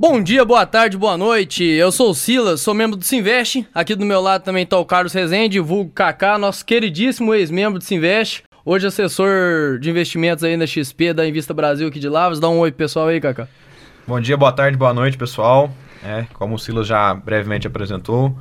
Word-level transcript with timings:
Bom 0.00 0.22
dia, 0.22 0.44
boa 0.44 0.64
tarde, 0.64 0.96
boa 0.96 1.18
noite. 1.18 1.64
Eu 1.64 1.90
sou 1.90 2.10
o 2.10 2.14
Silas, 2.14 2.60
sou 2.60 2.72
membro 2.72 2.96
do 2.96 3.04
Sinvest. 3.04 3.66
Aqui 3.74 3.96
do 3.96 4.06
meu 4.06 4.20
lado 4.20 4.44
também 4.44 4.62
está 4.62 4.78
o 4.78 4.84
Carlos 4.84 5.12
Rezende, 5.12 5.58
vulgo 5.58 5.90
Kaká, 5.90 6.38
nosso 6.38 6.64
queridíssimo 6.64 7.34
ex-membro 7.34 7.80
do 7.80 7.84
Sinvest. 7.84 8.44
Hoje 8.64 8.86
assessor 8.86 9.76
de 9.80 9.90
investimentos 9.90 10.44
aí 10.44 10.56
na 10.56 10.68
XP 10.68 11.12
da 11.12 11.26
Invista 11.26 11.52
Brasil 11.52 11.88
aqui 11.88 11.98
de 11.98 12.08
Lavras. 12.08 12.38
Dá 12.38 12.48
um 12.48 12.60
oi 12.60 12.70
pessoal 12.70 13.08
aí, 13.08 13.20
Kaká. 13.20 13.48
Bom 14.06 14.20
dia, 14.20 14.36
boa 14.36 14.52
tarde, 14.52 14.78
boa 14.78 14.94
noite, 14.94 15.18
pessoal. 15.18 15.68
É, 16.04 16.26
como 16.32 16.54
o 16.54 16.58
Silas 16.60 16.86
já 16.86 17.12
brevemente 17.12 17.66
apresentou, 17.66 18.38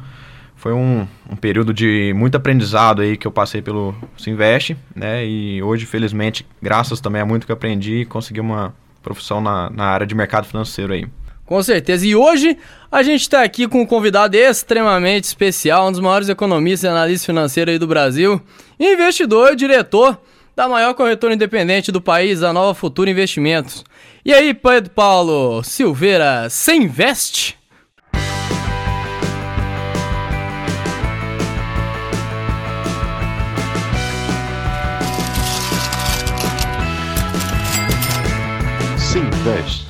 foi 0.55 0.74
um, 0.74 1.08
um, 1.28 1.36
período 1.36 1.74
de 1.74 2.14
muito 2.16 2.38
aprendizado 2.38 3.02
aí 3.02 3.18
que 3.18 3.26
eu 3.26 3.32
passei 3.32 3.64
pelo 3.64 3.96
Sinvest, 4.16 4.78
né? 4.96 5.26
E 5.26 5.64
hoje, 5.64 5.88
felizmente, 5.88 6.46
graças 6.62 7.02
também 7.02 7.20
a 7.20 7.26
muito 7.26 7.48
que 7.48 7.52
aprendi, 7.52 8.05
consegui 8.05 8.42
uma 8.42 8.76
profissão 9.02 9.42
na, 9.42 9.71
na 9.71 9.86
área 9.86 10.05
de 10.05 10.14
mercado 10.14 10.46
financeiro 10.46 10.94
aí. 10.94 11.08
Com 11.48 11.64
certeza. 11.64 12.05
E 12.05 12.14
hoje 12.14 12.57
a 12.91 13.02
gente 13.02 13.21
está 13.21 13.41
aqui 13.41 13.67
com 13.70 13.81
um 13.81 13.85
convidado 13.85 14.35
extremamente 14.35 15.23
especial, 15.23 15.88
um 15.88 15.91
dos 15.91 16.02
maiores 16.02 16.27
economistas 16.27 16.84
e 16.84 16.91
analistas 16.91 17.26
financeiros 17.26 17.72
aí 17.72 17.80
do 17.80 17.88
Brasil, 17.88 18.41
investidor 18.77 19.53
e 19.53 19.55
diretor 19.55 20.20
da 20.53 20.67
maior 20.67 20.94
corretora 20.94 21.34
independente 21.34 21.89
do 21.89 22.02
país, 22.02 22.44
a 22.44 22.52
Nova 22.52 22.73
Futura 22.73 23.09
Investimentos. 23.09 23.86
E 24.25 24.34
aí, 24.34 24.53
Pedro 24.53 24.89
Paulo 24.89 25.63
Silveira, 25.63 26.49
você 26.49 26.75
investe? 26.75 27.58
Se 38.98 39.20
investe. 39.20 39.87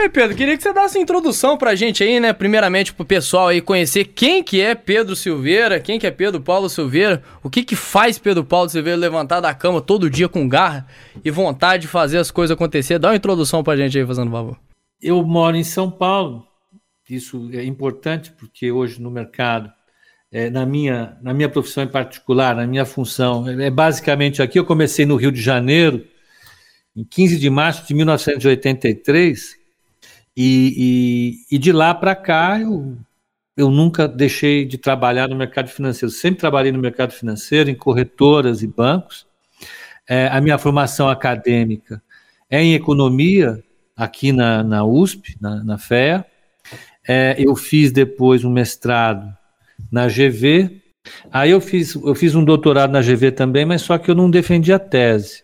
Ei, 0.00 0.08
Pedro, 0.08 0.34
queria 0.34 0.56
que 0.56 0.62
você 0.62 0.72
desse 0.72 0.98
introdução 0.98 1.58
pra 1.58 1.74
gente 1.74 2.02
aí, 2.02 2.18
né? 2.18 2.32
Primeiramente 2.32 2.90
pro 2.90 3.04
pessoal 3.04 3.48
aí 3.48 3.60
conhecer 3.60 4.06
quem 4.06 4.42
que 4.42 4.58
é 4.58 4.74
Pedro 4.74 5.14
Silveira, 5.14 5.78
quem 5.78 5.98
que 5.98 6.06
é 6.06 6.10
Pedro 6.10 6.40
Paulo 6.40 6.70
Silveira, 6.70 7.22
o 7.42 7.50
que 7.50 7.62
que 7.62 7.76
faz 7.76 8.18
Pedro 8.18 8.42
Paulo 8.42 8.70
Silveira 8.70 8.98
levantar 8.98 9.40
da 9.40 9.52
cama 9.52 9.78
todo 9.78 10.08
dia 10.08 10.26
com 10.26 10.48
garra 10.48 10.86
e 11.22 11.30
vontade 11.30 11.82
de 11.82 11.88
fazer 11.88 12.16
as 12.16 12.30
coisas 12.30 12.54
acontecer. 12.54 12.98
Dá 12.98 13.10
uma 13.10 13.16
introdução 13.16 13.62
pra 13.62 13.76
gente 13.76 13.98
aí, 13.98 14.06
fazendo 14.06 14.30
favor. 14.30 14.58
Eu 15.02 15.22
moro 15.22 15.54
em 15.54 15.64
São 15.64 15.90
Paulo, 15.90 16.46
isso 17.06 17.50
é 17.52 17.62
importante 17.62 18.32
porque 18.32 18.72
hoje 18.72 19.02
no 19.02 19.10
mercado, 19.10 19.70
é, 20.32 20.48
na, 20.48 20.64
minha, 20.64 21.18
na 21.20 21.34
minha 21.34 21.50
profissão 21.50 21.84
em 21.84 21.88
particular, 21.88 22.56
na 22.56 22.66
minha 22.66 22.86
função, 22.86 23.46
é 23.46 23.70
basicamente 23.70 24.40
aqui. 24.40 24.58
Eu 24.58 24.64
comecei 24.64 25.04
no 25.04 25.16
Rio 25.16 25.30
de 25.30 25.42
Janeiro, 25.42 26.06
em 26.96 27.04
15 27.04 27.38
de 27.38 27.50
março 27.50 27.86
de 27.86 27.92
1983, 27.92 29.59
e, 30.36 31.44
e, 31.50 31.56
e 31.56 31.58
de 31.58 31.72
lá 31.72 31.94
para 31.94 32.14
cá, 32.14 32.60
eu, 32.60 32.96
eu 33.56 33.70
nunca 33.70 34.06
deixei 34.08 34.64
de 34.64 34.78
trabalhar 34.78 35.28
no 35.28 35.36
mercado 35.36 35.68
financeiro. 35.68 36.12
Sempre 36.12 36.40
trabalhei 36.40 36.72
no 36.72 36.78
mercado 36.78 37.12
financeiro, 37.12 37.70
em 37.70 37.74
corretoras 37.74 38.62
e 38.62 38.66
bancos. 38.66 39.26
É, 40.08 40.28
a 40.28 40.40
minha 40.40 40.58
formação 40.58 41.08
acadêmica 41.08 42.02
é 42.48 42.62
em 42.62 42.74
economia, 42.74 43.62
aqui 43.96 44.32
na, 44.32 44.62
na 44.64 44.84
USP, 44.84 45.36
na, 45.40 45.62
na 45.62 45.78
FEA. 45.78 46.24
É, 47.06 47.36
eu 47.38 47.54
fiz 47.54 47.92
depois 47.92 48.44
um 48.44 48.50
mestrado 48.50 49.36
na 49.90 50.08
GV. 50.08 50.80
Aí 51.32 51.50
eu 51.50 51.60
fiz, 51.60 51.94
eu 51.94 52.14
fiz 52.14 52.34
um 52.34 52.44
doutorado 52.44 52.90
na 52.90 53.00
GV 53.00 53.32
também, 53.32 53.64
mas 53.64 53.82
só 53.82 53.98
que 53.98 54.10
eu 54.10 54.14
não 54.14 54.30
defendi 54.30 54.72
a 54.72 54.78
tese. 54.78 55.42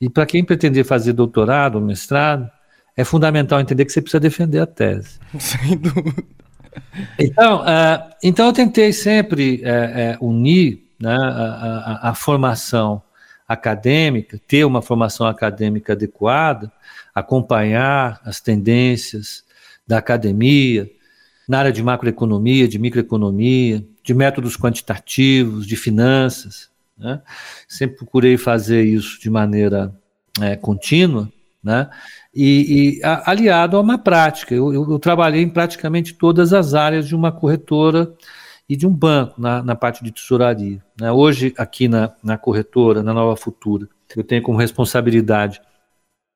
E 0.00 0.08
para 0.08 0.26
quem 0.26 0.44
pretender 0.44 0.84
fazer 0.84 1.12
doutorado 1.12 1.76
ou 1.76 1.80
mestrado, 1.80 2.50
é 2.96 3.04
fundamental 3.04 3.60
entender 3.60 3.84
que 3.84 3.92
você 3.92 4.02
precisa 4.02 4.20
defender 4.20 4.60
a 4.60 4.66
tese. 4.66 5.18
Sem 5.38 5.76
dúvida. 5.76 6.24
Então, 7.18 7.62
uh, 7.62 8.12
então 8.22 8.46
eu 8.46 8.52
tentei 8.52 8.92
sempre 8.92 9.62
uh, 9.62 10.24
uh, 10.24 10.28
unir 10.28 10.82
né, 10.98 11.14
a, 11.14 12.00
a, 12.04 12.10
a, 12.10 12.14
formação 12.14 13.02
acadêmica, 13.46 14.40
ter 14.46 14.64
uma 14.64 14.80
formação 14.80 15.26
acadêmica 15.26 15.92
adequada, 15.92 16.72
acompanhar 17.14 18.20
as 18.24 18.40
tendências 18.40 19.44
da 19.86 19.98
academia 19.98 20.90
na 21.46 21.58
área 21.58 21.72
de 21.72 21.82
macroeconomia, 21.82 22.68
de 22.68 22.78
microeconomia, 22.78 23.84
de 24.02 24.14
métodos 24.14 24.56
quantitativos, 24.56 25.66
de 25.66 25.76
finanças. 25.76 26.70
Né? 26.96 27.20
Sempre 27.68 27.96
procurei 27.96 28.38
fazer 28.38 28.84
isso 28.84 29.20
de 29.20 29.28
maneira 29.28 29.92
é, 30.40 30.56
contínua, 30.56 31.30
né? 31.62 31.90
E, 32.34 32.98
e 32.98 33.04
a, 33.04 33.30
aliado 33.30 33.76
a 33.76 33.80
uma 33.80 33.98
prática. 33.98 34.54
Eu, 34.54 34.72
eu, 34.72 34.90
eu, 34.90 34.98
trabalhei 34.98 35.42
em 35.42 35.48
praticamente 35.48 36.14
todas 36.14 36.52
as 36.52 36.74
áreas 36.74 37.06
de 37.06 37.14
uma 37.14 37.30
corretora 37.30 38.12
e 38.68 38.76
de 38.76 38.86
um 38.86 38.94
banco 38.94 39.40
na, 39.40 39.62
na 39.62 39.74
parte 39.74 40.02
de 40.02 40.10
tesouraria. 40.10 40.82
Né? 40.98 41.12
Hoje, 41.12 41.52
aqui 41.58 41.88
na, 41.88 42.12
na 42.22 42.38
corretora, 42.38 43.02
na 43.02 43.12
Nova 43.12 43.36
Futura, 43.36 43.88
eu 44.16 44.24
tenho 44.24 44.42
como 44.42 44.58
responsabilidade 44.58 45.60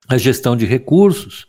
a 0.09 0.17
gestão 0.17 0.57
de 0.57 0.67
recursos, 0.67 1.47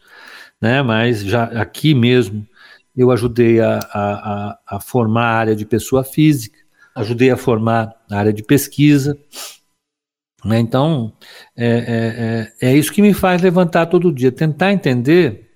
né? 0.61 0.81
mas 0.81 1.21
já 1.21 1.43
aqui 1.43 1.93
mesmo 1.93 2.47
eu 2.95 3.11
ajudei 3.11 3.59
a, 3.59 3.79
a, 3.93 4.59
a 4.65 4.79
formar 4.79 5.25
a 5.25 5.37
área 5.37 5.55
de 5.55 5.65
pessoa 5.65 6.03
física, 6.03 6.57
ajudei 6.95 7.29
a 7.29 7.37
formar 7.37 7.93
a 8.09 8.17
área 8.17 8.33
de 8.33 8.41
pesquisa, 8.41 9.15
né? 10.47 10.59
Então, 10.59 11.13
é, 11.55 11.67
é, 12.61 12.67
é, 12.67 12.69
é 12.69 12.75
isso 12.75 12.91
que 12.91 13.01
me 13.01 13.13
faz 13.13 13.41
levantar 13.41 13.87
todo 13.87 14.13
dia, 14.13 14.31
tentar 14.31 14.71
entender 14.71 15.49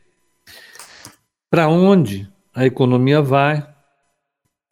para 1.50 1.69
onde 1.69 2.29
a 2.53 2.66
economia 2.66 3.22
vai, 3.22 3.66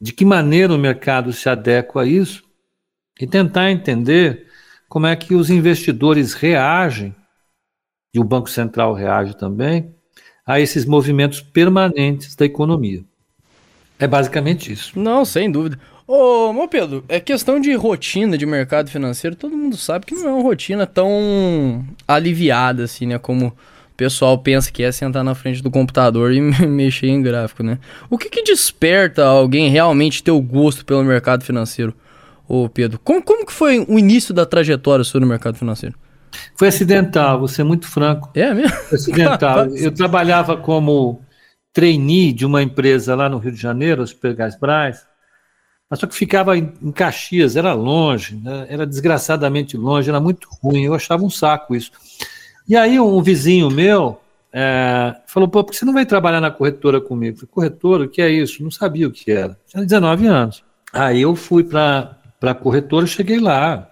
de 0.01 0.11
que 0.11 0.25
maneira 0.25 0.73
o 0.73 0.77
mercado 0.77 1.31
se 1.31 1.47
adequa 1.49 2.01
a 2.01 2.05
isso, 2.05 2.43
e 3.19 3.25
tentar 3.25 3.71
entender 3.71 4.47
como 4.87 5.07
é 5.07 5.15
que 5.15 5.35
os 5.35 5.49
investidores 5.49 6.33
reagem, 6.33 7.15
e 8.13 8.19
o 8.19 8.23
Banco 8.23 8.49
Central 8.49 8.93
reage 8.93 9.37
também, 9.37 9.95
a 10.45 10.59
esses 10.59 10.83
movimentos 10.83 11.41
permanentes 11.41 12.35
da 12.35 12.45
economia. 12.45 13.05
É 13.99 14.07
basicamente 14.07 14.71
isso. 14.71 14.97
Não, 14.99 15.23
sem 15.23 15.51
dúvida. 15.51 15.79
Ô, 16.11 16.51
meu 16.51 16.67
Pedro, 16.67 17.05
é 17.07 17.19
questão 17.19 17.59
de 17.59 17.71
rotina 17.75 18.35
de 18.35 18.43
mercado 18.43 18.89
financeiro, 18.89 19.35
todo 19.35 19.55
mundo 19.55 19.77
sabe 19.77 20.07
que 20.07 20.15
não 20.15 20.27
é 20.27 20.33
uma 20.33 20.41
rotina 20.41 20.87
tão 20.87 21.85
aliviada 22.07 22.85
assim, 22.85 23.05
né? 23.05 23.19
Como 23.19 23.49
o 23.49 23.53
pessoal 23.95 24.35
pensa 24.39 24.71
que 24.71 24.81
é 24.81 24.91
sentar 24.91 25.23
na 25.23 25.35
frente 25.35 25.61
do 25.61 25.69
computador 25.69 26.33
e 26.33 26.41
mexer 26.65 27.09
em 27.09 27.21
gráfico, 27.21 27.61
né? 27.61 27.77
O 28.09 28.17
que 28.17 28.27
que 28.27 28.41
desperta 28.41 29.23
alguém 29.23 29.69
realmente 29.69 30.23
ter 30.23 30.31
o 30.31 30.41
gosto 30.41 30.83
pelo 30.83 31.03
mercado 31.03 31.43
financeiro, 31.43 31.93
ô 32.47 32.67
Pedro? 32.67 32.97
Como, 33.03 33.21
como 33.21 33.45
que 33.45 33.53
foi 33.53 33.85
o 33.87 33.99
início 33.99 34.33
da 34.33 34.47
trajetória 34.47 35.05
sua 35.05 35.21
no 35.21 35.27
mercado 35.27 35.59
financeiro? 35.59 35.95
Foi 36.55 36.69
acidental, 36.69 37.37
vou 37.37 37.47
ser 37.47 37.63
muito 37.63 37.87
franco. 37.87 38.31
É 38.33 38.51
mesmo? 38.51 38.75
Foi 38.75 38.97
acidental. 38.97 39.67
Eu 39.77 39.91
trabalhava 39.91 40.57
como 40.57 41.21
trainee 41.71 42.33
de 42.33 42.47
uma 42.47 42.63
empresa 42.63 43.13
lá 43.13 43.29
no 43.29 43.37
Rio 43.37 43.51
de 43.51 43.61
Janeiro, 43.61 44.03
Braz, 44.59 45.07
mas 45.89 45.99
só 45.99 46.07
que 46.07 46.15
ficava 46.15 46.57
em, 46.57 46.71
em 46.81 46.91
Caxias, 46.91 47.55
era 47.55 47.73
longe, 47.73 48.35
né? 48.35 48.67
era 48.69 48.85
desgraçadamente 48.85 49.75
longe, 49.75 50.09
era 50.09 50.19
muito 50.19 50.47
ruim, 50.61 50.83
eu 50.83 50.93
achava 50.93 51.23
um 51.23 51.29
saco 51.29 51.75
isso. 51.75 51.91
E 52.67 52.75
aí 52.75 52.99
um 52.99 53.21
vizinho 53.21 53.71
meu 53.71 54.21
é, 54.53 55.15
falou, 55.25 55.49
pô, 55.49 55.63
por 55.63 55.71
que 55.71 55.77
você 55.77 55.85
não 55.85 55.93
vai 55.93 56.05
trabalhar 56.05 56.41
na 56.41 56.51
corretora 56.51 57.01
comigo? 57.01 57.35
Eu 57.35 57.39
falei, 57.39 57.51
corretora, 57.51 58.03
o 58.03 58.09
que 58.09 58.21
é 58.21 58.29
isso? 58.29 58.63
Não 58.63 58.71
sabia 58.71 59.07
o 59.07 59.11
que 59.11 59.31
era. 59.31 59.57
Tinha 59.67 59.83
19 59.83 60.27
anos. 60.27 60.63
Aí 60.93 61.21
eu 61.21 61.35
fui 61.35 61.63
para 61.63 62.17
a 62.41 62.53
corretora, 62.53 63.05
cheguei 63.05 63.39
lá, 63.39 63.89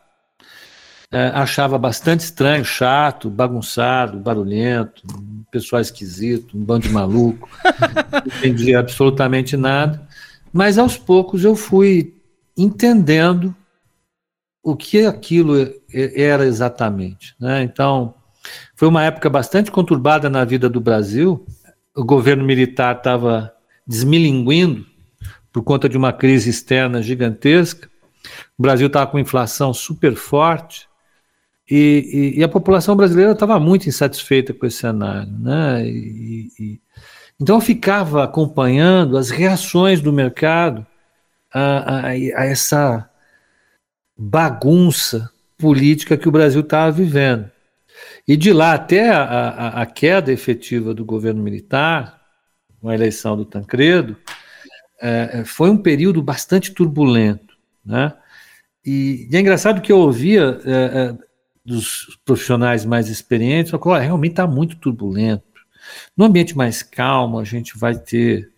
é, 1.11 1.27
achava 1.27 1.77
bastante 1.77 2.21
estranho, 2.21 2.65
chato, 2.65 3.29
bagunçado, 3.29 4.19
barulhento, 4.19 5.03
pessoal 5.51 5.81
esquisito, 5.81 6.57
um 6.57 6.63
bando 6.63 6.87
de 6.87 6.93
maluco, 6.93 7.49
não 8.11 8.37
entendia 8.37 8.79
absolutamente 8.79 9.55
nada. 9.55 10.06
Mas 10.57 10.79
aos 10.79 10.97
poucos 10.97 11.43
eu 11.43 11.55
fui 11.55 12.15
entendendo 12.57 13.55
o 14.63 14.75
que 14.75 15.05
aquilo 15.05 15.53
era 15.93 16.47
exatamente. 16.47 17.35
Né? 17.39 17.61
Então, 17.61 18.15
foi 18.75 18.87
uma 18.87 19.03
época 19.03 19.29
bastante 19.29 19.69
conturbada 19.69 20.31
na 20.31 20.43
vida 20.43 20.67
do 20.67 20.81
Brasil. 20.81 21.45
O 21.95 22.03
governo 22.03 22.43
militar 22.43 22.97
estava 22.97 23.53
desmilinguindo 23.85 24.83
por 25.53 25.61
conta 25.61 25.87
de 25.87 25.95
uma 25.95 26.11
crise 26.11 26.49
externa 26.49 27.03
gigantesca. 27.03 27.87
O 28.57 28.63
Brasil 28.63 28.87
estava 28.87 29.05
com 29.05 29.19
inflação 29.19 29.71
super 29.75 30.15
forte 30.15 30.89
e, 31.69 32.33
e, 32.35 32.39
e 32.39 32.43
a 32.43 32.49
população 32.49 32.95
brasileira 32.95 33.33
estava 33.33 33.59
muito 33.59 33.87
insatisfeita 33.87 34.55
com 34.55 34.65
esse 34.65 34.77
cenário. 34.77 35.31
Né? 35.39 35.87
E, 35.87 36.81
então 37.39 37.55
eu 37.55 37.61
ficava 37.61 38.23
acompanhando 38.23 39.17
as 39.17 39.29
reações 39.29 40.01
do 40.01 40.11
mercado 40.11 40.85
a, 41.53 41.99
a, 41.99 42.07
a 42.09 42.45
essa 42.45 43.09
bagunça 44.17 45.31
política 45.57 46.17
que 46.17 46.27
o 46.27 46.31
Brasil 46.31 46.61
estava 46.61 46.91
vivendo. 46.91 47.49
E 48.27 48.35
de 48.35 48.51
lá 48.51 48.73
até 48.73 49.09
a, 49.09 49.81
a, 49.81 49.85
queda 49.85 50.31
efetiva 50.31 50.93
do 50.93 51.05
governo 51.05 51.41
militar, 51.41 52.21
com 52.79 52.89
a 52.89 52.93
eleição 52.93 53.37
do 53.37 53.45
Tancredo, 53.45 54.17
é, 55.01 55.39
é, 55.39 55.45
foi 55.45 55.69
um 55.69 55.77
período 55.77 56.21
bastante 56.21 56.71
turbulento. 56.73 57.55
Né? 57.85 58.13
E, 58.85 59.27
e 59.31 59.35
é 59.35 59.39
engraçado 59.39 59.81
que 59.81 59.91
eu 59.91 59.99
ouvia 59.99 60.59
é, 60.65 60.71
é, 60.71 61.17
dos 61.65 62.19
profissionais 62.25 62.85
mais 62.85 63.09
experientes, 63.09 63.73
oh, 63.73 63.93
realmente 63.93 64.31
está 64.31 64.45
muito 64.47 64.77
turbulento. 64.77 65.43
No 66.15 66.25
ambiente 66.25 66.55
mais 66.55 66.81
calmo, 66.83 67.39
a 67.39 67.43
gente 67.43 67.77
vai 67.77 67.97
ter 67.97 68.51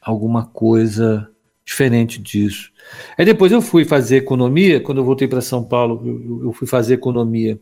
alguma 0.00 0.46
coisa 0.46 1.30
diferente 1.64 2.18
disso. 2.18 2.72
Aí 3.16 3.26
depois 3.26 3.52
eu 3.52 3.60
fui 3.60 3.84
fazer 3.84 4.16
economia, 4.16 4.80
quando 4.80 4.98
eu 4.98 5.04
voltei 5.04 5.28
para 5.28 5.42
São 5.42 5.62
Paulo, 5.62 6.02
eu, 6.04 6.44
eu, 6.44 6.52
fui 6.52 6.66
fazer 6.66 6.94
economia 6.94 7.60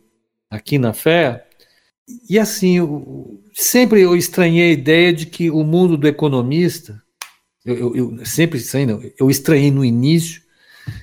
aqui 0.48 0.78
na 0.78 0.92
Fé, 0.92 1.44
e 2.30 2.38
assim, 2.38 2.76
eu, 2.78 3.42
sempre 3.52 4.00
eu 4.00 4.14
estranhei 4.16 4.70
a 4.70 4.72
ideia 4.72 5.12
de 5.12 5.26
que 5.26 5.50
o 5.50 5.64
mundo 5.64 5.96
do 5.96 6.06
economista, 6.06 7.02
eu, 7.64 7.96
eu 7.96 8.24
sempre 8.24 8.58
estranhei, 8.58 9.12
eu 9.18 9.28
estranhei 9.28 9.72
no 9.72 9.84
início, 9.84 10.40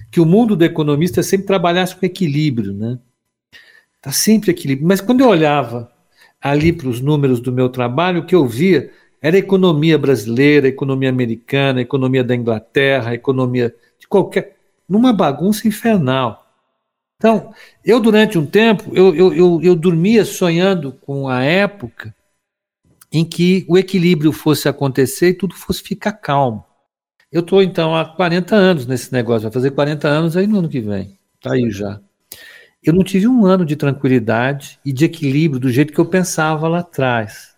que 0.10 0.22
o 0.22 0.26
mundo 0.26 0.56
do 0.56 0.64
economista 0.64 1.22
sempre 1.22 1.46
trabalhasse 1.46 1.94
com 1.94 2.06
equilíbrio, 2.06 2.74
né? 2.74 2.98
Tá 4.02 4.14
sempre 4.14 4.52
equilíbrio. 4.52 4.88
Mas 4.88 5.02
quando 5.02 5.22
eu 5.22 5.28
olhava 5.28 5.93
ali 6.44 6.74
para 6.74 6.90
os 6.90 7.00
números 7.00 7.40
do 7.40 7.54
meu 7.54 7.70
trabalho, 7.70 8.20
o 8.20 8.26
que 8.26 8.36
eu 8.36 8.46
via 8.46 8.92
era 9.22 9.38
a 9.38 9.40
economia 9.40 9.98
brasileira, 9.98 10.68
a 10.68 10.70
economia 10.70 11.08
americana, 11.08 11.80
a 11.80 11.82
economia 11.82 12.22
da 12.22 12.36
Inglaterra, 12.36 13.12
a 13.12 13.14
economia 13.14 13.74
de 13.98 14.06
qualquer. 14.06 14.58
numa 14.88 15.14
bagunça 15.14 15.66
infernal. 15.66 16.46
Então, 17.16 17.54
eu 17.86 18.02
durante 18.02 18.38
um 18.38 18.46
tempo, 18.46 18.92
eu, 18.94 19.16
eu, 19.16 19.34
eu, 19.34 19.62
eu 19.64 19.76
dormia 19.76 20.26
sonhando 20.26 20.92
com 20.92 21.30
a 21.30 21.42
época 21.42 22.14
em 23.10 23.24
que 23.24 23.66
o 23.70 23.78
equilíbrio 23.78 24.34
fosse 24.34 24.68
acontecer 24.68 25.30
e 25.30 25.34
tudo 25.34 25.56
fosse 25.56 25.82
ficar 25.82 26.12
calmo. 26.12 26.66
Eu 27.32 27.40
estou, 27.40 27.64
então, 27.64 27.96
há 27.96 28.04
40 28.04 28.54
anos 28.54 28.86
nesse 28.86 29.14
negócio, 29.14 29.44
vai 29.44 29.52
fazer 29.52 29.72
40 29.72 30.08
anos 30.10 30.36
aí 30.36 30.46
no 30.46 30.60
ano 30.60 30.68
que 30.68 30.82
vem. 30.82 31.18
Está 31.36 31.54
aí 31.54 31.72
já. 31.72 32.02
Eu 32.84 32.94
não 32.94 33.04
tive 33.04 33.28
um 33.28 33.46
ano 33.46 33.66
de 33.66 33.76
tranquilidade 33.76 34.80
e 34.86 34.92
de 34.92 35.06
equilíbrio 35.06 35.60
do 35.60 35.72
jeito 35.72 35.94
que 35.94 36.00
eu 36.00 36.06
pensava 36.06 36.68
lá 36.68 36.80
atrás. 36.80 37.54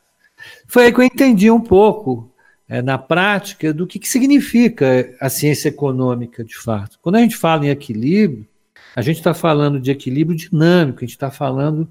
Foi 0.67 0.85
aí 0.85 0.93
que 0.93 0.99
eu 0.99 1.03
entendi 1.03 1.49
um 1.49 1.61
pouco, 1.61 2.31
é, 2.67 2.81
na 2.81 2.97
prática, 2.97 3.73
do 3.73 3.87
que, 3.87 3.97
que 3.99 4.07
significa 4.07 5.13
a 5.19 5.29
ciência 5.29 5.69
econômica 5.69 6.43
de 6.43 6.55
fato. 6.55 6.99
Quando 7.01 7.15
a 7.15 7.19
gente 7.19 7.35
fala 7.35 7.65
em 7.65 7.69
equilíbrio, 7.69 8.47
a 8.95 9.01
gente 9.01 9.17
está 9.17 9.33
falando 9.33 9.79
de 9.79 9.91
equilíbrio 9.91 10.37
dinâmico, 10.37 10.99
a 10.99 11.01
gente 11.01 11.15
está 11.15 11.31
falando 11.31 11.89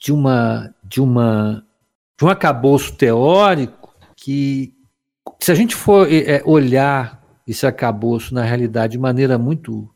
de 0.00 0.12
uma 0.12 0.72
de 0.82 1.00
uma 1.00 1.64
de 2.18 2.24
um 2.24 2.28
acabouço 2.28 2.94
teórico 2.94 3.94
que, 4.16 4.72
se 5.40 5.50
a 5.50 5.54
gente 5.54 5.74
for 5.74 6.06
é, 6.10 6.40
olhar 6.44 7.20
esse 7.46 7.66
acabouço 7.66 8.32
na 8.32 8.44
realidade 8.44 8.92
de 8.92 8.98
maneira 8.98 9.36
muito 9.36 9.90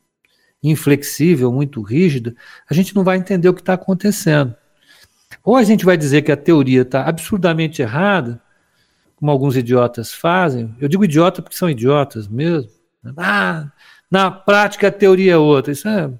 inflexível, 0.70 1.52
muito 1.52 1.82
rígida, 1.82 2.34
a 2.68 2.74
gente 2.74 2.94
não 2.94 3.04
vai 3.04 3.16
entender 3.16 3.48
o 3.48 3.54
que 3.54 3.60
está 3.60 3.74
acontecendo. 3.74 4.54
Ou 5.44 5.56
a 5.56 5.62
gente 5.62 5.84
vai 5.84 5.96
dizer 5.96 6.22
que 6.22 6.32
a 6.32 6.36
teoria 6.36 6.82
está 6.82 7.04
absurdamente 7.04 7.82
errada, 7.82 8.40
como 9.16 9.30
alguns 9.30 9.56
idiotas 9.56 10.12
fazem. 10.12 10.74
Eu 10.80 10.88
digo 10.88 11.04
idiota 11.04 11.40
porque 11.40 11.56
são 11.56 11.70
idiotas 11.70 12.28
mesmo. 12.28 12.70
Ah, 13.16 13.70
na 14.10 14.30
prática 14.30 14.88
a 14.88 14.92
teoria 14.92 15.32
é 15.32 15.36
outra. 15.36 15.72
Isso 15.72 15.88
é 15.88 16.10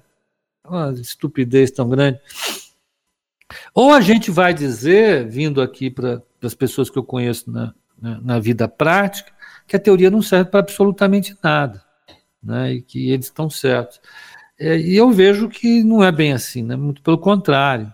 uma 0.65 0.91
estupidez 0.93 1.71
tão 1.71 1.87
grande. 1.87 2.19
Ou 3.73 3.93
a 3.93 4.01
gente 4.01 4.29
vai 4.31 4.53
dizer, 4.53 5.27
vindo 5.27 5.61
aqui 5.61 5.89
para 5.89 6.21
as 6.41 6.53
pessoas 6.53 6.89
que 6.89 6.97
eu 6.97 7.03
conheço 7.03 7.49
na, 7.49 7.73
na, 7.99 8.21
na, 8.21 8.39
vida 8.39 8.67
prática, 8.67 9.31
que 9.67 9.75
a 9.75 9.79
teoria 9.79 10.11
não 10.11 10.21
serve 10.21 10.49
para 10.49 10.59
absolutamente 10.59 11.35
nada, 11.41 11.83
né, 12.43 12.73
e 12.73 12.81
que 12.81 13.09
eles 13.09 13.27
estão 13.27 13.49
certos. 13.49 14.01
É, 14.59 14.77
e 14.77 14.95
eu 14.95 15.11
vejo 15.11 15.47
que 15.49 15.83
não 15.83 16.03
é 16.03 16.11
bem 16.11 16.33
assim, 16.33 16.63
né, 16.63 16.75
muito 16.75 17.01
pelo 17.01 17.17
contrário. 17.17 17.93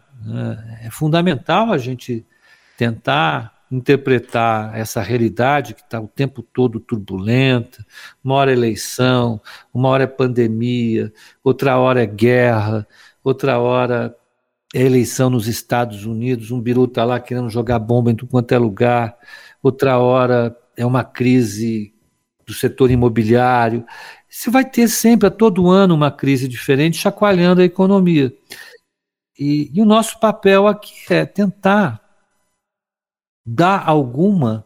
É 0.82 0.90
fundamental 0.90 1.74
a 1.74 1.78
gente 1.78 2.26
tentar 2.78 3.54
interpretar 3.70 4.78
essa 4.78 5.02
realidade 5.02 5.74
que 5.74 5.82
está 5.82 6.00
o 6.00 6.08
tempo 6.08 6.42
todo 6.42 6.80
turbulenta. 6.80 7.86
Uma 8.24 8.36
hora 8.36 8.52
é 8.52 8.54
eleição, 8.54 9.42
uma 9.74 9.90
hora 9.90 10.04
é 10.04 10.08
pandemia, 10.08 11.12
outra 11.44 11.78
hora 11.78 12.04
é 12.04 12.06
guerra, 12.06 12.88
outra 13.24 13.60
hora 13.60 14.16
é 14.74 14.82
eleição 14.82 15.30
nos 15.30 15.48
Estados 15.48 16.06
Unidos, 16.06 16.52
um 16.52 16.62
biru 16.62 16.86
está 16.86 17.04
lá 17.04 17.20
querendo 17.20 17.50
jogar 17.50 17.80
bomba 17.80 18.12
em 18.12 18.16
tudo 18.16 18.30
quanto 18.30 18.52
é 18.54 18.58
lugar, 18.58 19.18
outra 19.62 19.98
hora 19.98 20.56
é 20.78 20.86
uma 20.86 21.04
crise 21.04 21.94
do 22.46 22.54
setor 22.54 22.92
imobiliário. 22.92 23.86
Você 24.34 24.50
vai 24.50 24.66
ter 24.68 24.88
sempre, 24.88 25.28
a 25.28 25.32
todo 25.32 25.70
ano, 25.70 25.94
uma 25.94 26.10
crise 26.10 26.48
diferente 26.48 26.98
chacoalhando 26.98 27.62
a 27.62 27.66
economia. 27.66 28.36
E, 29.38 29.70
e 29.72 29.80
o 29.80 29.86
nosso 29.86 30.20
papel 30.20 30.68
aqui 30.68 30.92
é 31.14 31.24
tentar 31.24 32.02
dar 33.46 33.88
alguma 33.88 34.66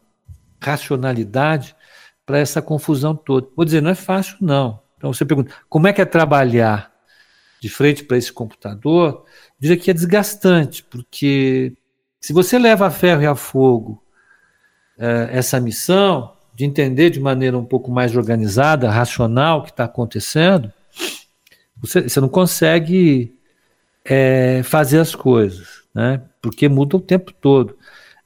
racionalidade 0.61 1.75
para 2.25 2.39
essa 2.39 2.61
confusão 2.61 3.13
toda. 3.13 3.49
Vou 3.57 3.65
dizer, 3.65 3.81
não 3.81 3.91
é 3.91 3.95
fácil, 3.95 4.37
não. 4.39 4.81
Então 4.95 5.11
você 5.11 5.25
pergunta, 5.25 5.53
como 5.67 5.85
é 5.85 5.91
que 5.91 6.01
é 6.01 6.05
trabalhar 6.05 6.89
de 7.61 7.67
frente 7.67 8.05
para 8.05 8.17
esse 8.17 8.31
computador? 8.31 9.25
Dizer 9.59 9.75
que 9.75 9.91
é 9.91 9.93
desgastante, 9.93 10.81
porque 10.81 11.75
se 12.21 12.31
você 12.31 12.57
leva 12.57 12.87
a 12.87 12.91
ferro 12.91 13.21
e 13.21 13.27
a 13.27 13.35
fogo 13.35 14.01
é, 14.97 15.27
essa 15.33 15.59
missão 15.59 16.36
de 16.57 16.65
entender 16.65 17.11
de 17.11 17.19
maneira 17.19 17.55
um 17.55 17.63
pouco 17.63 17.91
mais 17.91 18.15
organizada, 18.17 18.89
racional 18.89 19.59
o 19.59 19.63
que 19.63 19.69
está 19.69 19.83
acontecendo, 19.83 20.73
você, 21.79 22.01
você 22.01 22.19
não 22.19 22.27
consegue 22.27 23.37
é, 24.03 24.63
fazer 24.63 24.97
as 24.97 25.13
coisas, 25.13 25.83
né? 25.93 26.19
porque 26.41 26.67
muda 26.67 26.97
o 26.97 26.99
tempo 26.99 27.31
todo. 27.31 27.77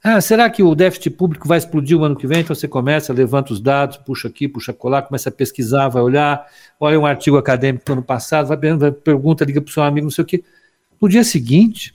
Ah, 0.02 0.18
será 0.18 0.48
que 0.48 0.62
o 0.62 0.74
déficit 0.74 1.10
público 1.10 1.46
vai 1.46 1.58
explodir 1.58 1.94
o 1.98 2.04
ano 2.04 2.16
que 2.16 2.26
vem? 2.26 2.40
Então 2.40 2.56
você 2.56 2.66
começa, 2.66 3.12
levanta 3.12 3.52
os 3.52 3.60
dados, 3.60 3.98
puxa 3.98 4.28
aqui, 4.28 4.48
puxa 4.48 4.72
colar, 4.72 5.02
começa 5.02 5.28
a 5.28 5.32
pesquisar, 5.32 5.88
vai 5.88 6.00
olhar, 6.00 6.46
olha 6.80 6.98
um 6.98 7.04
artigo 7.04 7.36
acadêmico 7.36 7.84
do 7.84 7.92
ano 7.92 8.02
passado, 8.02 8.46
vai, 8.46 8.56
vai 8.56 8.90
pergunta, 8.90 9.44
liga 9.44 9.60
para 9.60 9.68
o 9.68 9.72
seu 9.72 9.82
amigo, 9.82 10.06
não 10.06 10.10
sei 10.10 10.24
o 10.24 10.26
quê. 10.26 10.42
No 10.98 11.06
dia 11.06 11.22
seguinte, 11.22 11.94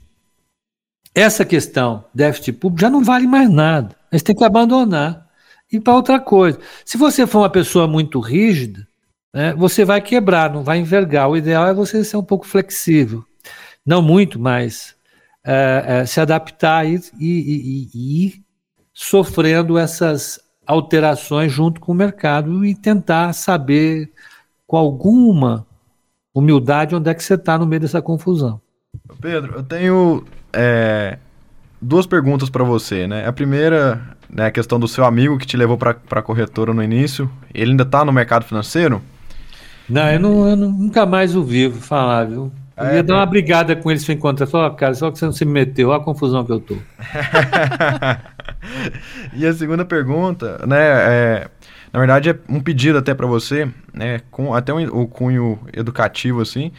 essa 1.15 1.43
questão, 1.43 2.05
déficit 2.13 2.53
público, 2.53 2.79
já 2.79 2.91
não 2.91 3.03
vale 3.03 3.25
mais 3.25 3.49
nada. 3.49 3.95
Você 4.11 4.23
tem 4.23 4.35
que 4.35 4.43
abandonar 4.43 5.26
e 5.71 5.79
para 5.79 5.95
outra 5.95 6.19
coisa. 6.19 6.59
Se 6.85 6.97
você 6.97 7.27
for 7.27 7.39
uma 7.39 7.49
pessoa 7.49 7.87
muito 7.87 8.19
rígida, 8.19 8.87
né, 9.33 9.53
você 9.53 9.83
vai 9.83 10.01
quebrar, 10.01 10.51
não 10.51 10.63
vai 10.63 10.79
envergar. 10.79 11.29
O 11.29 11.37
ideal 11.37 11.67
é 11.67 11.73
você 11.73 12.03
ser 12.03 12.17
um 12.17 12.23
pouco 12.23 12.45
flexível 12.45 13.25
não 13.87 14.01
muito, 14.01 14.37
mas 14.37 14.97
é, 15.45 15.83
é, 15.87 16.05
se 16.05 16.19
adaptar 16.19 16.85
e, 16.85 16.99
e, 17.17 17.89
e, 17.93 18.25
ir 18.25 18.43
sofrendo 18.93 19.77
essas 19.77 20.41
alterações 20.65 21.53
junto 21.53 21.79
com 21.79 21.93
o 21.93 21.95
mercado 21.95 22.65
e 22.65 22.75
tentar 22.75 23.31
saber 23.31 24.11
com 24.65 24.75
alguma 24.75 25.65
humildade 26.33 26.93
onde 26.93 27.09
é 27.09 27.13
que 27.13 27.23
você 27.23 27.35
está 27.35 27.57
no 27.57 27.65
meio 27.65 27.79
dessa 27.79 28.01
confusão. 28.01 28.59
Pedro, 29.21 29.55
eu 29.55 29.63
tenho 29.63 30.25
é, 30.51 31.17
duas 31.81 32.05
perguntas 32.05 32.49
para 32.49 32.65
você, 32.65 33.07
né? 33.07 33.25
A 33.25 33.31
primeira, 33.31 34.16
né, 34.29 34.47
a 34.47 34.51
questão 34.51 34.79
do 34.79 34.87
seu 34.87 35.05
amigo 35.05 35.37
que 35.37 35.45
te 35.45 35.57
levou 35.57 35.77
para 35.77 35.97
a 36.11 36.21
corretora 36.21 36.73
no 36.73 36.83
início, 36.83 37.29
ele 37.53 37.71
ainda 37.71 37.83
está 37.83 38.03
no 38.03 38.11
mercado 38.11 38.45
financeiro? 38.45 39.01
Não, 39.89 40.11
eu, 40.11 40.19
não, 40.19 40.49
eu 40.49 40.55
nunca 40.55 41.05
mais 41.05 41.35
ouvi 41.35 41.71
falar, 41.71 42.25
viu? 42.25 42.51
Eu 42.75 42.85
ia 42.85 42.99
é, 42.99 43.03
dar 43.03 43.15
uma 43.15 43.25
brigada 43.25 43.75
com 43.75 43.89
ele 43.89 43.99
se 43.99 44.11
eu 44.11 44.15
encontrar. 44.15 44.45
Só, 44.45 44.69
cara, 44.69 44.93
só 44.93 45.09
que 45.09 45.17
você 45.17 45.25
não 45.25 45.31
se 45.31 45.45
meteu, 45.45 45.89
olha 45.89 45.99
a 45.99 46.03
confusão 46.03 46.45
que 46.45 46.51
eu 46.51 46.59
tô. 46.59 46.75
e 49.33 49.45
a 49.45 49.53
segunda 49.53 49.83
pergunta, 49.83 50.63
né, 50.67 50.77
é, 50.77 51.47
na 51.91 51.99
verdade 51.99 52.29
é 52.29 52.37
um 52.47 52.59
pedido 52.59 52.99
até 52.99 53.15
para 53.15 53.25
você, 53.25 53.67
né, 53.93 54.21
com 54.29 54.53
até 54.53 54.73
um, 54.73 54.85
o 54.87 55.07
cunho 55.07 55.59
educativo 55.73 56.41
assim, 56.41 56.71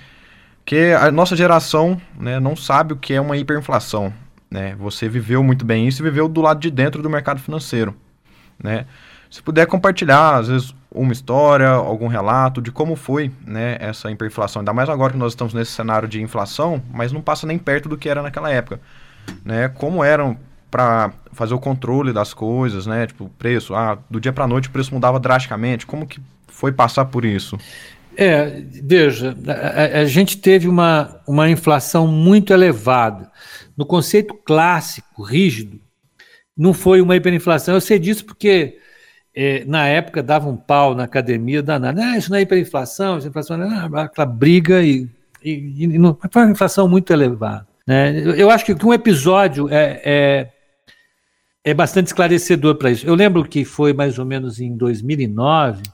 que 0.65 0.93
a 0.93 1.11
nossa 1.11 1.35
geração, 1.35 2.01
né, 2.17 2.39
não 2.39 2.55
sabe 2.55 2.93
o 2.93 2.97
que 2.97 3.15
é 3.15 3.21
uma 3.21 3.37
hiperinflação, 3.37 4.13
né? 4.51 4.75
Você 4.79 5.09
viveu 5.09 5.43
muito 5.43 5.65
bem 5.65 5.87
isso 5.87 6.03
e 6.03 6.05
viveu 6.05 6.29
do 6.29 6.41
lado 6.41 6.61
de 6.61 6.71
dentro 6.71 7.03
do 7.03 7.11
mercado 7.11 7.41
financeiro, 7.41 7.95
né? 8.63 8.87
Se 9.31 9.43
puder 9.43 9.67
compartilhar, 9.67 10.37
às 10.37 10.49
vezes, 10.49 10.75
uma 10.91 11.13
história, 11.13 11.69
algum 11.69 12.07
relato 12.07 12.63
de 12.63 12.73
como 12.73 12.97
foi 12.97 13.31
né, 13.47 13.77
essa 13.79 14.11
hiperinflação. 14.11 14.61
Ainda 14.61 14.73
mais 14.73 14.89
agora 14.89 15.13
que 15.13 15.19
nós 15.19 15.33
estamos 15.33 15.53
nesse 15.53 15.71
cenário 15.73 16.09
de 16.09 16.23
inflação, 16.23 16.83
mas 16.91 17.13
não 17.13 17.21
passa 17.21 17.47
nem 17.47 17.59
perto 17.59 17.91
do 17.91 17.99
que 17.99 18.09
era 18.09 18.23
naquela 18.23 18.51
época. 18.51 18.81
Né? 19.45 19.69
Como 19.69 20.03
eram 20.03 20.39
para 20.71 21.13
fazer 21.33 21.55
o 21.55 21.59
controle 21.59 22.13
das 22.13 22.33
coisas, 22.33 22.87
né? 22.87 23.07
Tipo, 23.07 23.29
preço, 23.39 23.75
ah, 23.75 23.99
do 24.09 24.21
dia 24.21 24.33
para 24.33 24.47
noite 24.47 24.69
o 24.69 24.71
preço 24.71 24.95
mudava 24.95 25.21
drasticamente. 25.21 25.87
Como 25.87 26.07
que 26.07 26.21
foi 26.47 26.73
passar 26.73 27.07
por 27.07 27.25
isso? 27.25 27.59
É, 28.21 28.65
veja, 28.83 29.37
a, 29.47 30.01
a, 30.01 30.05
gente 30.05 30.39
teve 30.39 30.67
uma, 30.67 31.21
uma 31.25 31.49
inflação 31.49 32.09
muito 32.09 32.53
elevada. 32.53 33.31
No 33.77 33.87
conceito 33.87 34.35
clássico, 34.35 35.23
rígido, 35.23 35.81
não 36.57 36.75
foi 36.75 37.01
uma 37.01 37.15
hiperinflação. 37.15 37.75
Eu 37.75 37.81
sei 37.81 37.97
disso 37.97 38.25
porque 38.25 38.77
é, 39.33 39.65
na 39.67 39.87
época 39.87 40.21
dava 40.21 40.49
um 40.49 40.57
pau 40.57 40.97
na 40.97 41.05
academia 41.05 41.63
danada. 41.63 42.03
Ah, 42.03 42.19
isso 42.19 42.29
não 42.29 42.39
é 42.39 42.43
hiperinflação, 42.43 43.19
isso 43.19 43.29
é 43.29 43.31
inflação, 43.31 43.63
ah, 43.63 44.03
aquela 44.03 44.27
briga 44.27 44.83
e, 44.83 45.09
e, 45.41 45.85
e 45.85 45.87
não, 45.97 46.19
foi 46.29 46.43
uma 46.43 46.51
inflação 46.51 46.89
muito 46.89 47.13
elevada. 47.13 47.69
Né? 47.87 48.19
Eu, 48.19 48.35
eu 48.35 48.51
acho 48.51 48.65
que 48.65 48.85
um 48.85 48.93
episódio 48.93 49.69
é, 49.69 50.03
é, 50.05 50.53
é 51.63 51.73
bastante 51.73 52.09
esclarecedor 52.09 52.75
para 52.75 52.91
isso. 52.91 53.07
Eu 53.07 53.15
lembro 53.15 53.45
que 53.45 53.65
foi 53.65 53.93
mais 53.93 54.19
ou 54.19 54.25
menos 54.25 54.59
em 54.59 54.77
2009, 54.77 55.85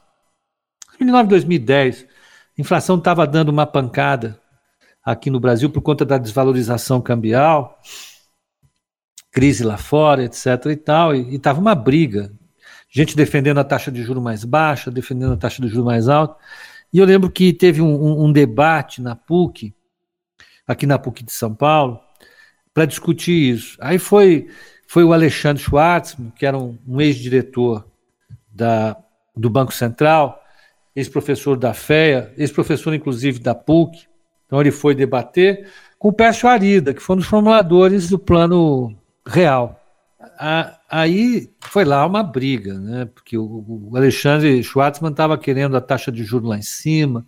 2009, 0.98 1.28
2010, 1.28 2.06
a 2.06 2.13
inflação 2.58 2.96
estava 2.96 3.26
dando 3.26 3.48
uma 3.48 3.66
pancada 3.66 4.40
aqui 5.04 5.30
no 5.30 5.40
Brasil 5.40 5.68
por 5.70 5.82
conta 5.82 6.04
da 6.04 6.18
desvalorização 6.18 7.00
cambial, 7.00 7.80
crise 9.30 9.64
lá 9.64 9.76
fora, 9.76 10.24
etc. 10.24 10.46
e 10.70 10.76
tal, 10.76 11.14
e 11.14 11.36
estava 11.36 11.60
uma 11.60 11.74
briga 11.74 12.32
gente 12.94 13.16
defendendo 13.16 13.58
a 13.58 13.64
taxa 13.64 13.90
de 13.90 14.04
juro 14.04 14.22
mais 14.22 14.44
baixa, 14.44 14.88
defendendo 14.88 15.32
a 15.32 15.36
taxa 15.36 15.60
de 15.60 15.66
juro 15.66 15.84
mais 15.84 16.08
alta. 16.08 16.36
E 16.92 16.98
eu 16.98 17.04
lembro 17.04 17.28
que 17.28 17.52
teve 17.52 17.82
um, 17.82 17.92
um, 17.92 18.26
um 18.26 18.32
debate 18.32 19.02
na 19.02 19.16
PUC, 19.16 19.74
aqui 20.64 20.86
na 20.86 20.96
PUC 20.96 21.24
de 21.24 21.32
São 21.32 21.52
Paulo, 21.52 21.98
para 22.72 22.84
discutir 22.84 23.52
isso. 23.52 23.76
Aí 23.80 23.98
foi, 23.98 24.48
foi 24.86 25.02
o 25.02 25.12
Alexandre 25.12 25.60
Schwartzman, 25.60 26.30
que 26.36 26.46
era 26.46 26.56
um, 26.56 26.78
um 26.86 27.00
ex-diretor 27.00 27.84
do 29.36 29.50
Banco 29.50 29.74
Central, 29.74 30.40
ex-professor 30.94 31.56
da 31.56 31.74
FEA, 31.74 32.32
ex-professor 32.36 32.94
inclusive 32.94 33.38
da 33.38 33.54
PUC. 33.54 34.06
Então 34.46 34.60
ele 34.60 34.70
foi 34.70 34.94
debater 34.94 35.68
com 35.98 36.08
o 36.08 36.12
Pércio 36.12 36.48
Arida, 36.48 36.94
que 36.94 37.02
foi 37.02 37.16
um 37.16 37.18
dos 37.18 37.28
formuladores 37.28 38.08
do 38.08 38.18
Plano 38.18 38.96
Real 39.26 39.80
a, 40.38 40.78
aí 40.88 41.50
foi 41.60 41.84
lá 41.84 42.04
uma 42.06 42.22
briga, 42.22 42.78
né? 42.78 43.06
Porque 43.06 43.36
o, 43.36 43.88
o 43.90 43.96
Alexandre 43.96 44.62
Schwartzman 44.62 45.10
estava 45.10 45.38
querendo 45.38 45.76
a 45.76 45.80
taxa 45.80 46.10
de 46.10 46.24
juros 46.24 46.48
lá 46.48 46.56
em 46.56 46.62
cima, 46.62 47.26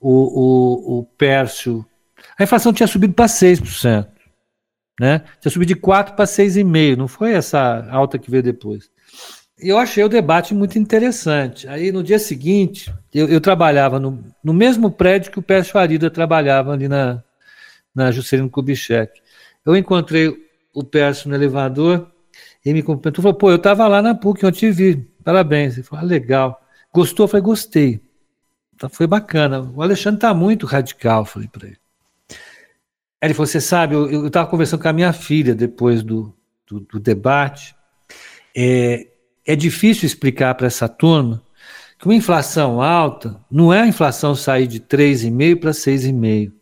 o, 0.00 0.10
o, 0.10 0.98
o 0.98 1.04
Pércio. 1.04 1.84
A 2.38 2.44
inflação 2.44 2.72
tinha 2.72 2.86
subido 2.86 3.14
para 3.14 3.26
6%, 3.26 4.08
né? 5.00 5.22
Tinha 5.40 5.50
subido 5.52 5.74
de 5.74 5.80
4 5.80 6.14
para 6.14 6.24
6,5%, 6.24 6.96
não 6.96 7.08
foi 7.08 7.32
essa 7.32 7.86
alta 7.90 8.18
que 8.18 8.30
veio 8.30 8.42
depois. 8.42 8.90
Eu 9.58 9.78
achei 9.78 10.04
o 10.04 10.08
debate 10.08 10.54
muito 10.54 10.78
interessante. 10.78 11.66
Aí 11.66 11.90
no 11.90 12.02
dia 12.02 12.18
seguinte, 12.18 12.92
eu, 13.12 13.26
eu 13.28 13.40
trabalhava 13.40 13.98
no, 13.98 14.22
no 14.44 14.52
mesmo 14.52 14.90
prédio 14.90 15.32
que 15.32 15.38
o 15.38 15.42
Pércio 15.42 15.78
Arida 15.78 16.10
trabalhava 16.10 16.72
ali 16.72 16.88
na, 16.88 17.22
na 17.94 18.10
Juscelino 18.12 18.50
Kubitschek. 18.50 19.22
Eu 19.64 19.74
encontrei 19.74 20.36
o 20.74 20.84
Pércio 20.84 21.30
no 21.30 21.34
elevador 21.34 22.10
e 22.64 22.72
me 22.74 22.82
cumprimentou. 22.82 23.22
Falou, 23.22 23.38
pô, 23.38 23.50
eu 23.50 23.56
estava 23.56 23.88
lá 23.88 24.02
na 24.02 24.14
PUC, 24.14 24.42
eu 24.42 24.52
te 24.52 24.70
vi, 24.70 24.96
parabéns. 25.24 25.74
Ele 25.74 25.82
falou, 25.82 26.04
ah, 26.04 26.08
legal. 26.08 26.62
Gostou? 26.92 27.24
Eu 27.24 27.28
falei, 27.28 27.42
gostei. 27.42 28.00
Então, 28.74 28.90
foi 28.90 29.06
bacana. 29.06 29.62
O 29.74 29.80
Alexandre 29.80 30.18
está 30.18 30.34
muito 30.34 30.66
radical, 30.66 31.24
falei 31.24 31.48
para 31.48 31.68
ele. 31.68 31.78
Ele 33.22 33.32
falou, 33.32 33.46
você 33.46 33.60
sabe, 33.60 33.94
eu 33.94 34.26
estava 34.26 34.48
conversando 34.48 34.82
com 34.82 34.88
a 34.88 34.92
minha 34.92 35.12
filha 35.14 35.54
depois 35.54 36.02
do, 36.02 36.34
do, 36.66 36.80
do 36.80 37.00
debate. 37.00 37.74
É, 38.54 39.06
é 39.46 39.54
difícil 39.54 40.06
explicar 40.06 40.54
para 40.54 40.66
essa 40.66 40.88
turma 40.88 41.42
que 41.98 42.06
uma 42.06 42.14
inflação 42.14 42.82
alta 42.82 43.40
não 43.50 43.72
é 43.72 43.80
a 43.80 43.86
inflação 43.86 44.34
sair 44.34 44.66
de 44.66 44.80
3,5 44.80 45.60
para 45.60 45.70
6,5. 45.70 46.52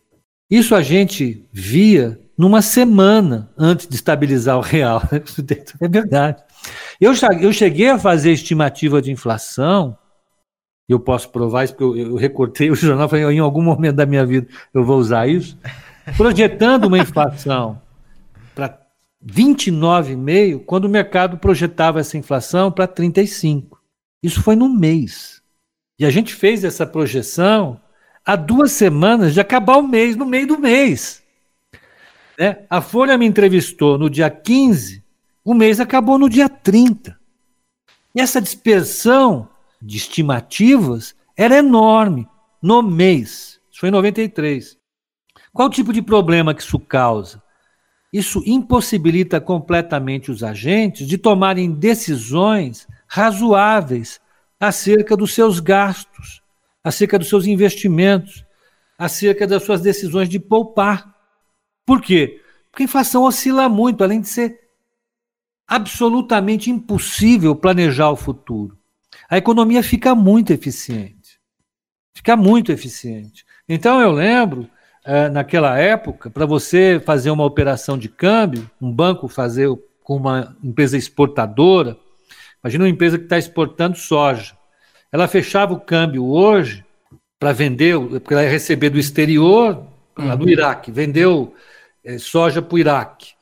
Isso 0.50 0.75
a 0.75 0.83
gente 0.83 1.45
via 1.53 2.21
numa 2.37 2.62
semana 2.62 3.50
antes 3.57 3.87
de 3.87 3.95
estabilizar 3.95 4.57
o 4.59 4.61
real. 4.61 5.03
é 5.81 5.88
verdade. 5.88 6.43
Eu, 7.00 7.12
eu 7.41 7.53
cheguei 7.53 7.91
a 7.91 7.99
fazer 7.99 8.33
estimativa 8.33 9.00
de 9.00 9.11
inflação, 9.11 9.97
eu 10.88 11.00
posso 11.00 11.31
provar 11.31 11.64
isso, 11.64 11.75
porque 11.75 12.00
eu, 12.00 12.11
eu 12.11 12.17
recortei 12.17 12.71
o 12.71 12.75
jornal, 12.75 13.09
falei, 13.09 13.25
em 13.25 13.38
algum 13.38 13.62
momento 13.62 13.97
da 13.97 14.07
minha 14.07 14.25
vida 14.25 14.47
eu 14.73 14.85
vou 14.85 14.99
usar 14.99 15.29
isso, 15.29 15.59
projetando 16.17 16.85
uma 16.85 16.99
inflação 16.99 17.81
para 18.55 18.84
29,5, 19.26 20.64
quando 20.64 20.85
o 20.85 20.88
mercado 20.88 21.38
projetava 21.38 22.00
essa 22.00 22.19
inflação 22.19 22.71
para 22.71 22.87
35. 22.87 23.81
Isso 24.23 24.43
foi 24.43 24.54
no 24.57 24.69
mês. 24.69 25.43
E 25.99 26.04
a 26.04 26.11
gente 26.11 26.35
fez 26.35 26.64
essa 26.64 26.87
projeção 26.87 27.81
há 28.25 28.37
duas 28.37 28.73
semanas 28.73 29.33
de 29.35 29.40
acabar 29.40 29.76
o 29.76 29.87
mês, 29.87 30.16
no 30.16 30.26
meio 30.26 30.47
do 30.47 30.59
mês. 30.59 31.23
Né? 32.38 32.64
A 32.69 32.81
Folha 32.81 33.16
me 33.16 33.26
entrevistou 33.26 33.97
no 33.99 34.11
dia 34.11 34.28
15, 34.28 35.04
o 35.45 35.54
mês 35.54 35.78
acabou 35.81 36.19
no 36.19 36.28
dia 36.28 36.49
30. 36.49 37.19
E 38.14 38.21
essa 38.21 38.40
dispersão 38.40 39.49
de 39.81 39.97
estimativas 39.97 41.14
era 41.37 41.59
enorme 41.59 42.28
no 42.62 42.83
mês. 42.83 43.61
Isso 43.71 43.81
foi 43.81 43.88
em 43.88 43.93
93. 43.93 44.78
Qual 45.52 45.69
tipo 45.69 45.93
de 45.93 46.00
problema 46.00 46.54
que 46.54 46.62
isso 46.62 46.78
causa? 46.78 47.44
Isso 48.14 48.44
impossibilita 48.47 49.40
completamente 49.40 50.30
os 50.30 50.44
agentes 50.44 51.04
de 51.04 51.18
tomarem 51.18 51.73
decisões 51.73 52.87
razoáveis 53.09 54.21
acerca 54.61 55.16
dos 55.16 55.35
seus 55.35 55.59
gastos, 55.59 56.40
acerca 56.85 57.18
dos 57.18 57.28
seus 57.28 57.44
investimentos, 57.44 58.44
acerca 58.97 59.49
das 59.49 59.64
suas 59.64 59.80
decisões 59.80 60.28
de 60.28 60.38
poupar. 60.38 61.12
Por 61.85 62.00
quê? 62.00 62.40
Porque 62.71 62.85
a 62.85 62.87
inflação 62.87 63.25
oscila 63.25 63.68
muito, 63.68 64.04
além 64.04 64.21
de 64.21 64.28
ser 64.28 64.61
absolutamente 65.66 66.71
impossível 66.71 67.56
planejar 67.56 68.11
o 68.11 68.16
futuro. 68.16 68.78
A 69.28 69.38
economia 69.38 69.83
fica 69.83 70.14
muito 70.14 70.52
eficiente. 70.52 71.40
Fica 72.14 72.37
muito 72.37 72.71
eficiente. 72.71 73.44
Então 73.68 74.00
eu 74.00 74.12
lembro, 74.12 74.71
é, 75.04 75.28
naquela 75.28 75.78
época, 75.78 76.30
para 76.30 76.46
você 76.46 77.00
fazer 77.04 77.30
uma 77.30 77.44
operação 77.44 77.99
de 77.99 78.08
câmbio, 78.08 78.68
um 78.80 78.90
banco 78.90 79.28
fazer 79.28 79.68
com 80.02 80.16
uma 80.16 80.56
empresa 80.62 80.96
exportadora, 80.96 81.96
imagina 82.62 82.84
uma 82.84 82.90
empresa 82.90 83.18
que 83.18 83.25
está 83.25 83.38
exportando 83.38 83.99
soja. 83.99 84.54
Ela 85.12 85.28
fechava 85.28 85.75
o 85.75 85.80
câmbio 85.80 86.25
hoje 86.25 86.84
para 87.38 87.52
vender, 87.52 87.99
porque 87.99 88.32
ela 88.32 88.42
ia 88.42 88.50
receber 88.50 88.90
do 88.90 88.99
exterior, 88.99 89.87
uhum. 90.18 90.37
do 90.37 90.49
Iraque, 90.49 90.90
vendeu 90.90 91.54
é, 92.02 92.18
soja 92.18 92.62
para 92.62 92.75
o 92.75 92.78
Iraque. 92.78 93.32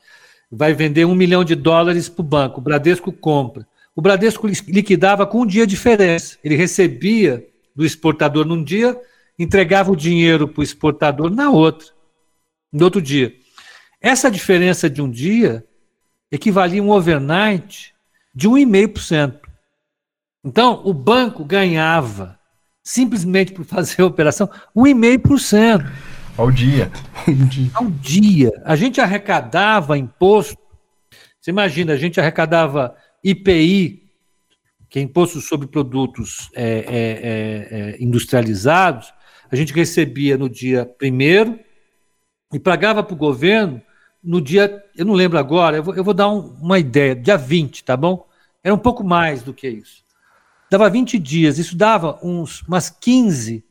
Vai 0.51 0.73
vender 0.73 1.05
um 1.05 1.15
milhão 1.15 1.43
de 1.43 1.55
dólares 1.55 2.07
para 2.09 2.21
o 2.21 2.25
banco. 2.25 2.59
O 2.59 2.63
Bradesco 2.63 3.11
compra. 3.11 3.65
O 3.95 4.01
Bradesco 4.01 4.47
liquidava 4.47 5.25
com 5.25 5.41
um 5.41 5.45
dia 5.45 5.65
de 5.65 5.71
diferença. 5.71 6.37
Ele 6.43 6.55
recebia 6.55 7.45
do 7.75 7.85
exportador 7.85 8.45
num 8.45 8.63
dia, 8.63 8.99
entregava 9.37 9.91
o 9.91 9.95
dinheiro 9.95 10.47
para 10.47 10.61
o 10.61 10.63
exportador 10.63 11.29
na 11.29 11.49
outra, 11.49 11.87
no 12.71 12.85
outro 12.85 13.01
dia. 13.01 13.33
Essa 14.01 14.29
diferença 14.29 14.89
de 14.89 15.01
um 15.01 15.09
dia 15.09 15.65
equivalia 16.31 16.81
a 16.81 16.83
um 16.83 16.89
overnight 16.89 17.93
de 18.33 18.49
1,5%. 18.49 19.39
Então, 20.43 20.81
o 20.83 20.93
banco 20.93 21.45
ganhava, 21.45 22.37
simplesmente 22.83 23.53
por 23.53 23.63
fazer 23.63 24.01
a 24.01 24.05
operação, 24.05 24.49
1,5%. 24.75 25.89
Ao 26.35 26.51
dia. 26.51 26.91
Ao 27.75 27.89
dia. 27.89 28.51
A 28.65 28.75
gente 28.75 28.99
arrecadava 28.99 29.97
imposto. 29.97 30.57
Você 31.39 31.51
imagina, 31.51 31.93
a 31.93 31.97
gente 31.97 32.19
arrecadava 32.19 32.95
IPI, 33.23 34.03
que 34.89 34.99
é 34.99 35.01
imposto 35.01 35.39
sobre 35.41 35.67
produtos 35.67 36.49
é, 36.55 36.63
é, 36.63 36.67
é, 36.67 37.79
é, 37.79 38.03
industrializados. 38.03 39.13
A 39.53 39.55
gente 39.55 39.71
recebia 39.71 40.35
no 40.35 40.49
dia 40.49 40.83
primeiro 40.83 41.59
e 42.51 42.57
pagava 42.57 43.03
para 43.03 43.13
o 43.13 43.17
governo 43.17 43.79
no 44.23 44.41
dia, 44.41 44.83
eu 44.95 45.05
não 45.05 45.13
lembro 45.13 45.37
agora, 45.37 45.77
eu 45.77 45.83
vou, 45.83 45.95
eu 45.95 46.03
vou 46.03 46.13
dar 46.15 46.27
um, 46.27 46.57
uma 46.59 46.79
ideia, 46.79 47.15
dia 47.15 47.37
20, 47.37 47.83
tá 47.83 47.95
bom? 47.95 48.27
Era 48.63 48.73
um 48.73 48.79
pouco 48.79 49.03
mais 49.03 49.43
do 49.43 49.53
que 49.53 49.69
isso. 49.69 50.03
Dava 50.71 50.89
20 50.89 51.19
dias, 51.19 51.59
isso 51.59 51.77
dava 51.77 52.19
uns, 52.23 52.63
umas 52.63 52.89
15, 52.89 53.63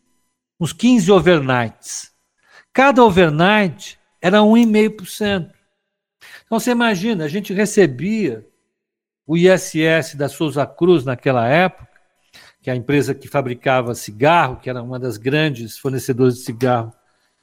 uns 0.61 0.73
15 0.73 1.11
overnights. 1.11 2.13
Cada 2.73 3.03
overnight 3.03 3.99
era 4.21 4.39
1,5%. 4.39 5.51
Então 6.47 6.61
você 6.61 6.71
imagina, 6.71 7.25
a 7.25 7.29
gente 7.29 7.53
recebia 7.53 8.47
o 9.27 9.37
ISS 9.37 10.15
da 10.15 10.29
Souza 10.29 10.65
Cruz 10.65 11.05
naquela 11.05 11.49
época, 11.49 11.92
que 12.63 12.71
é 12.71 12.73
a 12.73 12.77
empresa 12.77 13.13
que 13.13 13.27
fabricava 13.27 13.95
cigarro, 13.95 14.57
que 14.57 14.71
era 14.71 14.81
uma 14.81 14.99
das 14.99 15.17
grandes 15.17 15.77
fornecedoras 15.77 16.37
de 16.37 16.45
cigarro 16.45 16.93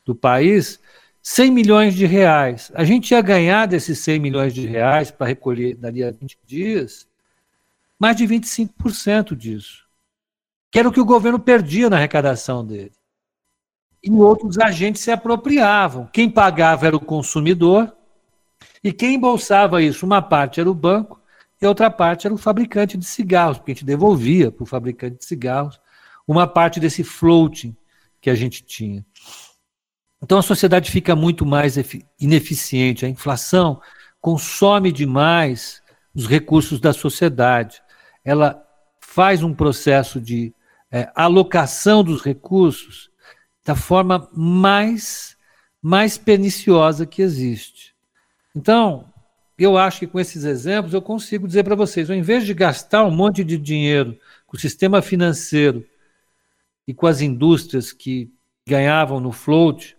do 0.05 0.15
país, 0.15 0.79
100 1.21 1.51
milhões 1.51 1.93
de 1.93 2.05
reais. 2.05 2.71
A 2.73 2.85
gente 2.85 3.11
ia 3.11 3.21
ganhar 3.21 3.65
desses 3.65 3.99
100 3.99 4.19
milhões 4.19 4.53
de 4.53 4.65
reais 4.65 5.11
para 5.11 5.27
recolher 5.27 5.75
dali 5.75 6.03
a 6.03 6.11
20 6.11 6.37
dias, 6.45 7.05
mais 7.99 8.15
de 8.15 8.25
25% 8.25 9.35
disso. 9.35 9.87
que 10.71 10.77
era 10.77 10.87
o 10.87 10.91
que 10.91 11.01
o 11.01 11.05
governo 11.05 11.39
perdia 11.39 11.89
na 11.89 11.97
arrecadação 11.97 12.63
dele. 12.63 12.91
E 14.03 14.11
outros 14.11 14.59
agentes 14.59 15.01
se 15.01 15.09
apropriavam. 15.09 16.07
Quem 16.13 16.29
pagava 16.29 16.85
era 16.85 16.95
o 16.95 16.99
consumidor, 16.99 17.91
e 18.83 18.93
quem 18.93 19.15
embolsava 19.15 19.81
isso? 19.81 20.05
Uma 20.05 20.21
parte 20.21 20.59
era 20.61 20.69
o 20.69 20.75
banco 20.75 21.18
e 21.61 21.67
outra 21.67 21.91
parte 21.91 22.25
era 22.25 22.33
o 22.33 22.37
fabricante 22.37 22.97
de 22.97 23.05
cigarros, 23.05 23.57
porque 23.57 23.71
a 23.71 23.75
gente 23.75 23.85
devolvia 23.85 24.51
para 24.51 24.63
o 24.63 24.67
fabricante 24.67 25.17
de 25.17 25.25
cigarros 25.25 25.79
uma 26.27 26.47
parte 26.47 26.79
desse 26.79 27.03
floating 27.03 27.75
que 28.21 28.29
a 28.29 28.35
gente 28.35 28.63
tinha. 28.63 29.05
Então 30.21 30.37
a 30.37 30.43
sociedade 30.43 30.91
fica 30.91 31.15
muito 31.15 31.45
mais 31.45 31.75
ineficiente, 32.19 33.05
a 33.05 33.09
inflação 33.09 33.81
consome 34.21 34.91
demais 34.91 35.81
os 36.13 36.27
recursos 36.27 36.79
da 36.79 36.93
sociedade. 36.93 37.81
Ela 38.23 38.61
faz 38.99 39.43
um 39.43 39.53
processo 39.53 40.19
de 40.19 40.53
é, 40.91 41.11
alocação 41.15 42.03
dos 42.03 42.21
recursos 42.21 43.09
da 43.65 43.75
forma 43.75 44.29
mais, 44.33 45.37
mais 45.81 46.17
perniciosa 46.17 47.05
que 47.05 47.21
existe. 47.21 47.95
Então, 48.55 49.11
eu 49.59 49.77
acho 49.77 49.99
que 49.99 50.07
com 50.07 50.19
esses 50.19 50.43
exemplos 50.43 50.93
eu 50.93 51.01
consigo 51.01 51.47
dizer 51.47 51.63
para 51.63 51.75
vocês, 51.75 52.09
ao 52.09 52.15
invés 52.15 52.45
de 52.45 52.53
gastar 52.53 53.03
um 53.03 53.11
monte 53.11 53.43
de 53.43 53.57
dinheiro 53.57 54.17
com 54.47 54.55
o 54.55 54.59
sistema 54.59 55.01
financeiro 55.01 55.85
e 56.87 56.93
com 56.93 57.05
as 57.05 57.21
indústrias 57.21 57.91
que 57.91 58.31
ganhavam 58.67 59.19
no 59.19 59.31
float, 59.31 59.97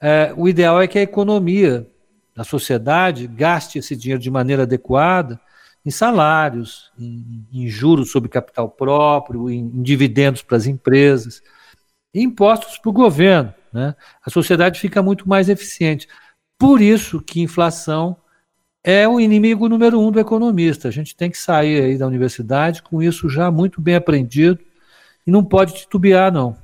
é, 0.00 0.32
o 0.36 0.48
ideal 0.48 0.80
é 0.80 0.86
que 0.86 0.98
a 0.98 1.02
economia 1.02 1.88
da 2.34 2.44
sociedade 2.44 3.26
gaste 3.26 3.78
esse 3.78 3.94
dinheiro 3.94 4.20
de 4.20 4.30
maneira 4.30 4.64
adequada 4.64 5.40
em 5.84 5.90
salários, 5.90 6.90
em, 6.98 7.46
em 7.52 7.68
juros 7.68 8.10
sobre 8.10 8.28
capital 8.28 8.70
próprio, 8.70 9.50
em, 9.50 9.60
em 9.60 9.82
dividendos 9.82 10.42
para 10.42 10.56
as 10.56 10.66
empresas, 10.66 11.42
e 12.12 12.22
impostos 12.22 12.78
para 12.78 12.90
o 12.90 12.92
governo. 12.92 13.52
Né? 13.72 13.94
A 14.24 14.30
sociedade 14.30 14.80
fica 14.80 15.02
muito 15.02 15.28
mais 15.28 15.48
eficiente. 15.48 16.08
Por 16.58 16.80
isso 16.80 17.20
que 17.20 17.40
inflação 17.40 18.16
é 18.84 19.08
o 19.08 19.18
inimigo 19.18 19.66
número 19.66 19.98
um 19.98 20.12
do 20.12 20.20
economista. 20.20 20.88
A 20.88 20.90
gente 20.90 21.16
tem 21.16 21.30
que 21.30 21.38
sair 21.38 21.82
aí 21.82 21.96
da 21.96 22.06
universidade 22.06 22.82
com 22.82 23.02
isso 23.02 23.30
já 23.30 23.50
muito 23.50 23.80
bem 23.80 23.96
aprendido 23.96 24.60
e 25.26 25.30
não 25.30 25.42
pode 25.42 25.74
titubear, 25.74 26.30
não. 26.30 26.54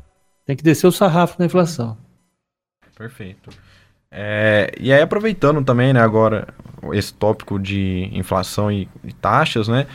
Tem 0.44 0.54
que 0.54 0.62
descer 0.62 0.86
o 0.86 0.92
sarrafo 0.92 1.36
na 1.38 1.46
inflação. 1.46 1.96
Perfeito. 2.94 3.50
É, 4.10 4.70
e 4.78 4.92
aí, 4.92 5.00
aproveitando 5.00 5.64
também, 5.64 5.92
né, 5.92 6.00
agora, 6.00 6.48
esse 6.92 7.14
tópico 7.14 7.58
de 7.58 8.10
inflação 8.12 8.70
e, 8.70 8.88
e, 9.02 9.12
taxas, 9.12 9.68
né? 9.68 9.86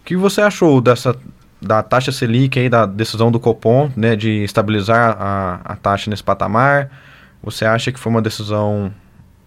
O 0.00 0.04
que 0.04 0.16
você 0.16 0.40
achou 0.40 0.80
dessa 0.80 1.18
da 1.60 1.82
taxa 1.82 2.10
Selic 2.12 2.58
aí, 2.58 2.68
da 2.68 2.86
decisão 2.86 3.30
do 3.30 3.38
Copom, 3.38 3.90
né, 3.96 4.16
de 4.16 4.42
estabilizar 4.42 5.16
a, 5.18 5.60
a 5.64 5.76
taxa 5.76 6.10
nesse 6.10 6.22
patamar? 6.22 6.90
Você 7.42 7.64
acha 7.64 7.90
que 7.90 7.98
foi 7.98 8.10
uma 8.10 8.20
decisão, 8.20 8.92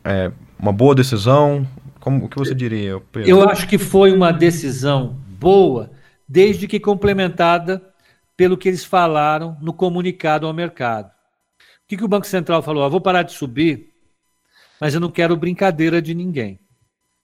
é, 0.04 0.32
uma 0.58 0.74
boa 0.74 0.96
decisão? 0.96 1.68
Como 2.05 2.25
o 2.25 2.29
que 2.29 2.38
você 2.38 2.53
diria, 2.53 3.01
Pedro? 3.12 3.29
Eu 3.29 3.50
acho 3.50 3.67
que 3.67 3.79
foi 3.79 4.13
uma 4.13 4.31
decisão 4.31 5.19
boa, 5.39 5.91
desde 6.27 6.67
que 6.67 6.79
complementada 6.79 7.81
pelo 8.38 8.55
que 8.55 8.69
eles 8.69 8.85
falaram 8.85 9.57
no 9.59 9.74
comunicado 9.74 10.45
ao 10.45 10.53
mercado. 10.53 11.07
O 11.07 11.88
que, 11.88 11.97
que 11.97 12.05
o 12.05 12.07
Banco 12.07 12.27
Central 12.27 12.62
falou? 12.62 12.83
Ah, 12.83 12.89
vou 12.89 13.01
parar 13.01 13.24
de 13.24 13.33
subir 13.33 13.95
mas 14.79 14.93
eu 14.93 15.00
não 15.00 15.09
quero 15.09 15.35
brincadeira 15.35 16.01
de 16.01 16.13
ninguém. 16.13 16.59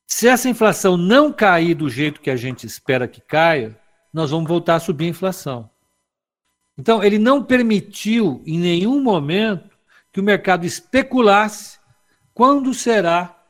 Se 0.07 0.27
essa 0.27 0.49
inflação 0.49 0.97
não 0.97 1.31
cair 1.31 1.75
do 1.75 1.89
jeito 1.89 2.21
que 2.21 2.29
a 2.29 2.35
gente 2.35 2.65
espera 2.65 3.07
que 3.07 3.21
caia, 3.21 3.77
nós 4.13 4.31
vamos 4.31 4.47
voltar 4.47 4.75
a 4.75 4.79
subir 4.79 5.05
a 5.05 5.09
inflação. 5.09 5.69
Então, 6.77 7.03
ele 7.03 7.19
não 7.19 7.43
permitiu 7.43 8.41
em 8.45 8.57
nenhum 8.57 9.01
momento 9.01 9.77
que 10.11 10.19
o 10.19 10.23
mercado 10.23 10.65
especulasse 10.65 11.79
quando 12.33 12.73
será 12.73 13.40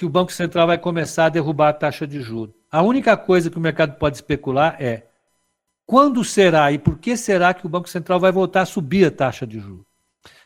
que 0.00 0.06
o 0.06 0.08
Banco 0.08 0.32
Central 0.32 0.66
vai 0.66 0.78
começar 0.78 1.26
a 1.26 1.28
derrubar 1.28 1.68
a 1.68 1.72
taxa 1.74 2.06
de 2.06 2.22
juros. 2.22 2.54
A 2.72 2.80
única 2.80 3.18
coisa 3.18 3.50
que 3.50 3.58
o 3.58 3.60
mercado 3.60 3.98
pode 3.98 4.16
especular 4.16 4.80
é 4.80 5.06
quando 5.84 6.24
será 6.24 6.72
e 6.72 6.78
por 6.78 6.96
que 6.98 7.18
será 7.18 7.52
que 7.52 7.66
o 7.66 7.68
Banco 7.68 7.86
Central 7.86 8.18
vai 8.18 8.32
voltar 8.32 8.62
a 8.62 8.64
subir 8.64 9.04
a 9.04 9.10
taxa 9.10 9.46
de 9.46 9.60
juros. 9.60 9.84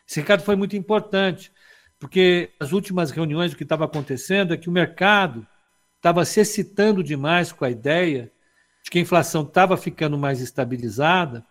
Esse 0.05 0.19
recado 0.19 0.43
foi 0.43 0.57
muito 0.57 0.75
importante, 0.75 1.53
porque 1.97 2.51
as 2.59 2.73
últimas 2.73 3.11
reuniões 3.11 3.53
o 3.53 3.55
que 3.55 3.63
estava 3.63 3.85
acontecendo 3.85 4.53
é 4.53 4.57
que 4.57 4.67
o 4.67 4.73
mercado 4.73 5.47
estava 5.95 6.25
se 6.25 6.41
excitando 6.41 7.01
demais 7.01 7.53
com 7.53 7.63
a 7.63 7.69
ideia 7.69 8.29
de 8.83 8.91
que 8.91 8.97
a 8.97 9.01
inflação 9.01 9.43
estava 9.43 9.77
ficando 9.77 10.17
mais 10.17 10.41
estabilizada 10.41 11.45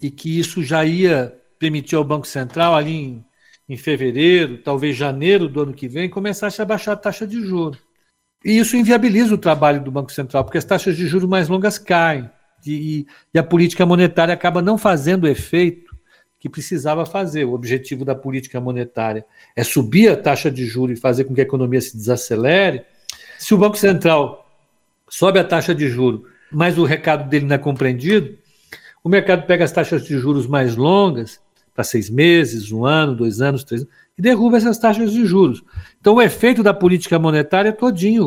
e 0.00 0.10
que 0.10 0.40
isso 0.40 0.60
já 0.64 0.84
ia 0.84 1.40
permitir 1.56 1.94
ao 1.94 2.02
Banco 2.02 2.26
Central, 2.26 2.74
ali 2.74 2.96
em, 2.96 3.24
em 3.68 3.76
fevereiro, 3.76 4.58
talvez 4.58 4.96
janeiro 4.96 5.48
do 5.48 5.62
ano 5.62 5.72
que 5.72 5.88
vem, 5.88 6.08
começar 6.08 6.48
a 6.56 6.64
baixar 6.64 6.92
a 6.92 6.96
taxa 6.96 7.26
de 7.26 7.40
juros. 7.40 7.78
E 8.44 8.58
isso 8.58 8.76
inviabiliza 8.76 9.34
o 9.34 9.38
trabalho 9.38 9.82
do 9.82 9.90
Banco 9.90 10.12
Central, 10.12 10.44
porque 10.44 10.58
as 10.58 10.64
taxas 10.64 10.96
de 10.96 11.06
juros 11.06 11.28
mais 11.28 11.48
longas 11.48 11.78
caem 11.78 12.28
e, 12.66 13.06
e 13.32 13.38
a 13.38 13.42
política 13.42 13.86
monetária 13.86 14.34
acaba 14.34 14.60
não 14.60 14.76
fazendo 14.76 15.28
efeito 15.28 15.96
que 16.38 16.48
precisava 16.48 17.06
fazer. 17.06 17.44
O 17.44 17.52
objetivo 17.52 18.04
da 18.04 18.14
política 18.14 18.60
monetária 18.60 19.24
é 19.54 19.62
subir 19.62 20.08
a 20.08 20.16
taxa 20.16 20.50
de 20.50 20.66
juros 20.66 20.98
e 20.98 21.00
fazer 21.00 21.24
com 21.24 21.34
que 21.34 21.40
a 21.40 21.44
economia 21.44 21.80
se 21.80 21.96
desacelere. 21.96 22.84
Se 23.38 23.54
o 23.54 23.58
Banco 23.58 23.76
Central 23.76 24.44
sobe 25.08 25.38
a 25.38 25.44
taxa 25.44 25.74
de 25.74 25.88
juros, 25.88 26.22
mas 26.50 26.78
o 26.78 26.84
recado 26.84 27.28
dele 27.28 27.46
não 27.46 27.54
é 27.54 27.58
compreendido, 27.58 28.36
o 29.04 29.08
mercado 29.08 29.46
pega 29.46 29.64
as 29.64 29.72
taxas 29.72 30.04
de 30.04 30.18
juros 30.18 30.46
mais 30.46 30.76
longas, 30.76 31.40
para 31.74 31.84
seis 31.84 32.10
meses, 32.10 32.70
um 32.70 32.84
ano, 32.84 33.14
dois 33.14 33.40
anos, 33.40 33.64
três 33.64 33.82
anos, 33.82 33.94
e 34.16 34.22
derruba 34.22 34.56
essas 34.56 34.78
taxas 34.78 35.12
de 35.12 35.24
juros. 35.24 35.62
Então, 36.00 36.14
o 36.14 36.22
efeito 36.22 36.62
da 36.62 36.74
política 36.74 37.18
monetária 37.18 37.70
é 37.70 37.72
todinho 37.72 38.26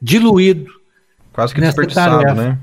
diluído. 0.00 0.70
Quase 1.32 1.54
que 1.54 1.60
desperdiçado, 1.60 2.22
tarefa. 2.22 2.34
né? 2.42 2.58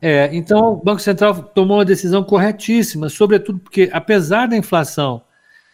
É, 0.00 0.34
então, 0.34 0.72
o 0.72 0.76
Banco 0.76 1.00
Central 1.00 1.42
tomou 1.42 1.78
uma 1.78 1.84
decisão 1.84 2.24
corretíssima, 2.24 3.08
sobretudo 3.08 3.60
porque, 3.60 3.88
apesar 3.92 4.48
da 4.48 4.56
inflação 4.56 5.22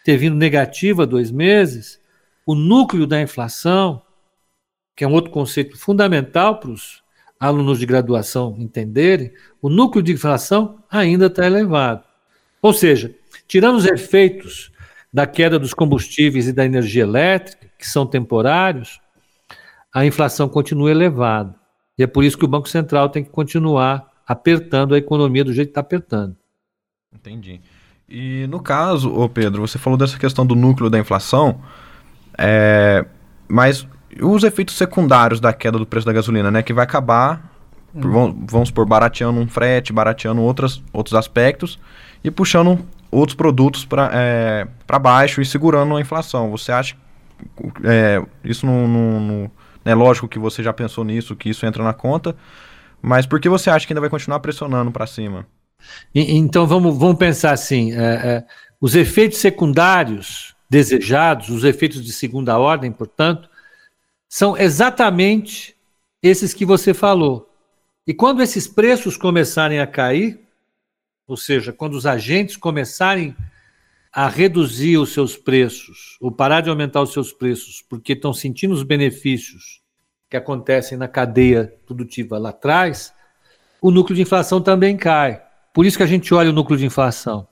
ter 0.03 0.17
vindo 0.17 0.35
negativa 0.35 1.03
há 1.03 1.05
dois 1.05 1.31
meses, 1.31 1.99
o 2.45 2.53
núcleo 2.53 3.07
da 3.07 3.21
inflação, 3.21 4.01
que 4.95 5.03
é 5.03 5.07
um 5.07 5.13
outro 5.13 5.31
conceito 5.31 5.77
fundamental 5.77 6.59
para 6.59 6.69
os 6.69 7.01
alunos 7.39 7.79
de 7.79 7.85
graduação 7.85 8.55
entenderem, 8.59 9.31
o 9.61 9.69
núcleo 9.69 10.03
de 10.03 10.11
inflação 10.11 10.83
ainda 10.91 11.27
está 11.27 11.45
elevado. 11.45 12.03
Ou 12.61 12.73
seja, 12.73 13.15
tirando 13.49 13.77
os 13.77 13.85
efeitos 13.85 14.71
da 15.11 15.25
queda 15.25 15.57
dos 15.57 15.73
combustíveis 15.73 16.47
e 16.47 16.53
da 16.53 16.63
energia 16.63 17.01
elétrica, 17.01 17.67
que 17.77 17.87
são 17.87 18.05
temporários, 18.05 19.01
a 19.93 20.05
inflação 20.05 20.47
continua 20.47 20.91
elevada. 20.91 21.55
E 21.97 22.03
é 22.03 22.07
por 22.07 22.23
isso 22.23 22.37
que 22.37 22.45
o 22.45 22.47
Banco 22.47 22.69
Central 22.69 23.09
tem 23.09 23.23
que 23.23 23.31
continuar 23.31 24.07
apertando 24.25 24.93
a 24.93 24.97
economia 24.97 25.43
do 25.43 25.51
jeito 25.51 25.69
que 25.69 25.71
está 25.71 25.81
apertando. 25.81 26.37
Entendi. 27.11 27.59
E 28.07 28.45
no 28.47 28.61
caso, 28.61 29.11
ô 29.11 29.27
Pedro, 29.27 29.67
você 29.67 29.79
falou 29.79 29.97
dessa 29.97 30.17
questão 30.17 30.45
do 30.45 30.55
núcleo 30.55 30.89
da 30.89 30.99
inflação, 30.99 31.59
é, 32.37 33.03
mas 33.47 33.87
os 34.21 34.43
efeitos 34.43 34.77
secundários 34.77 35.39
da 35.39 35.51
queda 35.51 35.79
do 35.79 35.85
preço 35.87 36.05
da 36.05 36.13
gasolina, 36.13 36.51
né? 36.51 36.61
Que 36.61 36.73
vai 36.73 36.83
acabar, 36.83 37.51
hum. 37.93 38.01
vamos, 38.01 38.51
vamos 38.51 38.69
supor, 38.69 38.85
barateando 38.85 39.39
um 39.39 39.47
frete, 39.47 39.91
barateando 39.91 40.41
outras, 40.41 40.81
outros 40.93 41.15
aspectos 41.15 41.79
e 42.23 42.29
puxando 42.29 42.79
outros 43.11 43.35
produtos 43.35 43.85
para 43.85 44.09
é, 44.13 44.67
baixo 44.99 45.41
e 45.41 45.45
segurando 45.45 45.95
a 45.95 46.01
inflação. 46.01 46.49
Você 46.51 46.71
acha 46.71 46.95
é, 47.83 48.21
isso 48.43 48.65
não, 48.65 49.51
é 49.85 49.95
lógico 49.95 50.27
que 50.27 50.39
você 50.39 50.61
já 50.61 50.73
pensou 50.73 51.03
nisso, 51.03 51.35
que 51.35 51.49
isso 51.49 51.65
entra 51.65 51.83
na 51.83 51.93
conta, 51.93 52.35
mas 53.01 53.25
por 53.25 53.39
que 53.39 53.47
você 53.47 53.69
acha 53.69 53.87
que 53.87 53.93
ainda 53.93 54.01
vai 54.01 54.09
continuar 54.09 54.39
pressionando 54.39 54.91
para 54.91 55.07
cima? 55.07 55.47
Então 56.13 56.67
vamos, 56.67 56.97
vamos 56.97 57.17
pensar 57.17 57.51
assim: 57.51 57.93
é, 57.93 57.97
é, 57.97 58.45
os 58.81 58.95
efeitos 58.95 59.39
secundários 59.39 60.55
desejados, 60.69 61.49
os 61.49 61.63
efeitos 61.63 62.03
de 62.03 62.11
segunda 62.11 62.57
ordem, 62.57 62.91
portanto, 62.91 63.49
são 64.27 64.55
exatamente 64.57 65.75
esses 66.21 66.53
que 66.53 66.65
você 66.65 66.93
falou. 66.93 67.49
E 68.05 68.13
quando 68.13 68.41
esses 68.41 68.67
preços 68.67 69.17
começarem 69.17 69.79
a 69.79 69.87
cair, 69.87 70.39
ou 71.29 71.37
seja, 71.37 71.71
quando 71.71 71.93
os 71.93 72.07
agentes 72.07 72.57
começarem 72.57 73.35
a 74.11 74.27
reduzir 74.27 74.97
os 74.97 75.13
seus 75.13 75.37
preços, 75.37 76.17
ou 76.19 76.31
parar 76.31 76.61
de 76.61 76.69
aumentar 76.69 77.01
os 77.01 77.13
seus 77.13 77.31
preços, 77.31 77.83
porque 77.87 78.13
estão 78.13 78.33
sentindo 78.33 78.73
os 78.73 78.81
benefícios 78.81 79.81
que 80.27 80.35
acontecem 80.35 80.97
na 80.97 81.07
cadeia 81.07 81.71
produtiva 81.85 82.39
lá 82.39 82.49
atrás, 82.49 83.13
o 83.79 83.91
núcleo 83.91 84.15
de 84.15 84.23
inflação 84.23 84.59
também 84.59 84.97
cai. 84.97 85.41
Por 85.71 85.85
isso 85.85 85.97
que 85.97 86.03
a 86.03 86.07
gente 86.07 86.33
olha 86.33 86.49
o 86.49 86.53
núcleo 86.53 86.79
de 86.79 86.85
inflação. 86.85 87.47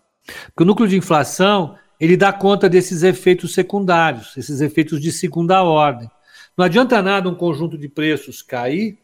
Porque 0.48 0.64
o 0.64 0.66
núcleo 0.66 0.90
de 0.90 0.98
inflação, 0.98 1.78
ele 2.00 2.18
dá 2.18 2.34
conta 2.34 2.68
desses 2.68 3.04
efeitos 3.04 3.54
secundários, 3.54 4.36
esses 4.36 4.60
efeitos 4.60 5.00
de 5.00 5.12
segunda 5.12 5.62
ordem. 5.62 6.10
Não 6.58 6.66
adianta 6.66 7.02
nada 7.04 7.30
um 7.30 7.36
conjunto 7.36 7.78
de 7.78 7.88
preços 7.88 8.42
cair 8.42 8.98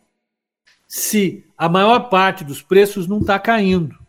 se 0.88 1.46
a 1.56 1.70
maior 1.70 2.10
parte 2.10 2.44
dos 2.44 2.62
preços 2.62 3.08
não 3.08 3.20
está 3.20 3.38
caindo. 3.38 4.03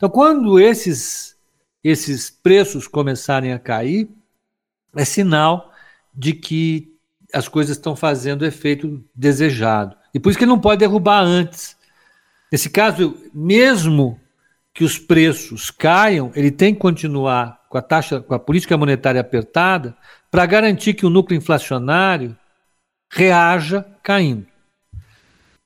Então, 0.00 0.08
quando 0.08 0.58
esses, 0.58 1.36
esses 1.84 2.30
preços 2.30 2.88
começarem 2.88 3.52
a 3.52 3.58
cair, 3.58 4.08
é 4.96 5.04
sinal 5.04 5.70
de 6.14 6.32
que 6.32 6.96
as 7.34 7.48
coisas 7.48 7.76
estão 7.76 7.94
fazendo 7.94 8.40
o 8.40 8.46
efeito 8.46 9.04
desejado. 9.14 9.94
E 10.14 10.18
por 10.18 10.30
isso 10.30 10.38
que 10.38 10.44
ele 10.44 10.52
não 10.52 10.58
pode 10.58 10.78
derrubar 10.78 11.20
antes. 11.20 11.76
Nesse 12.50 12.70
caso, 12.70 13.14
mesmo 13.34 14.18
que 14.72 14.84
os 14.84 14.98
preços 14.98 15.70
caiam, 15.70 16.32
ele 16.34 16.50
tem 16.50 16.72
que 16.72 16.80
continuar 16.80 17.60
com 17.68 17.76
a 17.76 17.82
taxa, 17.82 18.22
com 18.22 18.32
a 18.32 18.38
política 18.38 18.78
monetária 18.78 19.20
apertada, 19.20 19.94
para 20.30 20.46
garantir 20.46 20.94
que 20.94 21.04
o 21.04 21.10
núcleo 21.10 21.36
inflacionário 21.36 22.34
reaja 23.12 23.84
caindo. 24.02 24.46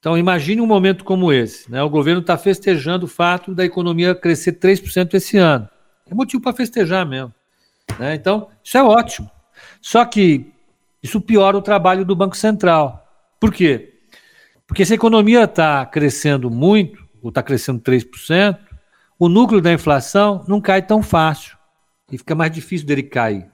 Então, 0.04 0.18
imagine 0.18 0.60
um 0.60 0.66
momento 0.66 1.02
como 1.02 1.32
esse. 1.32 1.70
Né? 1.72 1.82
O 1.82 1.88
governo 1.88 2.20
está 2.20 2.36
festejando 2.36 3.06
o 3.06 3.08
fato 3.08 3.54
da 3.54 3.64
economia 3.64 4.14
crescer 4.14 4.52
3% 4.52 5.14
esse 5.14 5.38
ano. 5.38 5.66
É 6.06 6.14
motivo 6.14 6.42
para 6.42 6.52
festejar 6.52 7.08
mesmo. 7.08 7.32
Né? 7.98 8.14
Então, 8.14 8.48
isso 8.62 8.76
é 8.76 8.82
ótimo. 8.82 9.30
Só 9.80 10.04
que 10.04 10.52
isso 11.02 11.22
piora 11.22 11.56
o 11.56 11.62
trabalho 11.62 12.04
do 12.04 12.14
Banco 12.14 12.36
Central. 12.36 13.02
Por 13.40 13.50
quê? 13.50 13.94
Porque 14.66 14.84
se 14.84 14.92
a 14.92 14.96
economia 14.96 15.44
está 15.44 15.86
crescendo 15.86 16.50
muito, 16.50 17.02
ou 17.22 17.30
está 17.30 17.42
crescendo 17.42 17.80
3%, 17.80 18.58
o 19.18 19.26
núcleo 19.26 19.62
da 19.62 19.72
inflação 19.72 20.44
não 20.46 20.60
cai 20.60 20.82
tão 20.82 21.02
fácil. 21.02 21.56
E 22.12 22.18
fica 22.18 22.34
mais 22.34 22.52
difícil 22.52 22.86
dele 22.86 23.04
cair. 23.04 23.46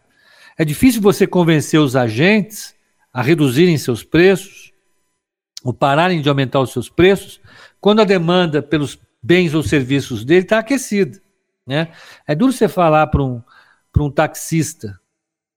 É 0.59 0.65
difícil 0.65 1.01
você 1.01 1.29
convencer 1.29 1.79
os 1.79 1.95
agentes 1.95 2.75
a 3.15 3.23
reduzirem 3.23 3.79
seus 3.79 4.03
preços 4.03 4.60
ou 5.65 5.73
pararem 5.73 6.21
de 6.21 6.29
aumentar 6.29 6.61
os 6.61 6.73
seus 6.73 6.89
preços 6.89 7.41
quando 7.81 8.01
a 8.01 8.05
demanda 8.05 8.63
pelos 8.63 8.99
bens 9.23 9.55
ou 9.55 9.63
serviços 9.63 10.25
dele 10.25 10.43
está 10.43 10.59
aquecida. 10.59 11.21
Né? 11.67 11.89
É 12.27 12.35
duro 12.35 12.53
você 12.53 12.69
falar 12.69 13.07
para 13.09 13.23
um, 13.23 13.43
um 13.99 14.11
taxista 14.11 14.99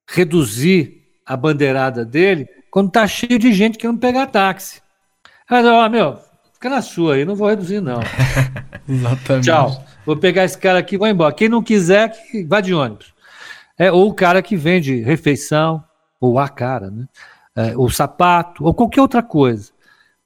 reduzir 0.07 1.01
a 1.25 1.37
bandeirada 1.37 2.03
dele 2.05 2.47
quando 2.69 2.87
está 2.87 3.07
cheio 3.07 3.39
de 3.39 3.53
gente 3.53 3.77
que 3.77 3.87
não 3.87 3.97
pegar 3.97 4.27
táxi. 4.27 4.81
Mas, 5.49 5.65
ó, 5.65 5.87
meu, 5.89 6.19
fica 6.53 6.69
na 6.69 6.81
sua 6.81 7.15
aí, 7.15 7.25
não 7.25 7.35
vou 7.35 7.47
reduzir, 7.47 7.81
não. 7.81 7.99
Exatamente. 8.87 9.45
Tchau. 9.45 9.85
Vou 10.05 10.17
pegar 10.17 10.43
esse 10.43 10.57
cara 10.57 10.79
aqui 10.79 10.95
e 10.95 10.97
vou 10.97 11.07
embora. 11.07 11.33
Quem 11.33 11.47
não 11.47 11.63
quiser, 11.63 12.09
que 12.09 12.43
vá 12.43 12.59
de 12.59 12.73
ônibus. 12.73 13.13
É, 13.77 13.91
ou 13.91 14.09
o 14.09 14.13
cara 14.13 14.41
que 14.41 14.55
vende 14.55 15.01
refeição, 15.01 15.83
ou 16.19 16.39
a 16.39 16.47
cara, 16.47 16.89
né? 16.89 17.07
É, 17.55 17.77
ou 17.77 17.89
sapato, 17.89 18.65
ou 18.65 18.73
qualquer 18.73 19.01
outra 19.01 19.21
coisa. 19.21 19.72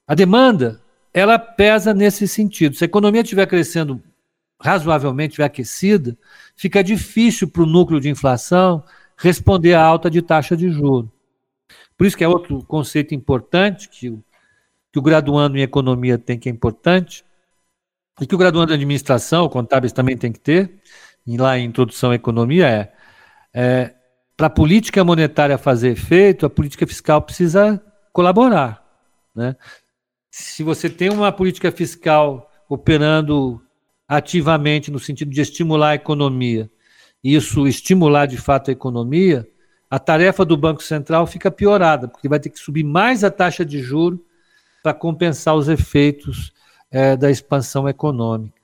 A 0.08 0.14
demanda, 0.14 0.80
ela 1.12 1.38
pesa 1.38 1.92
nesse 1.92 2.26
sentido. 2.26 2.74
Se 2.74 2.82
a 2.82 2.86
economia 2.86 3.20
estiver 3.20 3.46
crescendo 3.46 4.02
razoavelmente, 4.58 5.32
estiver 5.32 5.44
aquecida, 5.44 6.16
fica 6.56 6.82
difícil 6.82 7.46
para 7.46 7.62
o 7.62 7.66
núcleo 7.66 8.00
de 8.00 8.08
inflação 8.08 8.82
responder 9.18 9.74
à 9.74 9.84
alta 9.84 10.10
de 10.10 10.22
taxa 10.22 10.56
de 10.56 10.70
juros. 10.70 11.10
Por 11.96 12.06
isso 12.06 12.16
que 12.16 12.24
é 12.24 12.28
outro 12.28 12.64
conceito 12.64 13.14
importante 13.14 13.88
que 13.88 14.08
o, 14.08 14.24
que 14.90 14.98
o 14.98 15.02
graduando 15.02 15.58
em 15.58 15.62
economia 15.62 16.16
tem 16.16 16.38
que 16.38 16.48
é 16.48 16.52
importante, 16.52 17.24
e 18.20 18.26
que 18.26 18.34
o 18.34 18.38
graduando 18.38 18.72
em 18.72 18.76
administração, 18.76 19.48
contábeis 19.48 19.92
também 19.92 20.16
tem 20.16 20.32
que 20.32 20.40
ter, 20.40 20.80
e 21.26 21.36
lá 21.36 21.58
em 21.58 21.66
introdução 21.66 22.12
à 22.12 22.14
economia 22.14 22.66
é, 22.66 22.92
é 23.52 23.94
para 24.36 24.46
a 24.46 24.50
política 24.50 25.04
monetária 25.04 25.58
fazer 25.58 25.90
efeito, 25.90 26.46
a 26.46 26.50
política 26.50 26.86
fiscal 26.86 27.20
precisa 27.20 27.82
colaborar. 28.12 28.84
Né? 29.34 29.54
Se 30.38 30.62
você 30.62 30.88
tem 30.88 31.10
uma 31.10 31.32
política 31.32 31.72
fiscal 31.72 32.48
operando 32.68 33.60
ativamente 34.06 34.90
no 34.90 34.98
sentido 34.98 35.32
de 35.32 35.40
estimular 35.40 35.90
a 35.90 35.94
economia, 35.96 36.70
isso 37.22 37.66
estimular 37.66 38.26
de 38.26 38.36
fato 38.36 38.70
a 38.70 38.72
economia, 38.72 39.48
a 39.90 39.98
tarefa 39.98 40.44
do 40.44 40.56
Banco 40.56 40.82
Central 40.82 41.26
fica 41.26 41.50
piorada, 41.50 42.06
porque 42.06 42.28
vai 42.28 42.38
ter 42.38 42.50
que 42.50 42.58
subir 42.58 42.84
mais 42.84 43.24
a 43.24 43.30
taxa 43.30 43.64
de 43.64 43.80
juro 43.80 44.24
para 44.80 44.94
compensar 44.94 45.56
os 45.56 45.68
efeitos 45.68 46.52
é, 46.88 47.16
da 47.16 47.30
expansão 47.30 47.88
econômica. 47.88 48.60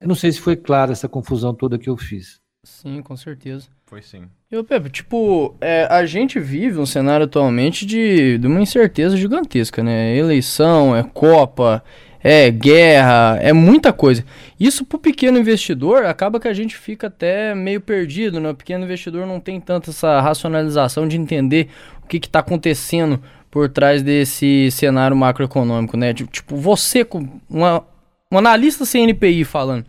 Eu 0.00 0.08
não 0.08 0.14
sei 0.14 0.32
se 0.32 0.40
foi 0.40 0.56
clara 0.56 0.92
essa 0.92 1.08
confusão 1.08 1.52
toda 1.52 1.78
que 1.78 1.90
eu 1.90 1.96
fiz. 1.96 2.40
Sim, 2.68 3.02
com 3.02 3.16
certeza. 3.16 3.66
Foi 3.86 4.02
sim. 4.02 4.24
E, 4.52 4.62
Pepe, 4.62 4.90
tipo, 4.90 5.54
é, 5.60 5.88
a 5.90 6.04
gente 6.04 6.38
vive 6.38 6.78
um 6.78 6.86
cenário 6.86 7.24
atualmente 7.24 7.84
de, 7.84 8.38
de 8.38 8.46
uma 8.46 8.60
incerteza 8.60 9.16
gigantesca, 9.16 9.82
né? 9.82 10.14
Eleição, 10.14 10.94
é 10.94 11.02
Copa, 11.02 11.82
é 12.22 12.50
guerra, 12.50 13.38
é 13.40 13.52
muita 13.52 13.92
coisa. 13.92 14.24
Isso 14.60 14.84
pro 14.84 14.98
pequeno 14.98 15.38
investidor 15.38 16.04
acaba 16.04 16.38
que 16.38 16.46
a 16.46 16.52
gente 16.52 16.76
fica 16.76 17.06
até 17.06 17.54
meio 17.54 17.80
perdido, 17.80 18.38
né? 18.38 18.50
O 18.50 18.54
pequeno 18.54 18.84
investidor 18.84 19.26
não 19.26 19.40
tem 19.40 19.58
tanta 19.60 19.90
essa 19.90 20.20
racionalização 20.20 21.08
de 21.08 21.16
entender 21.16 21.68
o 22.04 22.06
que 22.06 22.18
está 22.18 22.40
acontecendo 22.40 23.20
por 23.50 23.68
trás 23.68 24.02
desse 24.02 24.70
cenário 24.70 25.16
macroeconômico, 25.16 25.96
né? 25.96 26.12
Tipo, 26.12 26.56
você, 26.56 27.04
uma, 27.48 27.82
um 28.30 28.38
analista 28.38 28.84
CNPI 28.84 29.44
falando, 29.44 29.84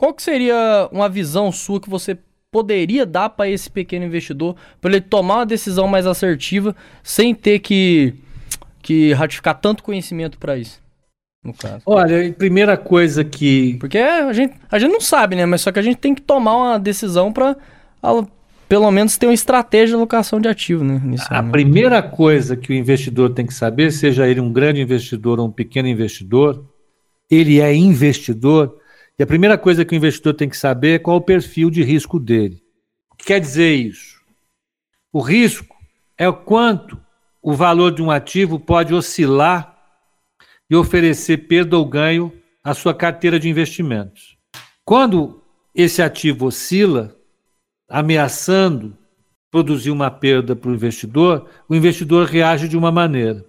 qual 0.00 0.14
que 0.14 0.22
seria 0.22 0.88
uma 0.90 1.10
visão 1.10 1.52
sua 1.52 1.78
que 1.78 1.90
você 1.90 2.16
poderia 2.50 3.04
dar 3.04 3.28
para 3.28 3.50
esse 3.50 3.70
pequeno 3.70 4.06
investidor 4.06 4.56
para 4.80 4.92
ele 4.92 5.02
tomar 5.02 5.40
uma 5.40 5.44
decisão 5.44 5.86
mais 5.86 6.06
assertiva 6.06 6.74
sem 7.02 7.34
ter 7.34 7.58
que, 7.58 8.14
que 8.80 9.12
ratificar 9.12 9.60
tanto 9.60 9.82
conhecimento 9.82 10.38
para 10.38 10.56
isso? 10.56 10.80
No 11.44 11.52
caso. 11.52 11.82
Olha, 11.84 12.32
primeira 12.32 12.78
coisa 12.78 13.22
que. 13.22 13.76
Porque 13.78 13.98
a 13.98 14.32
gente, 14.32 14.54
a 14.70 14.78
gente 14.78 14.90
não 14.90 15.02
sabe, 15.02 15.36
né? 15.36 15.44
Mas 15.44 15.60
só 15.60 15.70
que 15.70 15.78
a 15.78 15.82
gente 15.82 15.98
tem 15.98 16.14
que 16.14 16.22
tomar 16.22 16.56
uma 16.56 16.78
decisão 16.78 17.30
para 17.30 17.54
pelo 18.66 18.90
menos 18.90 19.18
ter 19.18 19.26
uma 19.26 19.34
estratégia 19.34 19.88
de 19.88 19.94
alocação 19.96 20.40
de 20.40 20.48
ativo, 20.48 20.82
né? 20.82 20.98
Nisso, 21.04 21.26
a 21.28 21.42
né? 21.42 21.50
primeira 21.50 22.02
coisa 22.02 22.56
que 22.56 22.72
o 22.72 22.74
investidor 22.74 23.34
tem 23.34 23.44
que 23.44 23.52
saber, 23.52 23.92
seja 23.92 24.26
ele 24.26 24.40
um 24.40 24.50
grande 24.50 24.80
investidor 24.80 25.38
ou 25.38 25.48
um 25.48 25.52
pequeno 25.52 25.88
investidor, 25.88 26.64
ele 27.30 27.60
é 27.60 27.74
investidor, 27.74 28.79
e 29.20 29.22
a 29.22 29.26
primeira 29.26 29.58
coisa 29.58 29.84
que 29.84 29.94
o 29.94 29.98
investidor 29.98 30.32
tem 30.32 30.48
que 30.48 30.56
saber 30.56 30.94
é 30.94 30.98
qual 30.98 31.18
o 31.18 31.20
perfil 31.20 31.68
de 31.68 31.82
risco 31.82 32.18
dele. 32.18 32.64
O 33.12 33.16
que 33.16 33.26
quer 33.26 33.38
dizer 33.38 33.74
isso? 33.74 34.18
O 35.12 35.20
risco 35.20 35.76
é 36.16 36.26
o 36.26 36.32
quanto 36.32 36.98
o 37.42 37.52
valor 37.52 37.92
de 37.92 38.00
um 38.00 38.10
ativo 38.10 38.58
pode 38.58 38.94
oscilar 38.94 39.76
e 40.70 40.74
oferecer 40.74 41.36
perda 41.48 41.76
ou 41.76 41.84
ganho 41.84 42.32
à 42.64 42.72
sua 42.72 42.94
carteira 42.94 43.38
de 43.38 43.46
investimentos. 43.46 44.38
Quando 44.86 45.42
esse 45.74 46.00
ativo 46.00 46.46
oscila, 46.46 47.14
ameaçando 47.90 48.96
produzir 49.50 49.90
uma 49.90 50.10
perda 50.10 50.56
para 50.56 50.70
o 50.70 50.74
investidor, 50.74 51.46
o 51.68 51.74
investidor 51.74 52.26
reage 52.26 52.66
de 52.66 52.76
uma 52.78 52.90
maneira. 52.90 53.44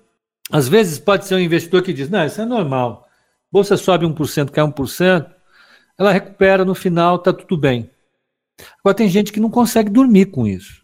Às 0.52 0.68
vezes 0.68 1.00
pode 1.00 1.26
ser 1.26 1.36
um 1.36 1.40
investidor 1.40 1.82
que 1.82 1.94
diz: 1.94 2.10
Não, 2.10 2.26
isso 2.26 2.42
é 2.42 2.46
normal. 2.46 3.08
Bolsa 3.50 3.78
sobe 3.78 4.06
1%, 4.06 4.50
cai 4.50 4.66
1%, 4.66 5.40
ela 6.02 6.12
recupera 6.12 6.66
no 6.66 6.74
final, 6.74 7.20
tá 7.20 7.32
tudo 7.32 7.56
bem. 7.56 7.90
Agora 8.80 8.96
tem 8.96 9.08
gente 9.08 9.32
que 9.32 9.40
não 9.40 9.52
consegue 9.52 9.90
dormir 9.90 10.28
com 10.28 10.48
isso. 10.48 10.84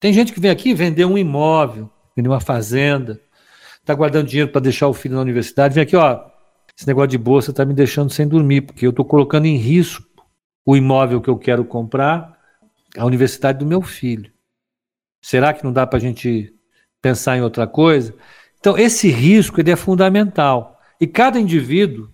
Tem 0.00 0.12
gente 0.12 0.32
que 0.32 0.40
vem 0.40 0.50
aqui 0.50 0.74
vender 0.74 1.04
um 1.04 1.16
imóvel, 1.16 1.88
vender 2.16 2.28
uma 2.28 2.40
fazenda, 2.40 3.20
está 3.80 3.94
guardando 3.94 4.26
dinheiro 4.26 4.50
para 4.50 4.60
deixar 4.60 4.88
o 4.88 4.92
filho 4.92 5.14
na 5.14 5.20
universidade, 5.20 5.74
vem 5.74 5.84
aqui, 5.84 5.94
ó, 5.94 6.24
esse 6.76 6.86
negócio 6.86 7.10
de 7.10 7.18
bolsa 7.18 7.52
está 7.52 7.64
me 7.64 7.74
deixando 7.74 8.10
sem 8.10 8.26
dormir, 8.26 8.62
porque 8.62 8.84
eu 8.84 8.90
estou 8.90 9.04
colocando 9.04 9.46
em 9.46 9.56
risco 9.56 10.04
o 10.66 10.76
imóvel 10.76 11.20
que 11.20 11.30
eu 11.30 11.38
quero 11.38 11.64
comprar, 11.64 12.36
a 12.96 13.04
universidade 13.04 13.58
do 13.58 13.66
meu 13.66 13.82
filho. 13.82 14.32
Será 15.22 15.52
que 15.52 15.62
não 15.62 15.72
dá 15.72 15.86
para 15.86 15.98
a 15.98 16.00
gente 16.00 16.52
pensar 17.00 17.36
em 17.36 17.42
outra 17.42 17.68
coisa? 17.68 18.12
Então, 18.58 18.76
esse 18.76 19.08
risco 19.10 19.60
ele 19.60 19.70
é 19.70 19.76
fundamental. 19.76 20.80
E 21.00 21.06
cada 21.06 21.38
indivíduo 21.38 22.10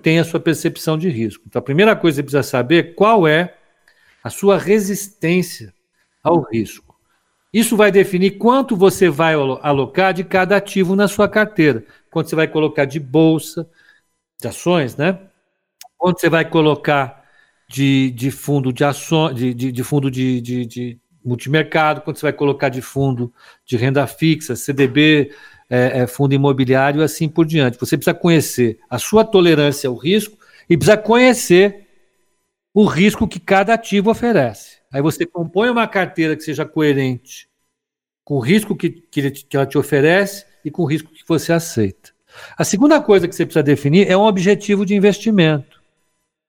tem 0.00 0.18
a 0.18 0.24
sua 0.24 0.40
percepção 0.40 0.98
de 0.98 1.08
risco. 1.08 1.44
Então, 1.46 1.60
a 1.60 1.64
primeira 1.64 1.94
coisa 1.94 2.22
que 2.22 2.24
precisa 2.24 2.42
saber 2.42 2.94
qual 2.94 3.26
é 3.26 3.54
a 4.22 4.30
sua 4.30 4.58
resistência 4.58 5.72
ao 6.22 6.42
risco. 6.42 6.96
Isso 7.52 7.76
vai 7.76 7.90
definir 7.90 8.32
quanto 8.32 8.76
você 8.76 9.08
vai 9.08 9.34
alocar 9.34 10.14
de 10.14 10.22
cada 10.22 10.56
ativo 10.56 10.94
na 10.94 11.08
sua 11.08 11.28
carteira. 11.28 11.84
Quanto 12.10 12.28
você 12.28 12.36
vai 12.36 12.46
colocar 12.46 12.84
de 12.84 13.00
bolsa, 13.00 13.68
de 14.40 14.46
ações, 14.46 14.96
né? 14.96 15.18
Quanto 15.98 16.20
você 16.20 16.28
vai 16.28 16.48
colocar 16.48 17.24
de, 17.68 18.10
de 18.12 18.30
fundo 18.30 18.72
de 18.72 18.84
ações, 18.84 19.34
de, 19.34 19.52
de, 19.54 19.72
de 19.72 19.84
fundo 19.84 20.10
de, 20.10 20.40
de, 20.40 20.66
de 20.66 21.00
multimercado, 21.24 22.00
quanto 22.00 22.18
você 22.18 22.26
vai 22.26 22.32
colocar 22.32 22.68
de 22.68 22.80
fundo 22.80 23.32
de 23.64 23.76
renda 23.76 24.06
fixa, 24.06 24.56
CDB, 24.56 25.32
é, 25.70 26.00
é, 26.00 26.06
fundo 26.08 26.34
imobiliário 26.34 27.00
e 27.00 27.04
assim 27.04 27.28
por 27.28 27.46
diante. 27.46 27.78
Você 27.78 27.96
precisa 27.96 28.12
conhecer 28.12 28.80
a 28.90 28.98
sua 28.98 29.24
tolerância 29.24 29.88
ao 29.88 29.94
risco 29.94 30.36
e 30.68 30.76
precisa 30.76 30.96
conhecer 30.96 31.86
o 32.74 32.84
risco 32.84 33.28
que 33.28 33.38
cada 33.38 33.74
ativo 33.74 34.10
oferece. 34.10 34.78
Aí 34.92 35.00
você 35.00 35.24
compõe 35.24 35.70
uma 35.70 35.86
carteira 35.86 36.36
que 36.36 36.42
seja 36.42 36.66
coerente 36.66 37.48
com 38.24 38.34
o 38.34 38.40
risco 38.40 38.76
que, 38.76 38.90
que, 38.90 39.32
ela 39.52 39.66
te 39.66 39.78
oferece 39.78 40.44
e 40.64 40.70
com 40.70 40.82
o 40.82 40.86
risco 40.86 41.12
que 41.12 41.22
você 41.26 41.52
aceita. 41.52 42.10
A 42.56 42.64
segunda 42.64 43.00
coisa 43.00 43.26
que 43.26 43.34
você 43.34 43.44
precisa 43.44 43.62
definir 43.62 44.08
é 44.08 44.16
um 44.16 44.22
objetivo 44.22 44.84
de 44.84 44.94
investimento. 44.94 45.80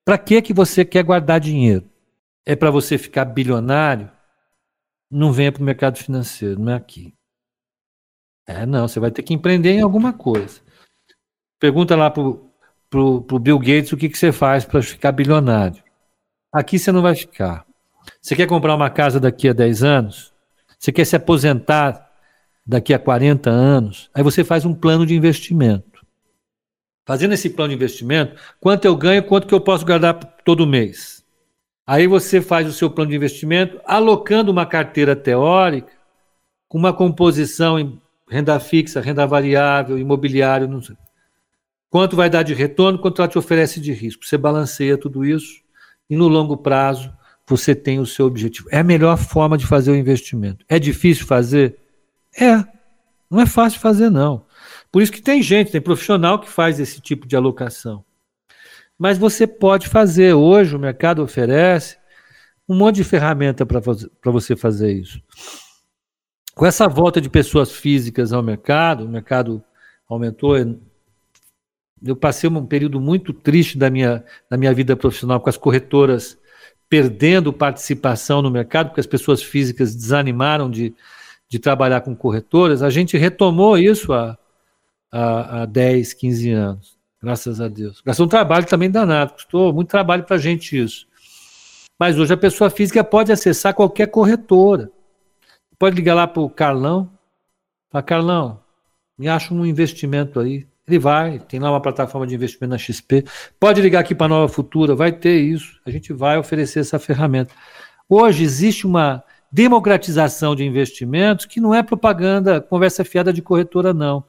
Para 0.03 0.17
que 0.17 0.41
que 0.41 0.53
você 0.53 0.83
quer 0.83 1.03
guardar 1.03 1.39
dinheiro? 1.39 1.89
É 2.45 2.55
para 2.55 2.71
você 2.71 2.97
ficar 2.97 3.25
bilionário? 3.25 4.09
Não 5.09 5.31
venha 5.31 5.51
para 5.51 5.61
o 5.61 5.65
mercado 5.65 5.97
financeiro, 5.97 6.59
não 6.59 6.71
é 6.71 6.75
aqui. 6.75 7.13
É, 8.47 8.65
não, 8.65 8.87
você 8.87 8.99
vai 8.99 9.11
ter 9.11 9.23
que 9.23 9.33
empreender 9.33 9.71
em 9.71 9.81
alguma 9.81 10.13
coisa. 10.13 10.61
Pergunta 11.59 11.95
lá 11.95 12.09
pro, 12.09 12.49
pro, 12.89 13.21
pro 13.21 13.39
Bill 13.39 13.59
Gates 13.59 13.91
o 13.91 13.97
que, 13.97 14.09
que 14.09 14.17
você 14.17 14.31
faz 14.31 14.65
para 14.65 14.81
ficar 14.81 15.11
bilionário. 15.11 15.83
Aqui 16.51 16.77
você 16.77 16.91
não 16.91 17.01
vai 17.01 17.15
ficar. 17.15 17.65
Você 18.21 18.35
quer 18.35 18.47
comprar 18.47 18.75
uma 18.75 18.89
casa 18.89 19.19
daqui 19.19 19.47
a 19.47 19.53
10 19.53 19.83
anos? 19.83 20.33
Você 20.77 20.91
quer 20.91 21.05
se 21.05 21.15
aposentar 21.15 22.11
daqui 22.65 22.93
a 22.93 22.99
40 22.99 23.49
anos? 23.49 24.09
Aí 24.13 24.23
você 24.23 24.43
faz 24.43 24.65
um 24.65 24.73
plano 24.73 25.05
de 25.05 25.15
investimento. 25.15 26.01
Fazendo 27.07 27.33
esse 27.33 27.49
plano 27.49 27.69
de 27.69 27.75
investimento, 27.75 28.39
quanto 28.59 28.85
eu 28.85 28.95
ganho, 28.95 29.23
quanto 29.23 29.47
que 29.47 29.53
eu 29.53 29.61
posso 29.61 29.85
guardar 29.85 30.15
todo 30.43 30.67
mês? 30.67 31.23
Aí 31.85 32.07
você 32.07 32.41
faz 32.41 32.67
o 32.67 32.73
seu 32.73 32.89
plano 32.89 33.11
de 33.11 33.17
investimento 33.17 33.79
alocando 33.85 34.51
uma 34.51 34.65
carteira 34.65 35.15
teórica 35.15 35.91
com 36.67 36.77
uma 36.77 36.93
composição 36.93 37.79
em 37.79 37.99
renda 38.31 38.57
fixa, 38.61 39.01
renda 39.01 39.27
variável, 39.27 39.99
imobiliário, 39.99 40.65
não 40.65 40.81
sei. 40.81 40.95
Quanto 41.89 42.15
vai 42.15 42.29
dar 42.29 42.43
de 42.43 42.53
retorno, 42.53 42.97
quanto 42.97 43.21
ela 43.21 43.27
te 43.27 43.37
oferece 43.37 43.81
de 43.81 43.91
risco. 43.91 44.25
Você 44.25 44.37
balanceia 44.37 44.97
tudo 44.97 45.25
isso 45.25 45.61
e 46.09 46.15
no 46.15 46.29
longo 46.29 46.55
prazo 46.55 47.13
você 47.45 47.75
tem 47.75 47.99
o 47.99 48.05
seu 48.05 48.25
objetivo. 48.25 48.69
É 48.71 48.79
a 48.79 48.83
melhor 48.85 49.17
forma 49.17 49.57
de 49.57 49.67
fazer 49.67 49.91
o 49.91 49.95
investimento. 49.95 50.63
É 50.69 50.79
difícil 50.79 51.25
fazer? 51.25 51.77
É. 52.39 52.63
Não 53.29 53.41
é 53.41 53.45
fácil 53.45 53.81
fazer, 53.81 54.09
não. 54.09 54.45
Por 54.89 55.01
isso 55.01 55.11
que 55.11 55.21
tem 55.21 55.43
gente, 55.43 55.71
tem 55.71 55.81
profissional 55.81 56.39
que 56.39 56.49
faz 56.49 56.79
esse 56.79 57.01
tipo 57.01 57.27
de 57.27 57.35
alocação. 57.35 58.05
Mas 58.97 59.17
você 59.17 59.45
pode 59.45 59.89
fazer. 59.89 60.33
Hoje 60.33 60.73
o 60.73 60.79
mercado 60.79 61.21
oferece 61.21 61.97
um 62.67 62.75
monte 62.75 62.95
de 62.95 63.03
ferramenta 63.03 63.65
para 63.65 64.31
você 64.31 64.55
fazer 64.55 64.93
isso. 64.93 65.21
Com 66.55 66.65
essa 66.65 66.87
volta 66.87 67.21
de 67.21 67.29
pessoas 67.29 67.71
físicas 67.71 68.33
ao 68.33 68.43
mercado, 68.43 69.05
o 69.05 69.09
mercado 69.09 69.63
aumentou. 70.07 70.55
Eu 72.03 72.15
passei 72.15 72.49
um 72.49 72.65
período 72.65 72.99
muito 72.99 73.31
triste 73.31 73.77
da 73.77 73.89
minha, 73.89 74.23
da 74.49 74.57
minha 74.57 74.73
vida 74.73 74.95
profissional 74.95 75.39
com 75.39 75.49
as 75.49 75.57
corretoras 75.57 76.37
perdendo 76.91 77.53
participação 77.53 78.41
no 78.41 78.51
mercado, 78.51 78.87
porque 78.87 78.99
as 78.99 79.07
pessoas 79.07 79.41
físicas 79.41 79.95
desanimaram 79.95 80.69
de, 80.69 80.93
de 81.47 81.57
trabalhar 81.57 82.01
com 82.01 82.13
corretoras. 82.13 82.83
A 82.83 82.89
gente 82.89 83.17
retomou 83.17 83.77
isso 83.77 84.11
há, 84.11 84.37
há, 85.09 85.61
há 85.61 85.65
10, 85.65 86.13
15 86.13 86.51
anos, 86.51 86.97
graças 87.23 87.61
a 87.61 87.69
Deus. 87.69 88.01
Gastou 88.01 88.25
um 88.25 88.29
trabalho 88.29 88.65
também 88.65 88.91
danado, 88.91 89.31
custou 89.35 89.71
muito 89.71 89.87
trabalho 89.87 90.25
para 90.25 90.35
a 90.35 90.39
gente 90.39 90.77
isso. 90.77 91.07
Mas 91.97 92.19
hoje 92.19 92.33
a 92.33 92.37
pessoa 92.37 92.69
física 92.69 93.01
pode 93.05 93.31
acessar 93.31 93.73
qualquer 93.73 94.07
corretora. 94.07 94.91
Pode 95.81 95.95
ligar 95.95 96.13
lá 96.13 96.27
para 96.27 96.43
o 96.43 96.47
Carlão. 96.47 97.11
Fala, 97.89 98.03
Carlão, 98.03 98.59
me 99.17 99.27
acha 99.27 99.51
um 99.51 99.65
investimento 99.65 100.39
aí. 100.39 100.67
Ele 100.87 100.99
vai, 100.99 101.39
tem 101.39 101.59
lá 101.59 101.71
uma 101.71 101.81
plataforma 101.81 102.27
de 102.27 102.35
investimento 102.35 102.69
na 102.69 102.77
XP. 102.77 103.25
Pode 103.59 103.81
ligar 103.81 104.01
aqui 104.01 104.13
para 104.13 104.27
a 104.27 104.29
Nova 104.29 104.53
Futura, 104.53 104.93
vai 104.93 105.11
ter 105.11 105.39
isso. 105.39 105.81
A 105.83 105.89
gente 105.89 106.13
vai 106.13 106.37
oferecer 106.37 106.81
essa 106.81 106.99
ferramenta. 106.99 107.55
Hoje 108.07 108.43
existe 108.43 108.85
uma 108.85 109.23
democratização 109.51 110.55
de 110.55 110.63
investimentos 110.63 111.47
que 111.47 111.59
não 111.59 111.73
é 111.73 111.81
propaganda, 111.81 112.61
conversa 112.61 113.03
fiada 113.03 113.33
de 113.33 113.41
corretora, 113.41 113.91
não. 113.91 114.23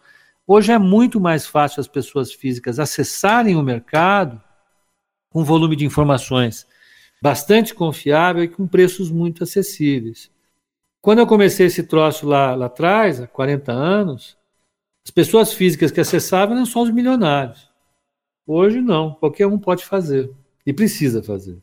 Hoje 0.47 0.73
é 0.73 0.79
muito 0.79 1.21
mais 1.21 1.47
fácil 1.47 1.83
as 1.83 1.87
pessoas 1.87 2.33
físicas 2.33 2.79
acessarem 2.79 3.57
o 3.57 3.63
mercado 3.63 4.41
com 5.29 5.45
volume 5.45 5.77
de 5.77 5.85
informações 5.85 6.67
bastante 7.21 7.75
confiável 7.75 8.43
e 8.43 8.49
com 8.49 8.67
preços 8.67 9.11
muito 9.11 9.45
acessíveis. 9.45 10.33
Quando 11.03 11.19
eu 11.19 11.27
comecei 11.27 11.67
esse 11.67 11.83
troço 11.83 12.29
lá, 12.29 12.55
lá 12.55 12.67
atrás, 12.67 13.21
há 13.21 13.27
40 13.27 13.73
anos, 13.73 14.37
as 15.05 15.11
pessoas 15.11 15.53
físicas 15.53 15.91
que 15.91 16.01
acessavam 16.01 16.55
eram 16.55 16.65
só 16.65 16.81
os 16.81 16.93
milionários. 16.93 17.69
Hoje 18.47 18.81
não, 18.81 19.15
qualquer 19.15 19.49
um 19.49 19.59
pode 19.59 19.85
fazer 19.85 20.31
e 20.65 20.73
precisa 20.73 21.21
fazer. 21.21 21.59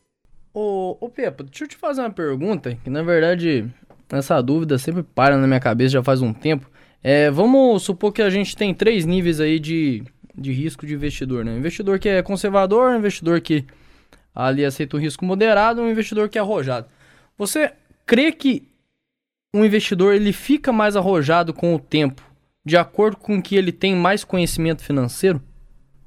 Ô, 0.54 0.98
ô 1.00 1.08
Pepa, 1.08 1.46
deixa 1.46 1.64
eu 1.64 1.70
te 1.70 1.78
fazer 1.78 2.02
uma 2.02 2.10
pergunta, 2.10 2.76
que 2.84 2.90
na 2.90 3.02
verdade 3.02 3.74
essa 4.10 4.42
dúvida 4.42 4.78
sempre 4.78 5.04
para 5.04 5.38
na 5.38 5.48
minha 5.48 5.60
cabeça 5.62 5.94
já 5.94 6.04
faz 6.04 6.22
um 6.22 6.34
tempo. 6.34 6.70
É, 7.02 7.32
vamos 7.32 7.82
supor 7.84 8.12
que 8.12 8.22
a 8.22 8.30
gente 8.30 8.58
tem 8.58 8.74
três 8.74 9.06
níveis 9.06 9.40
aí 9.40 9.58
de, 9.58 10.04
de 10.36 10.52
risco 10.52 10.86
de 10.86 10.94
investidor, 10.94 11.46
né? 11.46 11.58
Investidor 11.58 11.98
que 11.98 12.10
é 12.10 12.22
conservador, 12.22 12.94
investidor 12.94 13.40
que 13.40 13.64
ali 14.36 14.66
aceita 14.66 14.98
um 14.98 15.00
risco 15.00 15.24
moderado, 15.24 15.82
um 15.82 15.90
investidor 15.90 16.28
que 16.28 16.38
é 16.38 16.42
arrojado. 16.42 16.88
Você 17.38 17.72
crê 18.06 18.34
que 18.34 18.69
um 19.54 19.66
investidor 19.66 20.14
ele 20.14 20.32
fica 20.32 20.72
mais 20.72 20.96
arrojado 20.96 21.54
com 21.54 21.74
o 21.74 21.80
tempo, 21.80 22.22
de 22.64 22.78
acordo 22.78 23.18
com 23.18 23.42
que 23.42 23.56
ele 23.56 23.72
tem 23.72 23.96
mais 23.96 24.24
conhecimento 24.24 24.84
financeiro? 24.84 25.42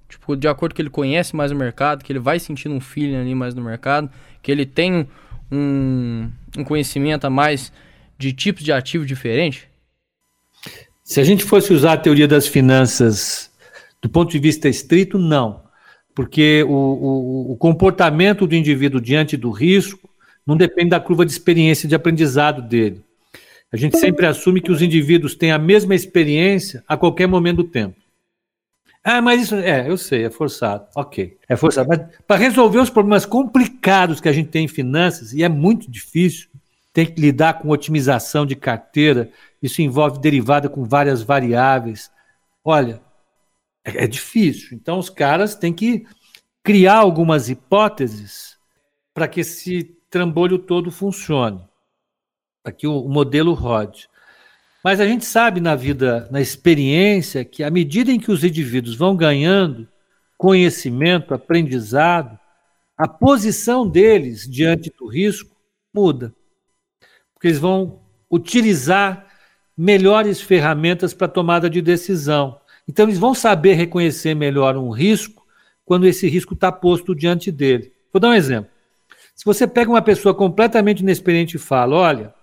Tipo, 0.08 0.36
de 0.36 0.46
acordo 0.46 0.74
que 0.74 0.82
ele 0.82 0.90
conhece 0.90 1.34
mais 1.34 1.50
o 1.50 1.56
mercado, 1.56 2.04
que 2.04 2.12
ele 2.12 2.18
vai 2.18 2.38
sentindo 2.38 2.74
um 2.74 2.80
feeling 2.80 3.16
ali 3.16 3.34
mais 3.34 3.54
no 3.54 3.62
mercado, 3.62 4.10
que 4.42 4.52
ele 4.52 4.66
tem 4.66 5.08
um, 5.50 6.30
um 6.56 6.64
conhecimento 6.64 7.24
a 7.24 7.30
mais 7.30 7.72
de 8.18 8.32
tipos 8.32 8.62
de 8.62 8.72
ativo 8.72 9.06
diferente? 9.06 9.68
Se 11.02 11.20
a 11.20 11.24
gente 11.24 11.44
fosse 11.44 11.72
usar 11.72 11.94
a 11.94 11.96
teoria 11.96 12.28
das 12.28 12.46
finanças 12.46 13.50
do 14.02 14.08
ponto 14.08 14.30
de 14.30 14.38
vista 14.38 14.68
estrito, 14.68 15.18
não. 15.18 15.62
Porque 16.14 16.62
o, 16.64 16.70
o, 16.70 17.52
o 17.52 17.56
comportamento 17.56 18.46
do 18.46 18.54
indivíduo 18.54 19.00
diante 19.00 19.36
do 19.36 19.50
risco 19.50 20.10
não 20.46 20.56
depende 20.56 20.90
da 20.90 21.00
curva 21.00 21.24
de 21.24 21.32
experiência 21.32 21.88
de 21.88 21.94
aprendizado 21.94 22.60
dele. 22.60 23.02
A 23.72 23.76
gente 23.76 23.98
sempre 23.98 24.26
assume 24.26 24.60
que 24.60 24.70
os 24.70 24.82
indivíduos 24.82 25.34
têm 25.34 25.50
a 25.50 25.58
mesma 25.58 25.94
experiência 25.94 26.84
a 26.86 26.94
qualquer 26.94 27.26
momento 27.26 27.58
do 27.58 27.64
tempo. 27.64 27.96
Ah, 29.02 29.22
mas 29.22 29.42
isso 29.42 29.54
é, 29.56 29.88
eu 29.88 29.96
sei, 29.96 30.24
é 30.24 30.30
forçado. 30.30 30.86
Ok, 30.94 31.38
é 31.48 31.56
forçado. 31.56 31.88
Mas 31.88 32.00
para 32.26 32.36
resolver 32.36 32.78
os 32.78 32.90
problemas 32.90 33.24
complicados 33.24 34.20
que 34.20 34.28
a 34.28 34.32
gente 34.32 34.50
tem 34.50 34.66
em 34.66 34.68
finanças, 34.68 35.32
e 35.32 35.42
é 35.42 35.48
muito 35.48 35.90
difícil, 35.90 36.48
tem 36.92 37.06
que 37.06 37.18
lidar 37.18 37.54
com 37.54 37.70
otimização 37.70 38.44
de 38.44 38.54
carteira, 38.54 39.30
isso 39.62 39.80
envolve 39.80 40.20
derivada 40.20 40.68
com 40.68 40.84
várias 40.84 41.22
variáveis. 41.22 42.10
Olha, 42.62 43.00
é, 43.82 44.04
é 44.04 44.06
difícil. 44.06 44.68
Então 44.76 44.98
os 44.98 45.08
caras 45.08 45.54
têm 45.54 45.72
que 45.72 46.04
criar 46.62 46.96
algumas 46.96 47.48
hipóteses 47.48 48.58
para 49.14 49.26
que 49.26 49.40
esse 49.40 49.96
trambolho 50.10 50.58
todo 50.58 50.92
funcione 50.92 51.71
que 52.70 52.86
o 52.86 53.08
modelo 53.08 53.54
rode. 53.54 54.08
Mas 54.84 55.00
a 55.00 55.06
gente 55.06 55.24
sabe 55.24 55.60
na 55.60 55.74
vida, 55.74 56.28
na 56.30 56.40
experiência, 56.40 57.44
que 57.44 57.62
à 57.62 57.70
medida 57.70 58.12
em 58.12 58.20
que 58.20 58.30
os 58.30 58.44
indivíduos 58.44 58.94
vão 58.94 59.16
ganhando 59.16 59.88
conhecimento, 60.36 61.32
aprendizado, 61.32 62.38
a 62.98 63.08
posição 63.08 63.88
deles 63.88 64.48
diante 64.48 64.92
do 64.98 65.06
risco 65.06 65.56
muda. 65.94 66.34
Porque 67.32 67.48
eles 67.48 67.58
vão 67.58 68.00
utilizar 68.30 69.26
melhores 69.76 70.40
ferramentas 70.40 71.14
para 71.14 71.28
tomada 71.28 71.70
de 71.70 71.80
decisão. 71.80 72.60
Então, 72.88 73.06
eles 73.06 73.18
vão 73.18 73.34
saber 73.34 73.74
reconhecer 73.74 74.34
melhor 74.34 74.76
um 74.76 74.90
risco 74.90 75.46
quando 75.84 76.06
esse 76.06 76.28
risco 76.28 76.54
está 76.54 76.72
posto 76.72 77.14
diante 77.14 77.50
dele. 77.52 77.92
Vou 78.12 78.20
dar 78.20 78.28
um 78.28 78.34
exemplo. 78.34 78.70
Se 79.34 79.44
você 79.44 79.66
pega 79.66 79.90
uma 79.90 80.02
pessoa 80.02 80.34
completamente 80.34 81.00
inexperiente 81.00 81.56
e 81.56 81.60
fala: 81.60 81.96
olha, 81.96 82.34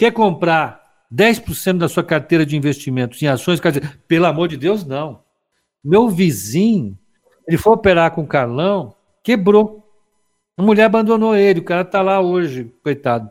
Quer 0.00 0.12
comprar 0.12 0.80
10% 1.14 1.76
da 1.76 1.86
sua 1.86 2.02
carteira 2.02 2.46
de 2.46 2.56
investimentos 2.56 3.20
em 3.20 3.26
ações? 3.26 3.60
Quer 3.60 3.72
dizer, 3.72 4.00
pelo 4.08 4.24
amor 4.24 4.48
de 4.48 4.56
Deus, 4.56 4.82
não. 4.82 5.20
Meu 5.84 6.08
vizinho, 6.08 6.98
ele 7.46 7.58
foi 7.58 7.74
operar 7.74 8.10
com 8.12 8.22
o 8.22 8.26
Carlão, 8.26 8.94
quebrou. 9.22 9.86
A 10.56 10.62
mulher 10.62 10.84
abandonou 10.84 11.36
ele, 11.36 11.60
o 11.60 11.64
cara 11.64 11.82
está 11.82 12.00
lá 12.00 12.18
hoje, 12.18 12.72
coitado. 12.82 13.30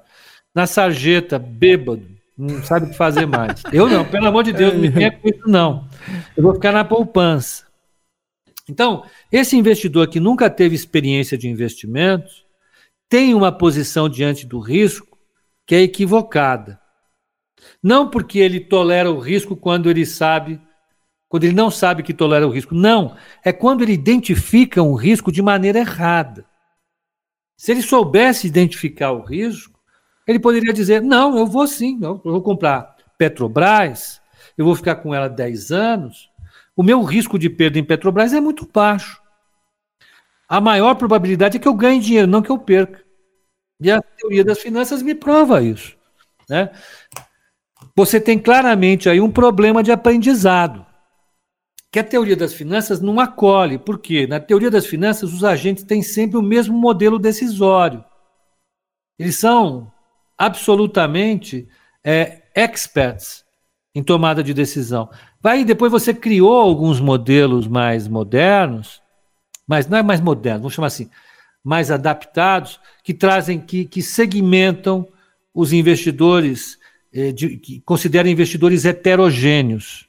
Na 0.53 0.67
sarjeta, 0.67 1.39
bêbado, 1.39 2.05
não 2.37 2.61
sabe 2.61 2.85
o 2.85 2.89
que 2.91 2.95
fazer 2.95 3.25
mais. 3.25 3.63
Eu 3.73 3.89
não, 3.89 4.05
pelo 4.05 4.27
amor 4.27 4.43
de 4.43 4.53
Deus, 4.53 4.71
não 4.71 4.79
me 4.79 4.89
venha 4.89 5.11
com 5.11 5.27
isso, 5.27 5.47
não. 5.47 5.87
Eu 6.37 6.43
vou 6.43 6.53
ficar 6.53 6.71
na 6.71 6.85
poupança. 6.85 7.65
Então, 8.69 9.03
esse 9.31 9.57
investidor 9.57 10.07
que 10.07 10.19
nunca 10.19 10.51
teve 10.51 10.75
experiência 10.75 11.35
de 11.35 11.49
investimentos 11.49 12.45
tem 13.09 13.33
uma 13.33 13.51
posição 13.51 14.07
diante 14.07 14.45
do 14.45 14.59
risco 14.59 15.08
que 15.69 15.75
é 15.75 15.81
equivocada. 15.83 16.81
Não 17.83 18.09
porque 18.09 18.39
ele 18.39 18.59
tolera 18.59 19.11
o 19.11 19.19
risco 19.19 19.55
quando 19.55 19.87
ele 19.87 20.03
sabe, 20.03 20.59
quando 21.27 21.43
ele 21.43 21.53
não 21.53 21.69
sabe 21.69 22.01
que 22.01 22.11
tolera 22.11 22.47
o 22.47 22.49
risco. 22.49 22.73
Não, 22.73 23.15
é 23.45 23.53
quando 23.53 23.83
ele 23.83 23.93
identifica 23.93 24.81
um 24.81 24.95
risco 24.95 25.31
de 25.31 25.43
maneira 25.43 25.77
errada. 25.77 26.43
Se 27.55 27.71
ele 27.71 27.83
soubesse 27.83 28.47
identificar 28.47 29.11
o 29.11 29.21
risco, 29.21 29.79
ele 30.25 30.39
poderia 30.39 30.73
dizer: 30.73 31.03
não, 31.03 31.37
eu 31.37 31.45
vou 31.45 31.67
sim, 31.67 31.99
eu 32.01 32.19
vou 32.23 32.41
comprar 32.41 32.95
Petrobras, 33.15 34.19
eu 34.57 34.65
vou 34.65 34.73
ficar 34.73 34.95
com 34.95 35.13
ela 35.13 35.29
10 35.29 35.71
anos, 35.71 36.31
o 36.75 36.81
meu 36.81 37.03
risco 37.03 37.37
de 37.37 37.47
perda 37.47 37.77
em 37.77 37.83
Petrobras 37.83 38.33
é 38.33 38.41
muito 38.41 38.67
baixo. 38.73 39.21
a 40.47 40.59
maior 40.59 40.95
probabilidade 40.95 41.57
é 41.57 41.59
que 41.59 41.67
eu 41.67 41.75
ganhe 41.75 41.99
dinheiro, 41.99 42.25
não 42.25 42.41
que 42.41 42.49
eu 42.49 42.57
perca. 42.57 43.07
E 43.81 43.89
a 43.89 44.01
teoria 44.01 44.43
das 44.43 44.59
finanças 44.59 45.01
me 45.01 45.15
prova 45.15 45.61
isso. 45.61 45.97
Né? 46.49 46.69
Você 47.95 48.19
tem 48.19 48.37
claramente 48.37 49.09
aí 49.09 49.21
um 49.21 49.31
problema 49.31 49.81
de 49.81 49.91
aprendizado, 49.91 50.85
que 51.91 51.99
a 51.99 52.03
teoria 52.03 52.35
das 52.35 52.53
finanças 52.53 52.99
não 52.99 53.19
acolhe. 53.19 53.77
Por 53.77 53.99
quê? 53.99 54.27
Na 54.27 54.39
teoria 54.39 54.69
das 54.69 54.85
finanças, 54.85 55.33
os 55.33 55.43
agentes 55.43 55.83
têm 55.83 56.01
sempre 56.01 56.37
o 56.37 56.41
mesmo 56.41 56.77
modelo 56.77 57.17
decisório. 57.17 58.03
Eles 59.17 59.37
são 59.37 59.91
absolutamente 60.37 61.67
é, 62.03 62.43
experts 62.55 63.43
em 63.93 64.03
tomada 64.03 64.43
de 64.43 64.53
decisão. 64.53 65.09
Vai 65.41 65.63
depois 65.63 65.91
você 65.91 66.13
criou 66.13 66.59
alguns 66.59 66.99
modelos 66.99 67.67
mais 67.67 68.07
modernos, 68.07 69.01
mas 69.67 69.87
não 69.87 69.97
é 69.97 70.03
mais 70.03 70.21
moderno, 70.21 70.61
vamos 70.61 70.73
chamar 70.73 70.87
assim, 70.87 71.09
mais 71.63 71.91
adaptados, 71.91 72.79
que 73.03 73.13
trazem, 73.13 73.59
que, 73.59 73.85
que 73.85 74.01
segmentam 74.01 75.07
os 75.53 75.73
investidores, 75.73 76.77
eh, 77.13 77.31
de, 77.31 77.57
que 77.57 77.81
consideram 77.81 78.29
investidores 78.29 78.85
heterogêneos. 78.85 80.07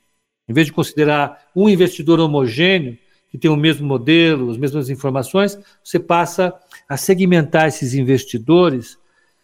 Em 0.49 0.53
vez 0.53 0.67
de 0.67 0.73
considerar 0.73 1.47
um 1.55 1.69
investidor 1.69 2.21
homogêneo, 2.21 2.97
que 3.31 3.39
tem 3.39 3.51
o 3.51 3.57
mesmo 3.57 3.87
modelo, 3.87 4.51
as 4.51 4.57
mesmas 4.57 4.91
informações, 4.91 5.59
você 5.85 5.99
passa 5.99 6.53
a 6.89 6.97
segmentar 6.97 7.69
esses 7.69 7.95
investidores 7.95 8.99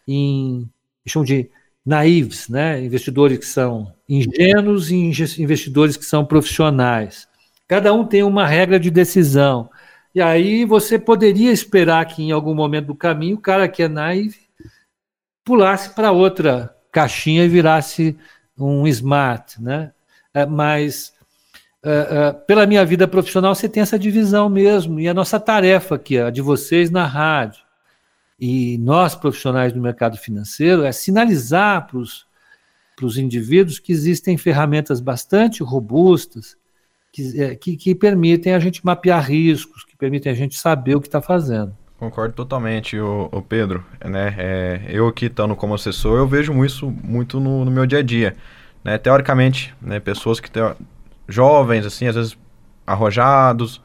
em, 0.06 0.68
chamam 1.06 1.24
de 1.24 1.48
naives, 1.84 2.48
né? 2.48 2.84
investidores 2.84 3.38
que 3.38 3.46
são 3.46 3.92
ingênuos 4.08 4.90
e 4.90 4.96
investidores 4.96 5.96
que 5.96 6.04
são 6.04 6.24
profissionais. 6.24 7.28
Cada 7.68 7.92
um 7.92 8.04
tem 8.04 8.22
uma 8.22 8.46
regra 8.46 8.78
de 8.78 8.90
decisão. 8.90 9.70
E 10.16 10.22
aí 10.22 10.64
você 10.64 10.98
poderia 10.98 11.52
esperar 11.52 12.06
que 12.06 12.22
em 12.22 12.32
algum 12.32 12.54
momento 12.54 12.86
do 12.86 12.94
caminho 12.94 13.36
o 13.36 13.40
cara 13.40 13.68
que 13.68 13.82
é 13.82 13.88
naive 13.88 14.38
pulasse 15.44 15.90
para 15.90 16.10
outra 16.10 16.74
caixinha 16.90 17.44
e 17.44 17.48
virasse 17.50 18.16
um 18.58 18.86
smart, 18.86 19.62
né? 19.62 19.92
É, 20.32 20.46
mas 20.46 21.12
é, 21.84 21.90
é, 21.90 22.32
pela 22.32 22.64
minha 22.64 22.82
vida 22.82 23.06
profissional 23.06 23.54
você 23.54 23.68
tem 23.68 23.82
essa 23.82 23.98
divisão 23.98 24.48
mesmo 24.48 24.98
e 24.98 25.06
a 25.06 25.12
nossa 25.12 25.38
tarefa 25.38 25.96
aqui, 25.96 26.18
a 26.18 26.30
de 26.30 26.40
vocês 26.40 26.90
na 26.90 27.04
rádio, 27.04 27.62
e 28.40 28.78
nós, 28.78 29.14
profissionais 29.14 29.70
do 29.70 29.82
mercado 29.82 30.16
financeiro, 30.16 30.82
é 30.84 30.92
sinalizar 30.92 31.88
para 31.88 31.98
os 33.04 33.18
indivíduos 33.18 33.78
que 33.78 33.92
existem 33.92 34.38
ferramentas 34.38 34.98
bastante 34.98 35.62
robustas 35.62 36.56
que, 37.16 37.42
é, 37.42 37.54
que, 37.54 37.76
que, 37.76 37.94
permitem 37.94 38.52
a 38.52 38.58
gente 38.58 38.84
mapear 38.84 39.24
riscos, 39.26 39.82
que 39.84 39.96
permitem 39.96 40.30
a 40.30 40.34
gente 40.34 40.58
saber 40.58 40.96
o 40.96 41.00
que 41.00 41.08
está 41.08 41.22
fazendo. 41.22 41.74
Concordo 41.98 42.34
totalmente, 42.34 43.00
o, 43.00 43.42
Pedro. 43.48 43.82
Né? 44.04 44.34
É, 44.36 44.80
eu 44.90 45.08
aqui 45.08 45.24
estando 45.24 45.56
como 45.56 45.74
assessor, 45.74 46.18
eu 46.18 46.28
vejo 46.28 46.62
isso 46.62 46.90
muito 47.02 47.40
no, 47.40 47.64
no 47.64 47.70
meu 47.70 47.86
dia 47.86 48.00
a 48.00 48.02
dia. 48.02 48.36
Né? 48.84 48.98
Teoricamente, 48.98 49.74
né, 49.80 49.98
pessoas 49.98 50.40
que 50.40 50.50
teo... 50.50 50.76
jovens, 51.26 51.86
assim, 51.86 52.06
às 52.06 52.16
vezes 52.16 52.36
arrojados, 52.86 53.80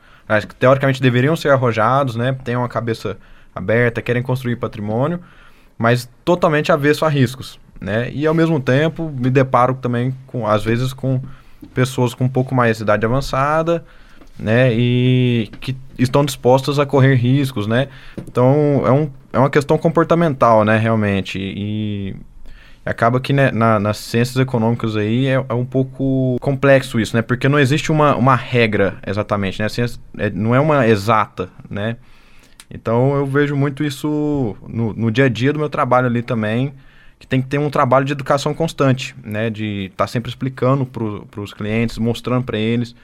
que 0.47 0.55
teoricamente 0.55 1.01
deveriam 1.01 1.35
ser 1.35 1.51
arrojados, 1.51 2.15
né? 2.15 2.37
Têm 2.43 2.55
uma 2.55 2.69
cabeça 2.69 3.17
aberta, 3.53 4.01
querem 4.01 4.21
construir 4.21 4.55
patrimônio, 4.55 5.19
mas 5.77 6.07
totalmente 6.23 6.71
avesso 6.71 7.03
a 7.03 7.09
riscos, 7.09 7.59
né? 7.81 8.09
E 8.11 8.25
ao 8.27 8.33
mesmo 8.33 8.59
tempo 8.59 9.09
me 9.09 9.29
deparo 9.29 9.73
também 9.73 10.15
com, 10.27 10.47
às 10.47 10.63
vezes, 10.63 10.93
com 10.93 11.19
pessoas 11.73 12.13
com 12.13 12.25
um 12.25 12.29
pouco 12.29 12.53
mais 12.53 12.77
de 12.77 12.83
idade 12.83 13.05
avançada, 13.05 13.83
né? 14.37 14.73
E 14.73 15.49
que 15.59 15.75
estão 15.97 16.25
dispostas 16.25 16.79
a 16.79 16.85
correr 16.85 17.15
riscos, 17.15 17.67
né? 17.67 17.87
Então 18.27 18.83
é, 18.85 18.91
um, 18.91 19.09
é 19.33 19.39
uma 19.39 19.49
questão 19.49 19.77
comportamental, 19.77 20.65
né? 20.65 20.77
Realmente. 20.77 21.39
E 21.39 22.15
acaba 22.85 23.19
que 23.19 23.31
né, 23.31 23.51
na, 23.51 23.79
nas 23.79 23.97
ciências 23.97 24.37
econômicas 24.37 24.95
aí 24.95 25.27
é, 25.27 25.33
é, 25.33 25.53
um 25.53 25.65
pouco 25.65 26.37
complexo 26.41 26.99
isso, 26.99 27.15
né? 27.15 27.21
Porque 27.21 27.47
não 27.47 27.59
existe 27.59 27.91
uma, 27.91 28.15
uma 28.15 28.35
regra 28.35 28.97
exatamente, 29.05 29.61
né? 29.61 29.69
Ciência, 29.69 29.99
é, 30.17 30.29
não 30.29 30.55
é 30.55 30.59
uma 30.59 30.87
exata, 30.87 31.49
né? 31.69 31.97
Então 32.69 33.15
eu 33.15 33.25
vejo 33.25 33.55
muito 33.55 33.83
isso 33.83 34.55
no, 34.67 34.93
no 34.93 35.11
dia 35.11 35.25
a 35.25 35.29
dia 35.29 35.51
do 35.53 35.59
meu 35.59 35.69
trabalho 35.69 36.07
ali 36.07 36.21
também, 36.21 36.73
que 37.21 37.27
tem 37.27 37.39
que 37.39 37.47
ter 37.47 37.59
um 37.59 37.69
trabalho 37.69 38.03
de 38.03 38.13
educação 38.13 38.51
constante, 38.51 39.15
né? 39.23 39.47
De 39.51 39.85
estar 39.85 40.05
tá 40.05 40.07
sempre 40.07 40.27
explicando 40.27 40.87
para 40.87 41.39
os 41.39 41.53
clientes, 41.53 41.99
mostrando 41.99 42.43
para 42.43 42.57
eles, 42.57 42.95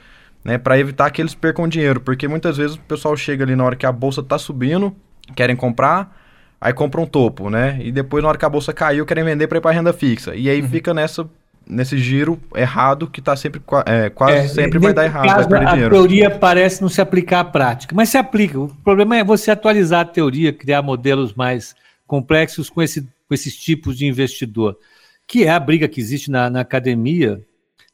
né? 0.44 0.58
Para 0.58 0.76
evitar 0.76 1.08
que 1.10 1.22
eles 1.22 1.36
percam 1.36 1.68
dinheiro, 1.68 2.00
porque 2.00 2.26
muitas 2.26 2.56
vezes 2.56 2.74
o 2.74 2.80
pessoal 2.80 3.16
chega 3.16 3.44
ali 3.44 3.54
na 3.54 3.62
hora 3.62 3.76
que 3.76 3.86
a 3.86 3.92
bolsa 3.92 4.20
está 4.20 4.36
subindo, 4.36 4.92
querem 5.36 5.54
comprar, 5.54 6.20
aí 6.60 6.72
compram 6.72 7.04
um 7.04 7.06
topo, 7.06 7.48
né? 7.48 7.78
E 7.80 7.92
depois 7.92 8.20
na 8.20 8.28
hora 8.28 8.36
que 8.36 8.44
a 8.44 8.48
bolsa 8.48 8.72
caiu, 8.72 9.06
querem 9.06 9.22
vender 9.22 9.46
para 9.46 9.58
ir 9.58 9.60
para 9.60 9.70
renda 9.70 9.92
fixa. 9.92 10.34
E 10.34 10.50
aí 10.50 10.60
uhum. 10.60 10.68
fica 10.68 10.92
nessa 10.92 11.24
nesse 11.64 11.96
giro 11.96 12.40
errado 12.56 13.06
que 13.06 13.20
está 13.20 13.36
sempre 13.36 13.60
é, 13.86 14.08
quase 14.08 14.32
é, 14.32 14.48
sempre 14.48 14.78
vai 14.78 14.92
dar 14.92 15.04
errado, 15.04 15.26
caso, 15.26 15.48
vai 15.48 15.48
perder 15.48 15.66
a 15.66 15.70
dinheiro. 15.72 15.94
A 15.94 15.98
teoria 15.98 16.30
parece 16.30 16.82
não 16.82 16.88
se 16.88 17.00
aplicar 17.00 17.40
à 17.40 17.44
prática, 17.44 17.94
mas 17.94 18.08
se 18.08 18.18
aplica. 18.18 18.58
O 18.58 18.68
problema 18.82 19.16
é 19.16 19.22
você 19.22 19.52
atualizar 19.52 20.00
a 20.00 20.04
teoria, 20.04 20.52
criar 20.52 20.82
modelos 20.82 21.34
mais 21.34 21.76
complexos 22.04 22.68
com, 22.68 22.82
esse, 22.82 23.06
com 23.28 23.34
esses 23.34 23.54
tipos 23.56 23.96
de 23.98 24.06
investidor, 24.06 24.78
que 25.26 25.44
é 25.44 25.50
a 25.50 25.60
briga 25.60 25.86
que 25.86 26.00
existe 26.00 26.30
na, 26.30 26.48
na 26.48 26.60
academia, 26.60 27.40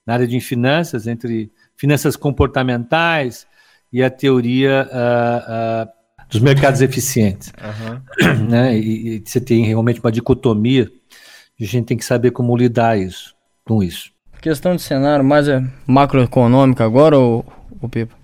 na 0.06 0.14
área 0.14 0.26
de 0.26 0.38
finanças, 0.40 1.06
entre 1.06 1.50
finanças 1.76 2.14
comportamentais 2.14 3.46
e 3.92 4.02
a 4.02 4.08
teoria 4.08 4.88
uh, 4.90 5.88
uh, 5.88 6.28
dos 6.30 6.40
mercados 6.40 6.80
eficientes. 6.82 7.52
Uhum. 7.60 8.46
Né? 8.48 8.78
E, 8.78 9.16
e 9.16 9.22
você 9.24 9.40
tem 9.40 9.64
realmente 9.64 10.00
uma 10.00 10.12
dicotomia, 10.12 10.90
a 11.60 11.64
gente 11.64 11.86
tem 11.86 11.96
que 11.96 12.04
saber 12.04 12.30
como 12.30 12.56
lidar 12.56 12.98
isso 12.98 13.34
com 13.64 13.82
isso. 13.82 14.12
Questão 14.40 14.76
de 14.76 14.82
cenário 14.82 15.24
mais 15.24 15.48
é 15.48 15.62
macroeconômico 15.86 16.82
agora, 16.82 17.18
o, 17.18 17.44
o 17.80 17.88
Pipa. 17.88 18.14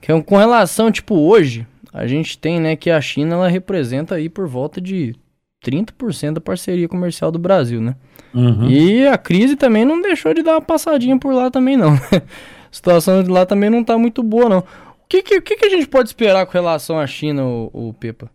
Que 0.00 0.10
é 0.10 0.22
com 0.22 0.36
relação, 0.36 0.90
tipo, 0.90 1.14
hoje, 1.14 1.66
a 1.92 2.06
gente 2.06 2.36
tem, 2.38 2.60
né, 2.60 2.76
que 2.76 2.90
a 2.90 3.00
China 3.00 3.34
ela 3.34 3.48
representa 3.48 4.16
aí 4.16 4.28
por 4.28 4.48
volta 4.48 4.80
de 4.80 5.14
30% 5.64 6.34
da 6.34 6.40
parceria 6.40 6.88
comercial 6.88 7.30
do 7.30 7.38
Brasil, 7.38 7.80
né? 7.80 7.96
Uhum. 8.34 8.68
E 8.68 9.06
a 9.06 9.18
crise 9.18 9.56
também 9.56 9.84
não 9.84 10.00
deixou 10.00 10.32
de 10.32 10.42
dar 10.42 10.52
uma 10.52 10.62
passadinha 10.62 11.18
por 11.18 11.34
lá 11.34 11.50
também, 11.50 11.76
não. 11.76 11.94
a 12.14 12.22
situação 12.70 13.22
de 13.22 13.30
lá 13.30 13.44
também 13.44 13.70
não 13.70 13.82
tá 13.82 13.98
muito 13.98 14.22
boa, 14.22 14.48
não. 14.48 14.58
O 14.58 14.64
que, 15.08 15.22
que, 15.22 15.40
que, 15.40 15.64
a 15.64 15.70
gente 15.70 15.88
pode 15.88 16.08
esperar 16.08 16.44
com 16.46 16.52
relação 16.52 16.98
à 16.98 17.06
China, 17.06 17.44
o, 17.44 17.70
o 17.72 17.94
Pepa? 17.94 18.30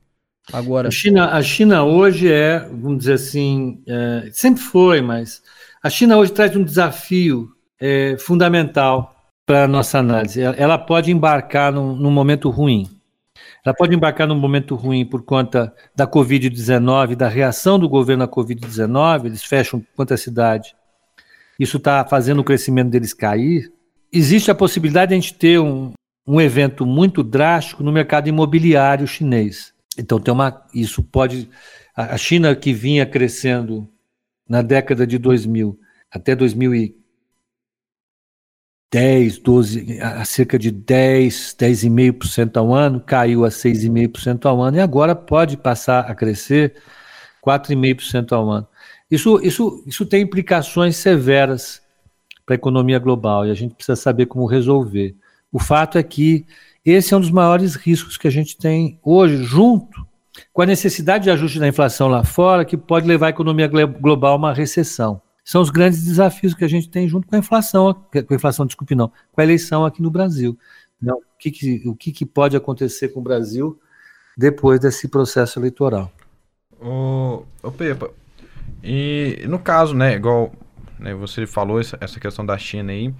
Agora. 0.51 0.87
A 0.87 0.91
China, 0.91 1.29
a 1.29 1.41
China 1.41 1.83
hoje 1.83 2.31
é, 2.31 2.59
vamos 2.59 2.99
dizer 2.99 3.13
assim, 3.13 3.81
é, 3.87 4.29
sempre 4.33 4.61
foi, 4.61 5.01
mas 5.01 5.41
a 5.81 5.89
China 5.89 6.17
hoje 6.17 6.31
traz 6.31 6.55
um 6.55 6.63
desafio 6.63 7.49
é, 7.79 8.17
fundamental 8.17 9.15
para 9.45 9.65
a 9.65 9.67
nossa 9.67 9.99
análise. 9.99 10.41
Ela 10.41 10.77
pode 10.77 11.11
embarcar 11.11 11.71
num, 11.71 11.95
num, 11.95 12.11
momento 12.11 12.49
ruim. 12.49 12.89
Ela 13.65 13.73
pode 13.73 13.95
embarcar 13.95 14.27
num 14.27 14.39
momento 14.39 14.75
ruim 14.75 15.05
por 15.05 15.23
conta 15.23 15.73
da 15.95 16.05
Covid-19, 16.05 17.15
da 17.15 17.29
reação 17.29 17.79
do 17.79 17.87
governo 17.87 18.23
à 18.23 18.27
Covid-19. 18.27 19.25
Eles 19.25 19.43
fecham 19.43 19.83
quanta 19.95 20.17
cidade. 20.17 20.75
Isso 21.57 21.77
está 21.77 22.05
fazendo 22.05 22.39
o 22.39 22.43
crescimento 22.43 22.89
deles 22.89 23.13
cair. 23.13 23.71
Existe 24.11 24.51
a 24.51 24.55
possibilidade 24.55 25.09
de 25.09 25.15
a 25.15 25.19
gente 25.19 25.33
ter 25.33 25.59
um, 25.59 25.93
um 26.27 26.41
evento 26.41 26.85
muito 26.85 27.23
drástico 27.23 27.83
no 27.83 27.91
mercado 27.91 28.27
imobiliário 28.27 29.07
chinês. 29.07 29.73
Então 29.97 30.19
tem 30.19 30.33
uma, 30.33 30.65
isso 30.73 31.01
pode 31.01 31.49
a 31.95 32.17
China 32.17 32.55
que 32.55 32.73
vinha 32.73 33.05
crescendo 33.05 33.87
na 34.49 34.61
década 34.61 35.05
de 35.05 35.17
2000 35.17 35.79
até 36.11 36.35
2010, 38.93 39.39
12, 39.39 39.99
a 39.99 40.23
cerca 40.23 40.59
de 40.59 40.69
10, 40.69 41.55
10,5% 41.59 42.57
ao 42.57 42.73
ano, 42.73 42.99
caiu 42.99 43.43
a 43.43 43.49
6,5% 43.49 44.45
ao 44.45 44.61
ano 44.61 44.77
e 44.77 44.79
agora 44.79 45.15
pode 45.15 45.57
passar 45.57 46.01
a 46.01 46.13
crescer 46.13 46.75
4,5% 47.43 48.31
ao 48.33 48.49
ano. 48.51 48.67
Isso, 49.09 49.39
isso, 49.41 49.83
isso 49.87 50.05
tem 50.05 50.21
implicações 50.21 50.95
severas 50.95 51.81
para 52.45 52.53
a 52.53 52.57
economia 52.57 52.99
global 52.99 53.47
e 53.47 53.51
a 53.51 53.55
gente 53.55 53.73
precisa 53.73 53.95
saber 53.95 54.27
como 54.27 54.45
resolver. 54.45 55.15
O 55.51 55.59
fato 55.59 55.97
é 55.97 56.03
que 56.03 56.45
esse 56.85 57.13
é 57.15 57.17
um 57.17 57.21
dos 57.21 57.31
maiores 57.31 57.75
riscos 57.75 58.15
que 58.15 58.27
a 58.27 58.31
gente 58.31 58.55
tem 58.57 58.99
hoje, 59.01 59.37
junto 59.43 60.05
com 60.51 60.61
a 60.61 60.65
necessidade 60.67 61.23
de 61.23 61.31
ajuste 61.31 61.59
da 61.59 61.67
inflação 61.67 62.07
lá 62.07 62.23
fora, 62.23 62.65
que 62.65 62.77
pode 62.77 63.07
levar 63.07 63.27
a 63.27 63.29
economia 63.31 63.67
global 63.67 64.33
a 64.33 64.37
uma 64.37 64.53
recessão. 64.53 65.21
São 65.43 65.61
os 65.61 65.69
grandes 65.69 66.03
desafios 66.03 66.53
que 66.53 66.63
a 66.63 66.67
gente 66.67 66.89
tem 66.89 67.07
junto 67.07 67.27
com 67.27 67.35
a 67.35 67.39
inflação, 67.39 67.93
com 67.93 68.33
a 68.33 68.35
inflação, 68.35 68.65
desculpe, 68.65 68.95
não, 68.95 69.11
com 69.31 69.41
a 69.41 69.43
eleição 69.43 69.85
aqui 69.85 70.01
no 70.01 70.09
Brasil. 70.09 70.57
Não, 71.01 71.17
o 71.17 71.37
que, 71.37 71.51
que 71.51 71.83
o 71.87 71.95
que, 71.95 72.11
que, 72.11 72.25
pode 72.25 72.55
acontecer 72.55 73.09
com 73.09 73.19
o 73.19 73.23
Brasil 73.23 73.79
depois 74.37 74.79
desse 74.79 75.07
processo 75.07 75.59
eleitoral? 75.59 76.11
Ô, 76.79 77.43
ô 77.61 77.71
Pepa, 77.71 78.09
e 78.81 79.43
no 79.47 79.59
caso, 79.59 79.93
né, 79.93 80.15
igual 80.15 80.51
né, 80.97 81.13
você 81.13 81.45
falou 81.45 81.79
essa, 81.79 81.97
essa 81.99 82.19
questão 82.19 82.45
da 82.45 82.57
China 82.57 82.93
aí, 82.93 83.13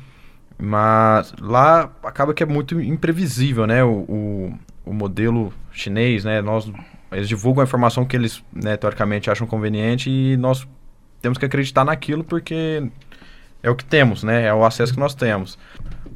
mas 0.58 1.34
lá 1.40 1.94
acaba 2.04 2.34
que 2.34 2.44
é 2.44 2.46
muito 2.46 2.80
imprevisível, 2.80 3.68
né, 3.68 3.84
o, 3.84 4.06
o 4.08 4.54
o 4.86 4.94
modelo 4.94 5.54
chinês, 5.72 6.24
né? 6.24 6.42
Nós, 6.42 6.72
eles 7.12 7.28
divulgam 7.28 7.62
a 7.62 7.66
informação 7.66 8.06
que 8.06 8.16
eles, 8.16 8.44
né, 8.52 8.76
teoricamente, 8.78 9.30
acham 9.30 9.48
conveniente 9.48 10.10
e 10.10 10.38
nós 10.38 10.68
temos 11.24 11.38
que 11.38 11.46
acreditar 11.46 11.86
naquilo 11.86 12.24
porque 12.24 12.84
é 13.64 13.70
o 13.70 13.76
que 13.76 13.86
temos, 13.86 14.24
né? 14.24 14.46
É 14.46 14.54
o 14.54 14.66
acesso 14.66 14.94
que 14.94 15.00
nós 15.00 15.16
temos. 15.16 15.58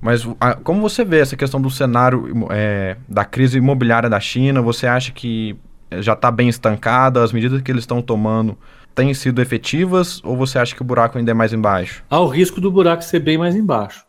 Mas 0.01 0.27
a, 0.39 0.53
como 0.53 0.81
você 0.81 1.03
vê 1.05 1.19
essa 1.19 1.37
questão 1.37 1.61
do 1.61 1.71
cenário 1.71 2.27
é, 2.51 2.97
da 3.07 3.23
crise 3.23 3.57
imobiliária 3.57 4.09
da 4.09 4.19
China? 4.19 4.61
Você 4.61 4.85
acha 4.85 5.13
que 5.13 5.55
já 5.99 6.11
está 6.11 6.29
bem 6.29 6.49
estancada? 6.49 7.23
As 7.23 7.31
medidas 7.31 7.61
que 7.61 7.71
eles 7.71 7.83
estão 7.83 8.01
tomando 8.01 8.57
têm 8.93 9.13
sido 9.13 9.41
efetivas? 9.41 10.21
Ou 10.25 10.35
você 10.35 10.59
acha 10.59 10.75
que 10.75 10.81
o 10.81 10.85
buraco 10.85 11.17
ainda 11.17 11.31
é 11.31 11.33
mais 11.33 11.53
embaixo? 11.53 12.03
Há 12.09 12.19
o 12.19 12.27
risco 12.27 12.59
do 12.59 12.69
buraco 12.69 13.01
ser 13.01 13.21
bem 13.21 13.37
mais 13.37 13.55
embaixo, 13.55 14.05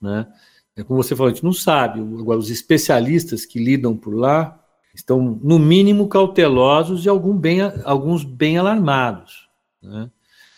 né? 0.00 0.26
É 0.74 0.82
como 0.82 1.02
você 1.02 1.14
falou, 1.14 1.30
a 1.30 1.34
gente 1.34 1.44
não 1.44 1.52
sabe. 1.52 2.00
Agora, 2.00 2.38
os 2.38 2.50
especialistas 2.50 3.44
que 3.44 3.58
lidam 3.58 3.96
por 3.96 4.14
lá 4.14 4.58
estão, 4.94 5.38
no 5.42 5.58
mínimo, 5.58 6.08
cautelosos 6.08 7.04
e 7.04 7.08
algum 7.08 7.36
bem, 7.36 7.60
alguns 7.84 8.24
bem 8.24 8.56
alarmados. 8.56 9.48
Né? 9.82 10.08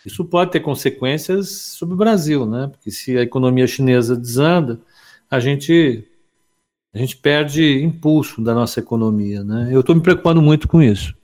Isso 0.05 0.25
pode 0.25 0.51
ter 0.51 0.61
consequências 0.61 1.49
sobre 1.51 1.95
o 1.95 1.99
Brasil, 1.99 2.47
né? 2.47 2.69
Porque 2.71 2.91
se 2.91 3.17
a 3.17 3.23
economia 3.23 3.67
chinesa 3.67 4.17
desanda, 4.17 4.81
a 5.31 5.39
gente 5.39 6.05
a 6.93 6.99
gente 6.99 7.17
perde 7.17 7.83
impulso 7.83 8.43
da 8.43 8.53
nossa 8.53 8.81
economia, 8.81 9.45
né? 9.45 9.69
Eu 9.71 9.81
estou 9.81 9.95
me 9.95 10.01
preocupando 10.01 10.43
muito 10.43 10.67
com 10.67 10.83
isso. 10.83 11.15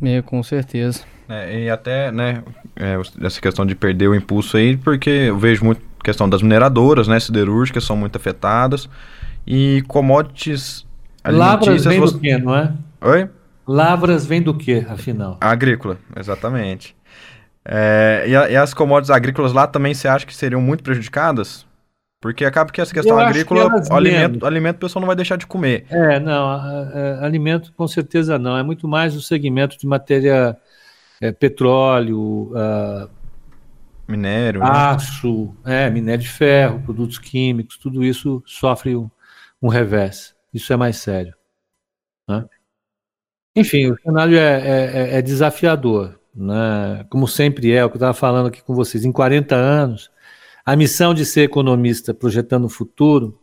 É, 0.00 0.22
com 0.22 0.42
certeza. 0.42 1.00
É, 1.28 1.64
e 1.64 1.70
até, 1.70 2.12
né, 2.12 2.44
é, 2.76 2.96
essa 3.22 3.40
questão 3.40 3.64
de 3.64 3.74
perder 3.74 4.08
o 4.08 4.14
impulso 4.14 4.56
aí, 4.56 4.76
porque 4.76 5.10
eu 5.10 5.38
vejo 5.38 5.64
muito 5.64 5.80
questão 6.02 6.28
das 6.28 6.42
mineradoras, 6.42 7.08
né, 7.08 7.18
siderúrgicas 7.18 7.82
são 7.82 7.96
muito 7.96 8.16
afetadas 8.16 8.90
e 9.46 9.82
commodities 9.88 10.86
Lavras 11.26 11.84
vem 11.84 11.98
você... 11.98 12.14
do 12.14 12.20
quê, 12.20 12.36
não 12.36 12.54
é? 12.54 12.72
Oi? 13.00 13.30
Lavras 13.66 14.26
vem 14.26 14.42
do 14.42 14.52
quê, 14.52 14.84
afinal? 14.88 15.38
Agrícola, 15.40 15.98
exatamente. 16.14 16.94
É, 17.66 18.24
e, 18.26 18.36
a, 18.36 18.50
e, 18.50 18.56
as 18.56 18.74
commodities 18.74 19.10
agrícolas 19.10 19.52
lá 19.52 19.66
também 19.66 19.94
você 19.94 20.06
acha 20.06 20.26
que 20.26 20.34
seriam 20.34 20.60
muito 20.60 20.84
prejudicadas? 20.84 21.66
Porque 22.20 22.44
acaba 22.44 22.70
que 22.70 22.80
essa 22.80 22.92
questão 22.92 23.18
Eu 23.18 23.26
agrícola, 23.26 23.82
que 23.82 23.92
o 23.92 23.96
alimento, 23.96 24.46
alimento 24.46 24.76
o 24.76 24.80
pessoal 24.80 25.00
não 25.00 25.06
vai 25.06 25.16
deixar 25.16 25.36
de 25.36 25.46
comer. 25.46 25.86
É, 25.90 26.18
não, 26.18 26.48
a, 26.48 27.20
a, 27.20 27.24
alimento 27.24 27.72
com 27.74 27.86
certeza 27.86 28.38
não. 28.38 28.56
É 28.56 28.62
muito 28.62 28.88
mais 28.88 29.14
o 29.14 29.20
segmento 29.20 29.78
de 29.78 29.86
matéria 29.86 30.56
é, 31.20 31.32
petróleo, 31.32 32.50
minério, 34.08 34.60
né? 34.60 34.66
aço, 34.70 35.54
né? 35.64 35.86
é, 35.86 35.90
minério 35.90 36.22
de 36.22 36.30
ferro, 36.30 36.80
produtos 36.80 37.18
químicos, 37.18 37.76
tudo 37.76 38.02
isso 38.02 38.42
sofre 38.46 38.96
um, 38.96 39.10
um 39.60 39.68
revés. 39.68 40.34
Isso 40.52 40.72
é 40.72 40.76
mais 40.76 40.96
sério. 40.96 41.34
Né? 42.28 42.44
Enfim, 43.56 43.90
o 43.90 43.98
cenário 44.00 44.36
é, 44.38 44.60
é, 44.60 45.18
é 45.18 45.22
desafiador 45.22 46.18
né? 46.34 47.04
como 47.08 47.28
sempre 47.28 47.72
é, 47.72 47.84
o 47.84 47.88
que 47.88 47.94
eu 47.94 47.98
estava 47.98 48.14
falando 48.14 48.46
aqui 48.46 48.62
com 48.62 48.74
vocês, 48.74 49.04
em 49.04 49.12
40 49.12 49.54
anos, 49.54 50.10
a 50.64 50.74
missão 50.74 51.14
de 51.14 51.24
ser 51.24 51.42
economista 51.42 52.14
projetando 52.14 52.64
o 52.64 52.68
futuro 52.68 53.38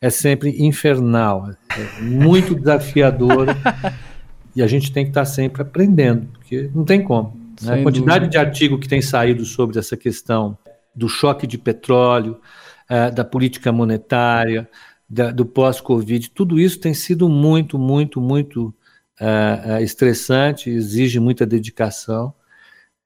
é 0.00 0.10
sempre 0.10 0.62
infernal, 0.62 1.50
é 1.70 2.00
muito 2.00 2.54
desafiadora 2.54 3.56
e 4.54 4.62
a 4.62 4.66
gente 4.66 4.92
tem 4.92 5.04
que 5.04 5.10
estar 5.10 5.22
tá 5.22 5.26
sempre 5.26 5.62
aprendendo, 5.62 6.26
porque 6.32 6.70
não 6.74 6.84
tem 6.84 7.02
como. 7.02 7.36
Né? 7.62 7.80
A 7.80 7.82
quantidade 7.82 8.20
dúvida. 8.20 8.28
de 8.28 8.38
artigo 8.38 8.78
que 8.78 8.88
tem 8.88 9.02
saído 9.02 9.44
sobre 9.44 9.78
essa 9.78 9.96
questão 9.96 10.56
do 10.94 11.08
choque 11.08 11.46
de 11.46 11.58
petróleo, 11.58 12.40
é, 12.88 13.10
da 13.10 13.24
política 13.24 13.70
monetária, 13.72 14.68
da, 15.08 15.30
do 15.30 15.46
pós-Covid, 15.46 16.30
tudo 16.30 16.60
isso 16.60 16.78
tem 16.78 16.92
sido 16.92 17.28
muito, 17.28 17.78
muito, 17.78 18.20
muito 18.20 18.74
é, 19.20 19.78
é 19.78 19.82
estressante, 19.82 20.70
exige 20.70 21.18
muita 21.20 21.46
dedicação, 21.46 22.32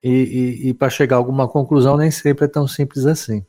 e, 0.03 0.11
e, 0.11 0.69
e 0.69 0.75
para 0.75 0.91
chegar 0.91 1.17
a 1.17 1.19
alguma 1.19 1.47
conclusão 1.47 1.97
nem 1.97 2.11
sempre 2.11 2.47
é 2.47 2.49
tão 2.49 2.67
simples 2.67 3.07
assim. 3.07 3.45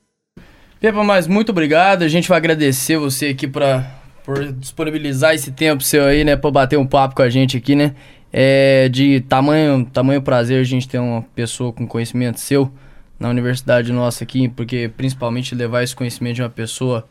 Pepa, 0.80 1.03
mas 1.03 1.28
muito 1.28 1.49
obrigado. 1.49 2.03
A 2.03 2.07
gente 2.07 2.30
vai 2.30 2.38
agradecer 2.38 2.97
você 2.97 3.28
aqui 3.28 3.47
pra, 3.47 3.89
por 4.24 4.51
disponibilizar 4.51 5.34
esse 5.34 5.51
tempo 5.51 5.82
seu 5.82 6.03
aí, 6.03 6.24
né? 6.24 6.36
Pra 6.36 6.51
bater 6.51 6.78
um 6.78 6.86
papo 6.86 7.16
com 7.16 7.22
a 7.22 7.30
gente 7.30 7.57
aqui, 7.57 7.76
né? 7.76 7.95
É 8.32 8.89
de 8.89 9.22
tamanho, 9.22 9.86
tamanho 9.86 10.22
prazer 10.22 10.59
a 10.59 10.64
gente 10.64 10.88
ter 10.88 10.99
uma 10.99 11.22
pessoa 11.34 11.72
com 11.72 11.88
conhecimento 11.88 12.39
seu 12.39 12.72
na 13.20 13.30
universidade 13.30 13.91
nossa 13.93 14.24
aqui, 14.24 14.49
porque 14.49 14.91
principalmente 14.95 15.55
levar 15.55 15.84
esse 15.84 15.95
conhecimento 15.95 16.36
de 16.36 16.41
uma 16.41 16.49
pessoa 16.49 17.07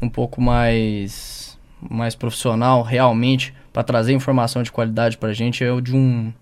um 0.00 0.08
pouco 0.08 0.40
mais, 0.40 1.47
mais 1.80 2.14
profissional, 2.14 2.82
realmente, 2.82 3.54
para 3.72 3.82
trazer 3.82 4.12
informação 4.12 4.62
de 4.62 4.72
qualidade 4.72 5.16
para 5.16 5.30
a 5.30 5.34
gente 5.34 5.62
é 5.62 5.70
o 5.72 5.80
de 5.80 5.94
um 5.94 6.32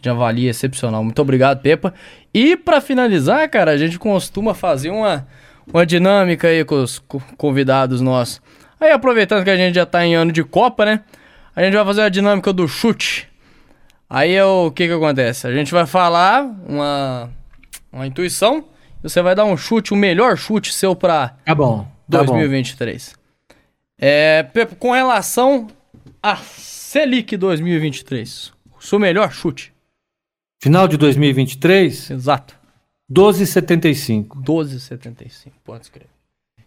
de 0.00 0.10
uma 0.10 0.16
valia 0.16 0.50
excepcional. 0.50 1.02
Muito 1.02 1.20
obrigado, 1.22 1.62
Pepa. 1.62 1.94
E 2.32 2.56
para 2.56 2.80
finalizar, 2.80 3.48
cara, 3.48 3.70
a 3.70 3.76
gente 3.78 3.98
costuma 3.98 4.52
fazer 4.52 4.90
uma, 4.90 5.26
uma 5.66 5.86
dinâmica 5.86 6.46
aí 6.46 6.62
com 6.62 6.82
os 6.82 7.02
convidados 7.38 8.02
nossos. 8.02 8.40
Aí 8.78 8.90
aproveitando 8.90 9.44
que 9.44 9.50
a 9.50 9.56
gente 9.56 9.76
já 9.76 9.86
tá 9.86 10.04
em 10.04 10.14
ano 10.14 10.30
de 10.30 10.44
Copa, 10.44 10.84
né? 10.84 11.00
A 11.56 11.62
gente 11.62 11.74
vai 11.74 11.84
fazer 11.84 12.02
a 12.02 12.08
dinâmica 12.10 12.52
do 12.52 12.68
chute. 12.68 13.28
Aí 14.10 14.34
é 14.34 14.44
o 14.44 14.70
que 14.70 14.86
que 14.86 14.92
acontece? 14.92 15.46
A 15.46 15.52
gente 15.52 15.72
vai 15.72 15.86
falar 15.86 16.44
uma 16.68 17.30
uma 17.90 18.06
intuição 18.06 18.64
e 19.02 19.08
você 19.08 19.22
vai 19.22 19.34
dar 19.34 19.44
um 19.44 19.56
chute, 19.56 19.94
o 19.94 19.96
melhor 19.96 20.36
chute 20.36 20.72
seu 20.72 20.94
para 20.94 21.34
tá 21.44 21.54
bom, 21.54 21.86
tá 22.10 22.18
2023. 22.18 23.14
Bom. 23.16 23.23
É, 23.98 24.42
Pepa, 24.42 24.74
com 24.76 24.92
relação 24.92 25.68
a 26.22 26.36
Selic 26.36 27.36
2023. 27.36 28.52
O 28.78 28.82
seu 28.82 28.98
melhor 28.98 29.32
chute. 29.32 29.72
Final 30.62 30.88
de 30.88 30.96
2023? 30.96 32.10
Exato. 32.10 32.58
12,75. 33.12 34.42
12,75, 34.42 35.52
pode 35.62 35.84
escrever. 35.84 36.08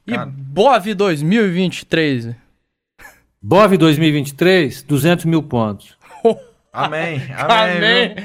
E 0.05 0.13
Cara. 0.13 0.27
BOV 0.27 0.93
2023? 0.93 2.35
BOV 3.41 3.77
2023, 3.77 4.83
200 4.83 5.25
mil 5.25 5.43
pontos. 5.43 5.97
Amém, 6.71 7.19
amém. 7.35 7.77
amém. 7.77 8.15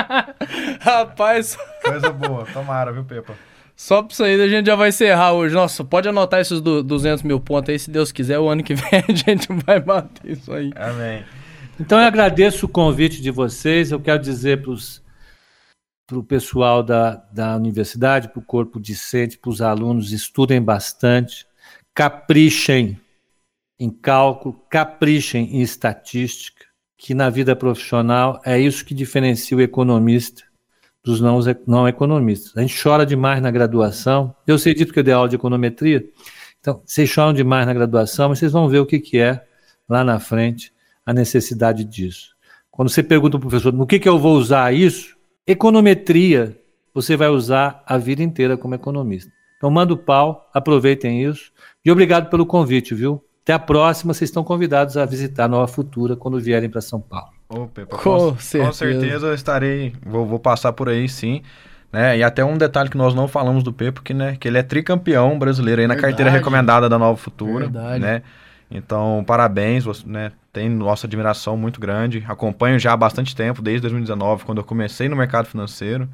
Rapaz. 0.80 1.58
Coisa 1.82 2.10
boa, 2.10 2.46
tomara, 2.46 2.90
viu, 2.90 3.04
Pepa? 3.04 3.34
Só 3.76 4.02
pra 4.02 4.12
isso 4.12 4.22
aí, 4.22 4.40
a 4.40 4.48
gente 4.48 4.66
já 4.66 4.76
vai 4.76 4.90
encerrar 4.90 5.32
hoje. 5.32 5.54
Nossa, 5.54 5.84
pode 5.84 6.08
anotar 6.08 6.40
esses 6.40 6.60
200 6.60 7.22
mil 7.22 7.40
pontos 7.40 7.70
aí, 7.70 7.78
se 7.78 7.90
Deus 7.90 8.12
quiser, 8.12 8.38
o 8.38 8.48
ano 8.48 8.62
que 8.62 8.74
vem 8.74 9.04
a 9.08 9.12
gente 9.12 9.48
vai 9.66 9.80
bater 9.80 10.32
isso 10.32 10.52
aí. 10.52 10.70
Amém. 10.76 11.24
Então 11.78 11.98
eu 11.98 12.06
agradeço 12.06 12.66
o 12.66 12.68
convite 12.68 13.20
de 13.20 13.30
vocês. 13.30 13.90
Eu 13.90 14.00
quero 14.00 14.22
dizer 14.22 14.62
para 14.62 16.18
o 16.18 16.22
pessoal 16.22 16.82
da, 16.82 17.16
da 17.32 17.56
universidade, 17.56 18.28
para 18.28 18.38
o 18.38 18.44
corpo 18.44 18.80
discente, 18.80 19.38
para 19.38 19.50
os 19.50 19.60
alunos, 19.60 20.12
estudem 20.12 20.62
bastante, 20.62 21.44
caprichem 21.92 23.00
em 23.78 23.90
cálculo, 23.90 24.54
caprichem 24.70 25.56
em 25.56 25.62
estatística, 25.62 26.64
que 26.96 27.12
na 27.12 27.28
vida 27.28 27.56
profissional 27.56 28.40
é 28.44 28.58
isso 28.58 28.84
que 28.84 28.94
diferencia 28.94 29.56
o 29.56 29.60
economista 29.60 30.44
dos 31.04 31.20
não, 31.20 31.38
não 31.66 31.86
economistas. 31.86 32.56
A 32.56 32.62
gente 32.62 32.80
chora 32.82 33.04
demais 33.04 33.42
na 33.42 33.50
graduação. 33.50 34.34
Eu 34.46 34.58
sei 34.58 34.72
disso 34.72 34.86
porque 34.86 35.00
eu 35.00 35.04
dei 35.04 35.12
aula 35.12 35.28
de 35.28 35.36
econometria. 35.36 36.04
Então, 36.58 36.80
vocês 36.84 37.08
choram 37.10 37.34
demais 37.34 37.66
na 37.66 37.74
graduação, 37.74 38.30
mas 38.30 38.38
vocês 38.38 38.52
vão 38.52 38.68
ver 38.68 38.78
o 38.78 38.86
que, 38.86 38.98
que 38.98 39.18
é 39.18 39.44
lá 39.86 40.02
na 40.02 40.18
frente 40.18 40.72
a 41.04 41.12
necessidade 41.12 41.84
disso. 41.84 42.34
Quando 42.70 42.88
você 42.88 43.02
pergunta 43.02 43.38
para 43.38 43.46
o 43.46 43.50
professor 43.50 43.72
no 43.72 43.86
que, 43.86 43.98
que 43.98 44.08
eu 44.08 44.18
vou 44.18 44.34
usar 44.36 44.72
isso, 44.72 45.14
econometria 45.46 46.58
você 46.94 47.16
vai 47.16 47.28
usar 47.28 47.82
a 47.84 47.98
vida 47.98 48.22
inteira 48.22 48.56
como 48.56 48.74
economista. 48.74 49.30
Então, 49.58 49.70
manda 49.70 49.92
o 49.92 49.98
pau, 49.98 50.48
aproveitem 50.54 51.22
isso. 51.24 51.52
E 51.84 51.90
obrigado 51.90 52.30
pelo 52.30 52.46
convite, 52.46 52.94
viu? 52.94 53.22
Até 53.42 53.52
a 53.52 53.58
próxima, 53.58 54.14
vocês 54.14 54.30
estão 54.30 54.42
convidados 54.42 54.96
a 54.96 55.04
visitar 55.04 55.48
Nova 55.48 55.66
Futura 55.66 56.16
quando 56.16 56.40
vierem 56.40 56.70
para 56.70 56.80
São 56.80 57.00
Paulo. 57.00 57.33
Ô, 57.48 57.66
Pepa, 57.66 57.96
com, 57.96 58.02
com, 58.02 58.38
certeza. 58.38 58.64
com 58.64 58.72
certeza 58.72 59.26
eu 59.26 59.34
estarei, 59.34 59.92
vou, 60.04 60.26
vou 60.26 60.38
passar 60.38 60.72
por 60.72 60.88
aí 60.88 61.08
sim. 61.08 61.42
Né? 61.92 62.18
E 62.18 62.22
até 62.24 62.44
um 62.44 62.58
detalhe 62.58 62.90
que 62.90 62.96
nós 62.96 63.14
não 63.14 63.28
falamos 63.28 63.62
do 63.62 63.72
Pepa, 63.72 64.00
que, 64.02 64.12
né, 64.12 64.36
que 64.38 64.48
ele 64.48 64.58
é 64.58 64.62
tricampeão 64.62 65.38
brasileiro 65.38 65.80
aí 65.80 65.86
na 65.86 65.94
Verdade. 65.94 66.10
carteira 66.10 66.30
recomendada 66.30 66.88
da 66.88 66.98
Nova 66.98 67.16
Futura. 67.16 67.66
Verdade. 67.66 68.00
Né? 68.00 68.22
Então, 68.70 69.22
parabéns, 69.24 69.84
você, 69.84 70.02
né? 70.04 70.32
Tem 70.52 70.68
nossa 70.68 71.06
admiração 71.06 71.56
muito 71.56 71.80
grande. 71.80 72.24
Acompanho 72.26 72.78
já 72.78 72.92
há 72.92 72.96
bastante 72.96 73.34
tempo, 73.34 73.62
desde 73.62 73.82
2019, 73.82 74.44
quando 74.44 74.58
eu 74.58 74.64
comecei 74.64 75.08
no 75.08 75.14
mercado 75.14 75.46
financeiro. 75.46 76.08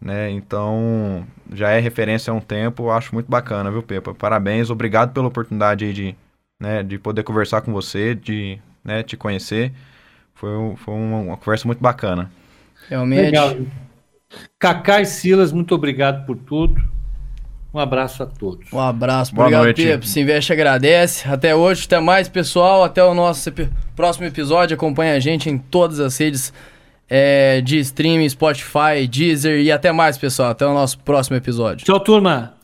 Né? 0.00 0.30
Então, 0.30 1.26
já 1.52 1.70
é 1.70 1.78
referência 1.78 2.30
há 2.30 2.34
um 2.34 2.40
tempo, 2.40 2.90
acho 2.90 3.14
muito 3.14 3.30
bacana, 3.30 3.70
viu, 3.70 3.82
Pepa? 3.82 4.14
Parabéns, 4.14 4.70
obrigado 4.70 5.12
pela 5.12 5.26
oportunidade 5.26 5.92
de, 5.92 6.14
né, 6.58 6.82
de 6.82 6.98
poder 6.98 7.22
conversar 7.22 7.60
com 7.60 7.70
você, 7.70 8.14
de 8.14 8.58
né, 8.82 9.02
te 9.02 9.16
conhecer. 9.16 9.72
Foi, 10.40 10.74
foi 10.76 10.94
uma, 10.94 11.18
uma 11.18 11.36
conversa 11.36 11.68
muito 11.68 11.80
bacana. 11.80 12.30
Realmente. 12.88 13.26
Legal. 13.26 13.56
Cacá 14.58 15.02
e 15.02 15.06
Silas, 15.06 15.52
muito 15.52 15.74
obrigado 15.74 16.24
por 16.24 16.34
tudo. 16.34 16.82
Um 17.74 17.78
abraço 17.78 18.22
a 18.22 18.26
todos. 18.26 18.72
Um 18.72 18.80
abraço. 18.80 19.34
Boa 19.34 19.46
Obrigado, 19.46 19.64
noite. 19.64 19.84
Pepe. 19.84 20.08
Se 20.08 20.18
investe 20.18 20.52
agradece. 20.52 21.28
Até 21.28 21.54
hoje. 21.54 21.84
Até 21.84 22.00
mais, 22.00 22.28
pessoal. 22.28 22.82
Até 22.82 23.04
o 23.04 23.14
nosso 23.14 23.52
próximo 23.94 24.26
episódio. 24.26 24.74
Acompanhe 24.74 25.12
a 25.12 25.20
gente 25.20 25.48
em 25.48 25.56
todas 25.58 26.00
as 26.00 26.16
redes 26.18 26.52
é, 27.08 27.60
de 27.60 27.78
streaming, 27.78 28.28
Spotify, 28.28 29.06
Deezer. 29.08 29.60
E 29.60 29.70
até 29.70 29.92
mais, 29.92 30.18
pessoal. 30.18 30.50
Até 30.50 30.66
o 30.66 30.74
nosso 30.74 30.98
próximo 31.00 31.36
episódio. 31.36 31.84
Tchau, 31.84 32.00
turma. 32.00 32.59